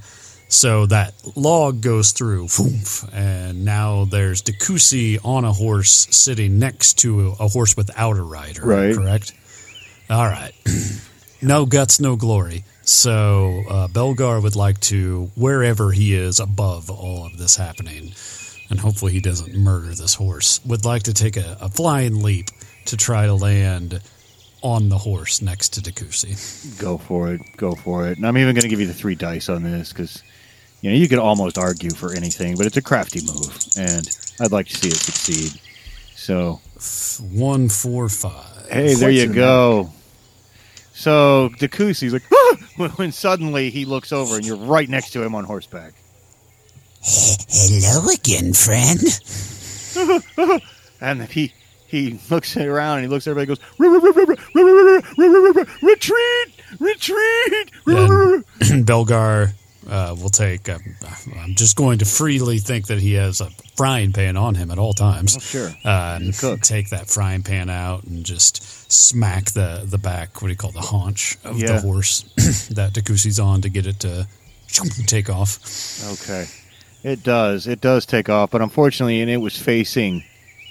so 0.52 0.86
that 0.88 1.14
log 1.38 1.82
goes 1.82 2.12
through, 2.12 2.50
and 3.14 3.64
now 3.64 4.04
there's 4.04 4.42
Dakusi 4.42 5.18
on 5.24 5.46
a 5.46 5.54
horse 5.54 6.08
sitting 6.12 6.60
next 6.60 7.00
to 7.00 7.36
a, 7.40 7.48
horse 7.48 7.78
without 7.78 8.18
a 8.18 8.22
rider. 8.22 8.66
Right. 8.66 8.94
Correct. 8.94 9.34
All 10.10 10.26
right. 10.26 10.52
no 11.42 11.66
guts, 11.66 12.02
no 12.02 12.18
glory. 12.18 12.66
So 12.84 13.64
uh, 13.70 13.88
Belgar 13.88 14.44
would 14.44 14.58
like 14.58 14.82
to, 14.82 15.32
wherever 15.36 15.94
he 15.94 16.14
is 16.14 16.42
above 16.42 16.90
all 16.90 17.26
of 17.26 17.38
this 17.38 17.56
happening, 17.56 18.12
and 18.70 18.78
hopefully 18.78 19.14
he 19.14 19.22
doesn't 19.22 19.56
murder 19.56 19.96
this 19.96 20.16
horse, 20.16 20.60
would 20.66 20.84
like 20.84 21.04
to 21.04 21.14
take 21.14 21.38
a, 21.38 21.58
a 21.62 21.70
flying 21.70 22.22
leap 22.22 22.48
to 22.88 22.98
try 22.98 23.26
to 23.26 23.34
land 23.34 24.02
on 24.62 24.90
the 24.90 24.98
horse 24.98 25.42
next 25.42 25.70
to 25.70 25.82
Dakusi. 25.82 26.78
Go 26.78 26.98
for 26.98 27.34
it. 27.34 27.42
Go 27.56 27.74
for 27.74 28.10
it. 28.10 28.18
And 28.18 28.28
I'm 28.28 28.38
even 28.38 28.54
going 28.54 28.64
to 28.64 28.68
give 28.68 28.82
you 28.82 28.88
the 28.88 28.94
three 28.94 29.16
dice 29.16 29.50
on 29.50 29.64
this 29.64 29.94
because, 29.94 30.22
you 30.82 30.90
know, 30.90 30.96
you 30.96 31.08
could 31.08 31.20
almost 31.20 31.58
argue 31.58 31.92
for 31.92 32.14
anything, 32.14 32.58
but 32.58 32.66
it's 32.66 32.78
a 32.78 32.82
crafty 32.82 33.22
move, 33.26 33.56
and 33.78 34.10
I'd 34.40 34.52
like 34.52 34.68
to 34.68 34.76
see 34.76 34.88
it 34.88 34.96
succeed. 34.96 35.60
So 36.16 36.60
one 37.32 37.70
four 37.70 38.10
five. 38.10 38.68
Hey, 38.70 38.96
there 38.96 39.12
you 39.12 39.32
go. 39.32 39.92
So 40.94 41.50
Dakusi's 41.58 42.14
like, 42.14 42.24
ah! 42.34 42.88
when 42.96 43.12
suddenly 43.12 43.70
he 43.70 43.86
looks 43.86 44.12
over 44.12 44.36
and 44.36 44.46
you're 44.46 44.58
right 44.58 44.90
next 44.90 45.12
to 45.12 45.24
him 45.24 45.36
on 45.36 45.46
horseback. 45.46 45.94
Hello 47.04 48.08
again, 48.14 48.54
friend. 48.54 49.00
and 51.02 51.24
he 51.24 51.54
he 51.88 52.20
looks 52.30 52.56
around 52.58 52.98
and 53.00 53.06
he 53.06 53.10
looks 53.10 53.28
at 53.28 53.32
everybody 53.32 53.52
and 53.52 53.58
goes, 53.58 53.68
retreat, 55.82 56.62
retreat. 56.80 57.72
Belgar 58.86 59.54
uh, 59.92 60.16
will 60.20 60.30
take. 60.30 60.70
Um, 60.70 60.82
I'm 61.38 61.54
just 61.56 61.76
going 61.76 62.00
to 62.00 62.06
freely 62.06 62.58
think 62.60 62.88
that 62.88 62.98
he 63.00 63.14
has 63.14 63.42
a 63.42 63.50
frying 63.76 64.14
pan 64.14 64.38
on 64.38 64.56
him 64.56 64.72
at 64.72 64.80
all 64.80 64.94
times. 64.94 65.36
Oh, 65.36 65.40
sure. 65.40 65.70
Uh, 65.86 66.20
and 66.22 66.34
take 66.64 66.90
that 66.90 67.08
frying 67.10 67.44
pan 67.44 67.70
out 67.70 68.06
and 68.06 68.26
just 68.26 68.64
smack 68.92 69.52
the 69.52 69.84
the 69.86 69.98
back. 69.98 70.42
What 70.42 70.48
do 70.48 70.52
you 70.52 70.58
call 70.58 70.70
it, 70.72 70.74
the 70.74 70.82
haunch 70.82 71.38
of 71.44 71.60
Yeah. 71.60 71.74
the 71.74 71.82
horse 71.82 72.22
that 72.72 72.94
Dakusi's 72.94 73.40
on 73.40 73.62
to 73.62 73.70
get 73.70 73.86
it 73.86 74.00
to 74.00 74.28
take 75.08 75.30
off. 75.30 75.60
Okay. 76.24 76.46
It 77.04 77.24
does. 77.24 77.68
It 77.68 77.82
does 77.82 78.06
take 78.06 78.30
off, 78.30 78.52
but 78.52 78.62
unfortunately, 78.62 79.22
and 79.22 79.30
it 79.30 79.38
was 79.38 79.58
facing, 79.58 80.24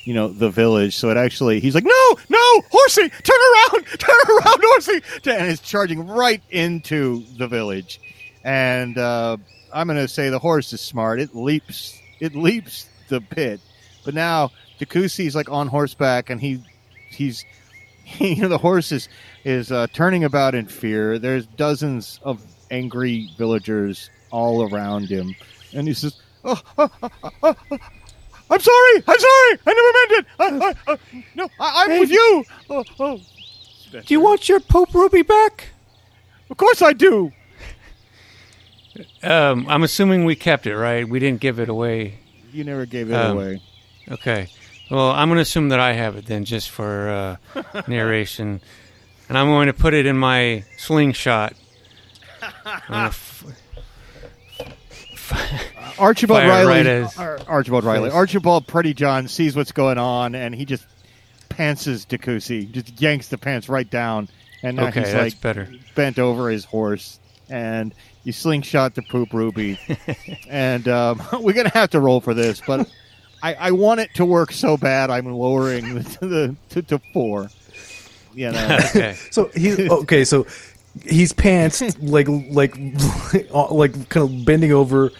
you 0.04 0.14
know, 0.14 0.28
the 0.28 0.48
village. 0.48 0.96
So 0.96 1.10
it 1.10 1.16
actually, 1.16 1.60
he's 1.60 1.74
like, 1.74 1.84
no, 1.84 2.16
no, 2.28 2.62
horsey, 2.70 3.08
turn 3.08 3.36
around, 3.74 3.86
turn 3.98 4.36
around, 4.38 4.60
horsey, 4.62 5.02
and 5.26 5.50
it's 5.50 5.60
charging 5.60 6.06
right 6.06 6.40
into 6.50 7.24
the 7.36 7.48
village. 7.48 8.00
And 8.44 8.96
uh, 8.98 9.36
I'm 9.72 9.86
going 9.86 9.98
to 9.98 10.08
say 10.08 10.30
the 10.30 10.38
horse 10.38 10.72
is 10.72 10.80
smart. 10.80 11.20
It 11.20 11.34
leaps, 11.34 12.00
it 12.20 12.34
leaps 12.34 12.88
the 13.08 13.20
pit. 13.20 13.60
But 14.04 14.14
now 14.14 14.50
Dakusi's 14.78 15.34
like 15.34 15.50
on 15.50 15.68
horseback, 15.68 16.30
and 16.30 16.40
he, 16.40 16.62
he's, 17.10 17.44
you 18.18 18.36
know, 18.36 18.48
the 18.48 18.58
horse 18.58 18.92
is 18.92 19.08
is 19.44 19.72
uh, 19.72 19.86
turning 19.92 20.24
about 20.24 20.54
in 20.54 20.66
fear. 20.66 21.18
There's 21.18 21.46
dozens 21.46 22.20
of 22.22 22.42
angry 22.70 23.30
villagers 23.38 24.10
all 24.30 24.72
around 24.72 25.08
him, 25.08 25.34
and 25.72 25.86
he 25.88 25.94
says, 25.94 26.20
"Oh, 26.44 26.60
oh, 26.78 26.90
oh, 27.02 27.10
oh, 27.22 27.56
oh, 27.70 27.78
I'm 28.50 28.60
sorry, 28.60 28.96
I'm 29.06 29.18
sorry, 29.18 29.58
I 29.66 29.74
never 29.74 29.92
meant 29.92 30.12
it. 30.12 30.26
Uh, 30.38 30.74
uh, 30.88 30.92
uh, 30.92 30.96
no, 31.36 31.48
I, 31.60 31.84
I'm 31.86 32.00
with 32.00 32.10
you. 32.10 32.44
Oh, 32.68 32.84
oh, 32.98 33.20
Do 33.92 34.02
you 34.08 34.20
want 34.20 34.48
your 34.48 34.60
Poop 34.60 34.92
Ruby 34.92 35.22
back? 35.22 35.68
of 36.50 36.56
course 36.56 36.82
I 36.82 36.92
do. 36.92 37.32
Um, 39.22 39.66
I'm 39.68 39.82
assuming 39.82 40.24
we 40.24 40.34
kept 40.36 40.66
it, 40.66 40.76
right? 40.76 41.08
We 41.08 41.18
didn't 41.18 41.40
give 41.40 41.58
it 41.60 41.68
away. 41.68 42.18
You 42.52 42.64
never 42.64 42.86
gave 42.86 43.10
it 43.10 43.14
Um, 43.14 43.36
away. 43.36 43.62
Okay. 44.10 44.48
Well, 44.90 45.10
I'm 45.12 45.28
going 45.28 45.36
to 45.36 45.42
assume 45.42 45.68
that 45.68 45.78
I 45.80 45.92
have 45.92 46.16
it 46.16 46.26
then, 46.26 46.44
just 46.44 46.70
for 46.70 47.38
uh, 47.54 47.82
narration. 47.88 48.60
And 49.28 49.38
I'm 49.38 49.46
going 49.46 49.68
to 49.68 49.72
put 49.72 49.94
it 49.94 50.06
in 50.06 50.16
my 50.16 50.64
slingshot. 50.78 51.54
I'm 52.88 53.12
Archibald 55.98 56.42
Riley, 56.42 56.66
right 56.66 56.86
as- 56.86 57.16
Ar- 57.18 57.38
Archibald 57.46 57.84
Riley. 57.84 58.10
Archibald 58.10 58.66
Pretty 58.66 58.94
John 58.94 59.28
sees 59.28 59.54
what's 59.54 59.72
going 59.72 59.98
on, 59.98 60.34
and 60.34 60.54
he 60.54 60.64
just 60.64 60.84
pantses 61.50 62.06
Dakusi, 62.06 62.70
just 62.70 63.00
yanks 63.00 63.28
the 63.28 63.38
pants 63.38 63.68
right 63.68 63.88
down, 63.88 64.28
and 64.62 64.76
now 64.76 64.88
okay, 64.88 65.00
he's 65.00 65.12
that's 65.12 65.34
like 65.34 65.40
better. 65.40 65.68
bent 65.94 66.18
over 66.18 66.48
his 66.50 66.64
horse, 66.64 67.20
and 67.48 67.94
you 68.24 68.32
slingshot 68.32 68.94
the 68.94 69.02
poop 69.02 69.32
ruby, 69.32 69.78
and 70.48 70.86
um, 70.88 71.20
we're 71.40 71.54
gonna 71.54 71.70
have 71.70 71.90
to 71.90 72.00
roll 72.00 72.20
for 72.20 72.34
this, 72.34 72.60
but 72.66 72.90
I, 73.42 73.54
I 73.54 73.70
want 73.70 74.00
it 74.00 74.12
to 74.14 74.24
work 74.24 74.52
so 74.52 74.76
bad, 74.76 75.10
I'm 75.10 75.26
lowering 75.26 75.94
the 75.96 76.02
to 76.04 76.26
the 76.26 76.56
to, 76.70 76.82
to 76.82 77.00
four. 77.12 77.50
You 78.34 78.52
know, 78.52 78.78
Okay. 78.90 79.16
So 79.30 79.50
he's 79.54 79.78
okay. 79.80 80.24
So 80.24 80.46
he's 81.04 81.32
pants 81.32 81.82
like 81.98 82.28
like 82.28 82.76
like 83.50 84.08
kind 84.08 84.28
of 84.28 84.44
bending 84.44 84.72
over 84.72 85.10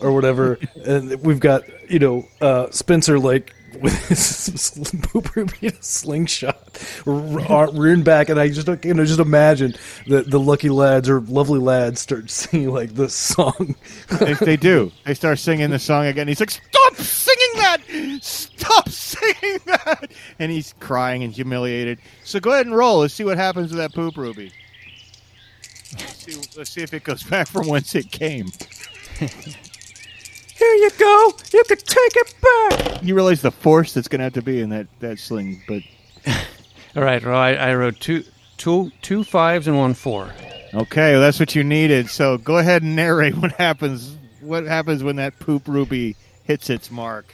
or 0.00 0.12
whatever, 0.12 0.58
and 0.84 1.20
we've 1.22 1.40
got 1.40 1.62
you 1.90 1.98
know 1.98 2.28
uh, 2.40 2.70
Spencer 2.70 3.18
like 3.18 3.54
with 3.80 4.08
his 4.08 4.90
poop 5.02 5.34
ruby 5.34 5.56
in 5.62 5.72
a 5.74 5.82
slingshot, 5.82 6.56
r- 7.06 7.70
rearing 7.72 8.02
back, 8.02 8.28
and 8.28 8.38
I 8.38 8.48
just 8.48 8.68
you 8.84 8.94
know 8.94 9.04
just 9.04 9.20
imagine 9.20 9.74
the 10.06 10.22
the 10.22 10.40
lucky 10.40 10.68
lads 10.68 11.08
or 11.08 11.20
lovely 11.20 11.60
lads 11.60 12.00
start 12.00 12.30
singing 12.30 12.70
like 12.70 12.94
this 12.94 13.14
song. 13.14 13.74
they, 14.18 14.34
they 14.34 14.56
do. 14.56 14.90
They 15.04 15.14
start 15.14 15.38
singing 15.38 15.70
the 15.70 15.78
song 15.78 16.06
again. 16.06 16.28
He's 16.28 16.40
like, 16.40 16.50
"Stop 16.50 16.96
singing 16.96 17.52
that! 17.56 18.18
Stop 18.22 18.88
singing 18.88 19.58
that!" 19.66 20.12
And 20.38 20.50
he's 20.52 20.74
crying 20.80 21.22
and 21.22 21.32
humiliated. 21.32 21.98
So 22.24 22.40
go 22.40 22.52
ahead 22.52 22.66
and 22.66 22.76
roll. 22.76 23.00
Let's 23.00 23.14
see 23.14 23.24
what 23.24 23.38
happens 23.38 23.70
with 23.70 23.78
that 23.78 23.94
poop 23.94 24.16
ruby. 24.16 24.52
Let's 25.92 26.24
see, 26.24 26.40
let's 26.56 26.70
see 26.70 26.82
if 26.82 26.94
it 26.94 27.04
goes 27.04 27.22
back 27.22 27.48
from 27.48 27.66
whence 27.68 27.94
it 27.94 28.10
came. 28.10 28.50
Here 30.82 30.90
you 30.90 30.98
go. 30.98 31.32
You 31.52 31.62
can 31.68 31.76
take 31.76 32.16
it 32.16 32.34
back. 32.42 33.02
You 33.04 33.14
realize 33.14 33.40
the 33.40 33.52
force 33.52 33.94
that's 33.94 34.08
going 34.08 34.18
to 34.18 34.24
have 34.24 34.32
to 34.32 34.42
be 34.42 34.60
in 34.60 34.70
that, 34.70 34.88
that 34.98 35.20
sling, 35.20 35.62
but 35.68 35.80
All 36.96 37.04
right. 37.04 37.24
Well, 37.24 37.36
I, 37.36 37.52
I 37.52 37.74
wrote 37.76 38.00
two, 38.00 38.24
two, 38.56 38.90
two 39.00 39.22
fives 39.22 39.68
and 39.68 39.78
one 39.78 39.94
four. 39.94 40.32
okay, 40.74 41.12
well, 41.12 41.20
that's 41.20 41.38
what 41.38 41.54
you 41.54 41.62
needed. 41.62 42.10
So 42.10 42.36
go 42.36 42.58
ahead 42.58 42.82
and 42.82 42.96
narrate 42.96 43.36
what 43.36 43.52
happens. 43.52 44.16
What 44.40 44.64
happens 44.64 45.04
when 45.04 45.14
that 45.16 45.38
poop 45.38 45.68
ruby 45.68 46.16
hits 46.42 46.68
its 46.68 46.90
mark? 46.90 47.32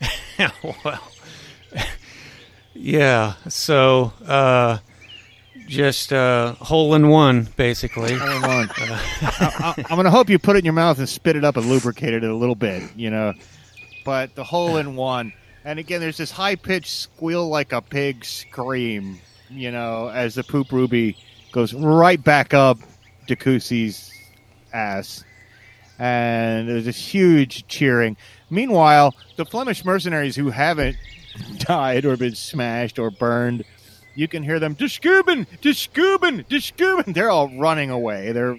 well, 0.84 1.00
yeah. 2.74 3.34
So, 3.46 4.12
uh, 4.26 4.78
just 5.68 6.12
uh, 6.12 6.54
hole 6.54 6.94
in 6.94 7.08
one, 7.08 7.48
basically. 7.56 8.14
Hold 8.14 8.44
on. 8.44 8.68
I, 8.72 9.74
am 9.90 9.96
going 9.96 10.04
to 10.04 10.10
hope 10.10 10.28
you 10.28 10.38
put 10.38 10.56
it 10.56 10.60
in 10.60 10.64
your 10.64 10.74
mouth 10.74 10.98
and 10.98 11.08
spit 11.08 11.36
it 11.36 11.44
up 11.44 11.56
and 11.56 11.66
lubricate 11.66 12.14
it 12.14 12.24
a 12.24 12.34
little 12.34 12.54
bit, 12.54 12.82
you 12.96 13.10
know. 13.10 13.34
But 14.04 14.34
the 14.34 14.44
hole 14.44 14.78
in 14.78 14.96
one, 14.96 15.32
and 15.64 15.78
again, 15.78 16.00
there's 16.00 16.16
this 16.16 16.30
high 16.30 16.56
pitched 16.56 16.90
squeal 16.90 17.48
like 17.48 17.72
a 17.72 17.82
pig 17.82 18.24
scream, 18.24 19.20
you 19.50 19.70
know, 19.70 20.08
as 20.08 20.34
the 20.34 20.42
poop 20.42 20.72
ruby 20.72 21.16
goes 21.52 21.74
right 21.74 22.22
back 22.22 22.54
up 22.54 22.78
Dakusi's 23.28 24.12
ass, 24.72 25.24
and 25.98 26.68
there's 26.68 26.86
this 26.86 26.96
huge 26.96 27.66
cheering. 27.68 28.16
Meanwhile, 28.50 29.14
the 29.36 29.44
Flemish 29.44 29.84
mercenaries 29.84 30.36
who 30.36 30.50
haven't 30.50 30.96
died 31.58 32.06
or 32.06 32.16
been 32.16 32.34
smashed 32.34 32.98
or 32.98 33.10
burned 33.10 33.64
you 34.18 34.26
can 34.26 34.42
hear 34.42 34.58
them 34.58 34.74
discuben, 34.74 35.46
discuben, 35.60 36.44
discuben. 36.48 37.12
They're 37.12 37.30
all 37.30 37.56
running 37.56 37.90
away. 37.90 38.32
They're 38.32 38.58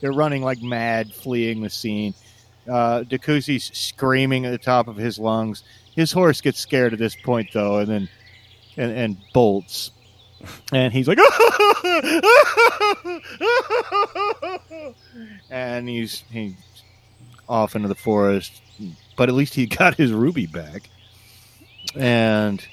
they're 0.00 0.12
running 0.12 0.42
like 0.42 0.60
mad, 0.60 1.14
fleeing 1.14 1.62
the 1.62 1.70
scene. 1.70 2.12
Uh, 2.68 3.04
screaming 3.60 4.46
at 4.46 4.50
the 4.50 4.58
top 4.58 4.88
of 4.88 4.96
his 4.96 5.20
lungs. 5.20 5.62
His 5.94 6.10
horse 6.10 6.40
gets 6.40 6.58
scared 6.58 6.92
at 6.92 6.98
this 6.98 7.14
point, 7.14 7.50
though, 7.52 7.78
and 7.78 7.88
then 7.88 8.08
and, 8.76 8.90
and 8.90 9.16
bolts. 9.32 9.92
And 10.72 10.92
he's 10.92 11.06
like, 11.06 11.18
and 15.48 15.88
he's 15.88 16.24
he's 16.32 16.54
off 17.48 17.76
into 17.76 17.86
the 17.86 17.94
forest. 17.94 18.60
But 19.16 19.28
at 19.28 19.36
least 19.36 19.54
he 19.54 19.66
got 19.66 19.94
his 19.94 20.10
ruby 20.10 20.46
back. 20.46 20.90
And 21.94 22.66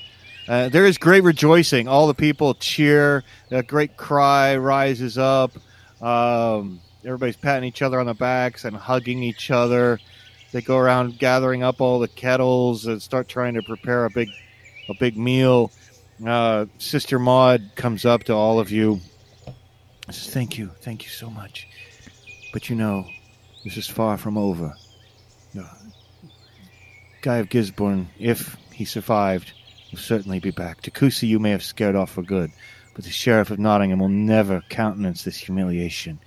uh, 0.47 0.69
there 0.69 0.85
is 0.85 0.97
great 0.97 1.23
rejoicing. 1.23 1.87
All 1.87 2.07
the 2.07 2.13
people 2.13 2.53
cheer. 2.53 3.23
A 3.51 3.63
great 3.63 3.97
cry 3.97 4.55
rises 4.57 5.17
up. 5.17 5.51
Um, 6.01 6.79
everybody's 7.05 7.37
patting 7.37 7.67
each 7.67 7.81
other 7.81 7.99
on 7.99 8.05
the 8.05 8.13
backs 8.13 8.65
and 8.65 8.75
hugging 8.75 9.23
each 9.23 9.51
other. 9.51 9.99
They 10.51 10.61
go 10.61 10.77
around 10.77 11.17
gathering 11.17 11.63
up 11.63 11.81
all 11.81 11.99
the 11.99 12.07
kettles 12.07 12.85
and 12.85 13.01
start 13.01 13.27
trying 13.27 13.55
to 13.55 13.63
prepare 13.63 14.05
a 14.05 14.09
big, 14.09 14.29
a 14.89 14.93
big 14.99 15.17
meal. 15.17 15.71
Uh, 16.25 16.67
Sister 16.77 17.19
Maud 17.19 17.71
comes 17.75 18.05
up 18.05 18.23
to 18.25 18.33
all 18.33 18.59
of 18.59 18.69
you. 18.69 18.99
Says, 20.07 20.29
"Thank 20.29 20.57
you, 20.57 20.69
thank 20.81 21.03
you 21.03 21.09
so 21.09 21.29
much." 21.29 21.67
But 22.51 22.69
you 22.69 22.75
know, 22.75 23.07
this 23.63 23.77
is 23.77 23.87
far 23.87 24.17
from 24.17 24.37
over. 24.37 24.75
Guy 27.23 27.37
of 27.37 27.47
Gisborne, 27.47 28.09
if 28.19 28.57
he 28.73 28.83
survived, 28.83 29.53
will 29.93 29.99
certainly 29.99 30.39
be 30.39 30.51
back. 30.51 30.81
Dakusi 30.81 31.27
you 31.27 31.39
may 31.39 31.51
have 31.51 31.63
scared 31.63 31.95
off 31.95 32.11
for 32.11 32.23
good, 32.23 32.51
but 32.95 33.03
the 33.05 33.11
Sheriff 33.11 33.51
of 33.51 33.59
Nottingham 33.59 33.99
will 33.99 34.09
never 34.09 34.61
countenance 34.69 35.23
this 35.23 35.37
humiliation. 35.37 36.19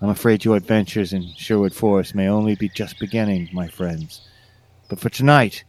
I'm 0.00 0.08
afraid 0.08 0.44
your 0.44 0.56
adventures 0.56 1.12
in 1.12 1.32
Sherwood 1.36 1.74
Forest 1.74 2.14
may 2.14 2.26
only 2.28 2.56
be 2.56 2.68
just 2.70 2.98
beginning, 2.98 3.50
my 3.52 3.68
friends. 3.68 4.26
But 4.88 4.98
for 4.98 5.10
tonight, 5.10 5.62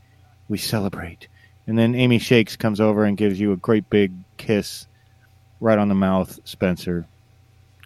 we 0.49 0.57
celebrate. 0.57 1.28
And 1.68 1.78
then 1.78 1.95
Amy 1.95 2.18
Shakes 2.18 2.56
comes 2.56 2.80
over 2.82 3.03
and 3.03 3.15
gives 3.18 3.40
you 3.40 3.52
a 3.52 3.57
great 3.57 3.90
big 3.90 4.11
kiss 4.38 4.88
right 5.60 5.78
on 5.78 5.88
the 5.90 5.95
mouth, 5.95 6.40
Spencer. 6.45 7.06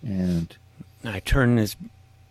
And 0.03 0.55
I 1.03 1.19
turn 1.19 1.57
as 1.57 1.75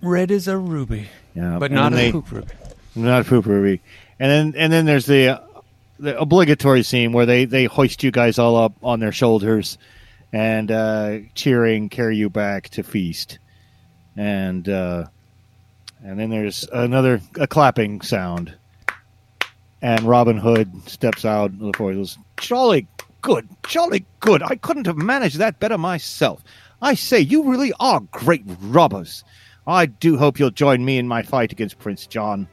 red 0.01 0.31
as 0.31 0.49
a 0.49 0.57
ruby, 0.57 1.09
yeah, 1.35 1.59
but 1.59 1.73
not 1.73 1.93
a 1.93 1.97
they- 1.97 2.13
poop 2.13 2.31
ruby. 2.31 2.53
not 2.95 3.21
a 3.23 3.25
poop 3.25 3.47
ruby. 3.47 3.83
And 4.19 4.31
then 4.31 4.61
and 4.61 4.73
then 4.73 4.87
there's 4.87 5.07
the 5.07 5.43
the 5.99 6.19
obligatory 6.19 6.83
scene 6.83 7.13
where 7.13 7.27
they 7.27 7.45
they 7.45 7.65
hoist 7.65 8.03
you 8.03 8.11
guys 8.11 8.39
all 8.39 8.57
up 8.57 8.75
on 8.83 9.01
their 9.01 9.13
shoulders 9.13 9.79
and 10.33 10.71
uh, 10.71 11.19
cheering 11.35 11.89
carry 11.89 12.17
you 12.17 12.31
back 12.31 12.69
to 12.71 12.83
feast. 12.83 13.39
And 14.17 14.69
uh, 14.69 15.07
and 16.03 16.19
then 16.19 16.31
there's 16.31 16.69
another 16.73 17.21
a 17.39 17.47
clapping 17.47 18.01
sound. 18.01 18.55
And 19.83 20.03
Robin 20.03 20.39
Hood 20.39 20.89
steps 20.89 21.25
out 21.25 21.51
of 21.51 21.59
the 21.59 21.73
forest. 21.77 22.19
Jolly 22.39 22.89
good, 23.21 23.49
jolly 23.69 24.05
good. 24.21 24.43
I 24.43 24.57
couldn't 24.57 24.87
have 24.87 24.97
managed 24.97 25.39
that 25.39 25.61
better 25.61 25.77
myself. 25.77 26.43
I 26.81 26.95
say, 26.95 27.21
you 27.21 27.51
really 27.51 27.73
are 27.81 28.01
great 28.11 28.45
robbers. 28.61 29.25
I 29.67 29.87
do 29.87 30.17
hope 30.17 30.39
you'll 30.39 30.51
join 30.51 30.85
me 30.85 30.99
in 30.99 31.09
my 31.09 31.23
fight 31.23 31.53
against 31.53 31.79
Prince 31.79 32.07
John. 32.07 32.49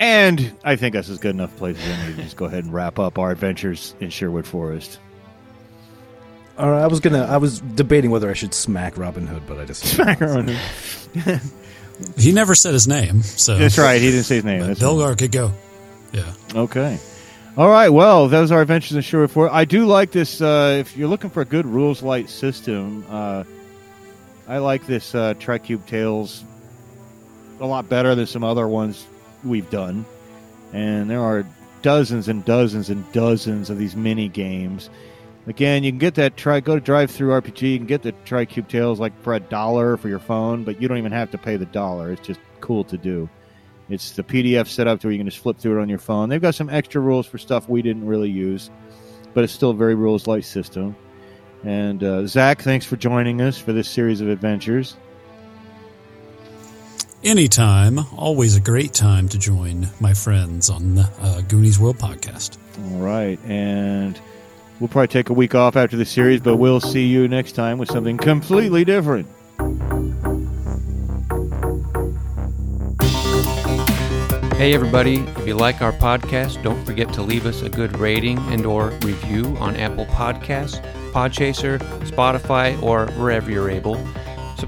And 0.00 0.54
I 0.62 0.76
think 0.76 0.94
that's 0.94 1.08
as 1.08 1.18
good 1.18 1.34
enough 1.34 1.54
place 1.56 1.76
as 1.78 1.98
any 1.98 2.14
to 2.14 2.22
just 2.22 2.36
go 2.36 2.44
ahead 2.44 2.64
and 2.64 2.72
wrap 2.72 2.98
up 2.98 3.18
our 3.18 3.30
adventures 3.30 3.94
in 4.00 4.10
Sherwood 4.10 4.46
Forest. 4.46 5.00
All 6.56 6.70
right, 6.70 6.82
I 6.82 6.86
was 6.86 7.00
gonna. 7.00 7.24
I 7.24 7.36
was 7.36 7.60
debating 7.60 8.10
whether 8.10 8.28
I 8.28 8.32
should 8.32 8.52
smack 8.52 8.96
Robin 8.98 9.26
Hood, 9.26 9.42
but 9.46 9.58
I 9.58 9.64
just 9.66 9.84
Smack 9.84 10.18
her 10.18 10.38
on 10.38 10.48
He 12.16 12.32
never 12.32 12.54
said 12.54 12.72
his 12.74 12.86
name, 12.88 13.22
so 13.22 13.56
That's 13.58 13.78
right. 13.78 14.00
He 14.00 14.10
didn't 14.10 14.24
say 14.24 14.36
his 14.36 14.44
name. 14.44 14.60
But 14.60 14.66
That's 14.68 14.80
Belgar 14.80 15.16
could 15.16 15.32
go. 15.32 15.52
Yeah. 16.12 16.32
Okay. 16.54 16.98
All 17.56 17.68
right. 17.68 17.88
Well, 17.88 18.28
those 18.28 18.52
are 18.52 18.60
adventures 18.60 18.96
in 18.96 19.02
Sherwood 19.02 19.30
Forest. 19.30 19.54
I 19.54 19.64
do 19.64 19.86
like 19.86 20.12
this. 20.12 20.40
Uh, 20.40 20.76
if 20.80 20.96
you're 20.96 21.08
looking 21.08 21.30
for 21.30 21.40
a 21.40 21.44
good 21.44 21.66
rules 21.66 22.02
light 22.02 22.28
system, 22.28 23.04
uh, 23.08 23.44
I 24.46 24.58
like 24.58 24.86
this 24.86 25.14
uh, 25.14 25.34
Tricube 25.34 25.86
Tales 25.86 26.44
a 27.60 27.66
lot 27.66 27.88
better 27.88 28.14
than 28.14 28.26
some 28.26 28.44
other 28.44 28.66
ones 28.66 29.06
we've 29.44 29.68
done. 29.70 30.04
And 30.72 31.08
there 31.08 31.22
are 31.22 31.46
dozens 31.82 32.28
and 32.28 32.44
dozens 32.44 32.90
and 32.90 33.10
dozens 33.12 33.70
of 33.70 33.78
these 33.78 33.96
mini 33.96 34.28
games. 34.28 34.90
Again, 35.46 35.82
you 35.82 35.90
can 35.90 35.98
get 35.98 36.16
that 36.16 36.36
try 36.36 36.60
go 36.60 36.74
to 36.74 36.80
drive 36.80 37.10
through 37.10 37.30
RPG. 37.40 37.62
You 37.62 37.78
can 37.78 37.86
get 37.86 38.02
the 38.02 38.12
Tricube 38.12 38.68
Tales 38.68 39.00
like 39.00 39.18
for 39.22 39.34
a 39.34 39.40
dollar 39.40 39.96
for 39.96 40.08
your 40.08 40.18
phone, 40.18 40.64
but 40.64 40.80
you 40.80 40.88
don't 40.88 40.98
even 40.98 41.12
have 41.12 41.30
to 41.30 41.38
pay 41.38 41.56
the 41.56 41.66
dollar. 41.66 42.12
It's 42.12 42.26
just 42.26 42.40
cool 42.60 42.84
to 42.84 42.98
do. 42.98 43.28
It's 43.88 44.10
the 44.10 44.22
PDF 44.22 44.66
set 44.66 44.86
up 44.86 45.00
to 45.00 45.06
where 45.06 45.12
you 45.12 45.18
can 45.18 45.26
just 45.26 45.42
flip 45.42 45.58
through 45.58 45.78
it 45.78 45.82
on 45.82 45.88
your 45.88 45.98
phone. 45.98 46.28
They've 46.28 46.42
got 46.42 46.54
some 46.54 46.68
extra 46.68 47.00
rules 47.00 47.26
for 47.26 47.38
stuff 47.38 47.68
we 47.68 47.80
didn't 47.80 48.06
really 48.06 48.30
use, 48.30 48.70
but 49.32 49.44
it's 49.44 49.52
still 49.52 49.70
a 49.70 49.74
very 49.74 49.94
rules 49.94 50.26
light 50.26 50.44
system. 50.44 50.94
And 51.64 52.04
uh, 52.04 52.26
Zach, 52.26 52.60
thanks 52.60 52.84
for 52.84 52.96
joining 52.96 53.40
us 53.40 53.56
for 53.56 53.72
this 53.72 53.88
series 53.88 54.20
of 54.20 54.28
adventures. 54.28 54.96
Anytime, 57.24 57.98
always 58.16 58.54
a 58.54 58.60
great 58.60 58.94
time 58.94 59.28
to 59.30 59.38
join 59.38 59.88
my 59.98 60.14
friends 60.14 60.70
on 60.70 60.94
the 60.94 61.10
uh, 61.20 61.40
Goonies 61.42 61.76
World 61.76 61.98
podcast. 61.98 62.58
All 62.92 63.00
right, 63.00 63.40
and 63.44 64.18
we'll 64.78 64.88
probably 64.88 65.08
take 65.08 65.28
a 65.28 65.32
week 65.32 65.52
off 65.56 65.74
after 65.74 65.96
the 65.96 66.04
series, 66.04 66.40
but 66.40 66.58
we'll 66.58 66.80
see 66.80 67.08
you 67.08 67.26
next 67.26 67.52
time 67.52 67.78
with 67.78 67.90
something 67.90 68.18
completely 68.18 68.84
different. 68.84 69.26
Hey 74.54 74.72
everybody, 74.72 75.16
if 75.16 75.46
you 75.46 75.54
like 75.54 75.82
our 75.82 75.92
podcast, 75.92 76.62
don't 76.62 76.84
forget 76.84 77.12
to 77.14 77.22
leave 77.22 77.46
us 77.46 77.62
a 77.62 77.68
good 77.68 77.98
rating 77.98 78.38
and 78.52 78.64
or 78.64 78.90
review 79.02 79.56
on 79.58 79.74
Apple 79.76 80.06
Podcasts, 80.06 80.80
Podchaser, 81.12 81.78
Spotify, 82.04 82.80
or 82.80 83.06
wherever 83.20 83.50
you're 83.50 83.70
able. 83.70 83.96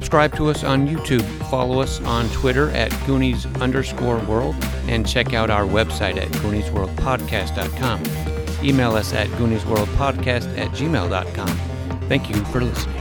Subscribe 0.01 0.35
to 0.36 0.48
us 0.48 0.64
on 0.64 0.89
YouTube, 0.89 1.22
follow 1.51 1.82
us 1.82 2.01
on 2.01 2.27
Twitter 2.31 2.70
at 2.70 2.90
Goonies 3.06 3.44
underscore 3.60 4.16
world, 4.20 4.56
and 4.89 5.06
check 5.06 5.35
out 5.35 5.51
our 5.51 5.64
website 5.64 6.16
at 6.16 6.28
GooniesWorldPodcast.com. 6.39 8.64
Email 8.64 8.93
us 8.93 9.12
at 9.12 9.28
GooniesWorldPodcast 9.28 10.56
at 10.56 10.70
gmail.com. 10.70 12.01
Thank 12.09 12.31
you 12.31 12.43
for 12.47 12.62
listening. 12.62 12.99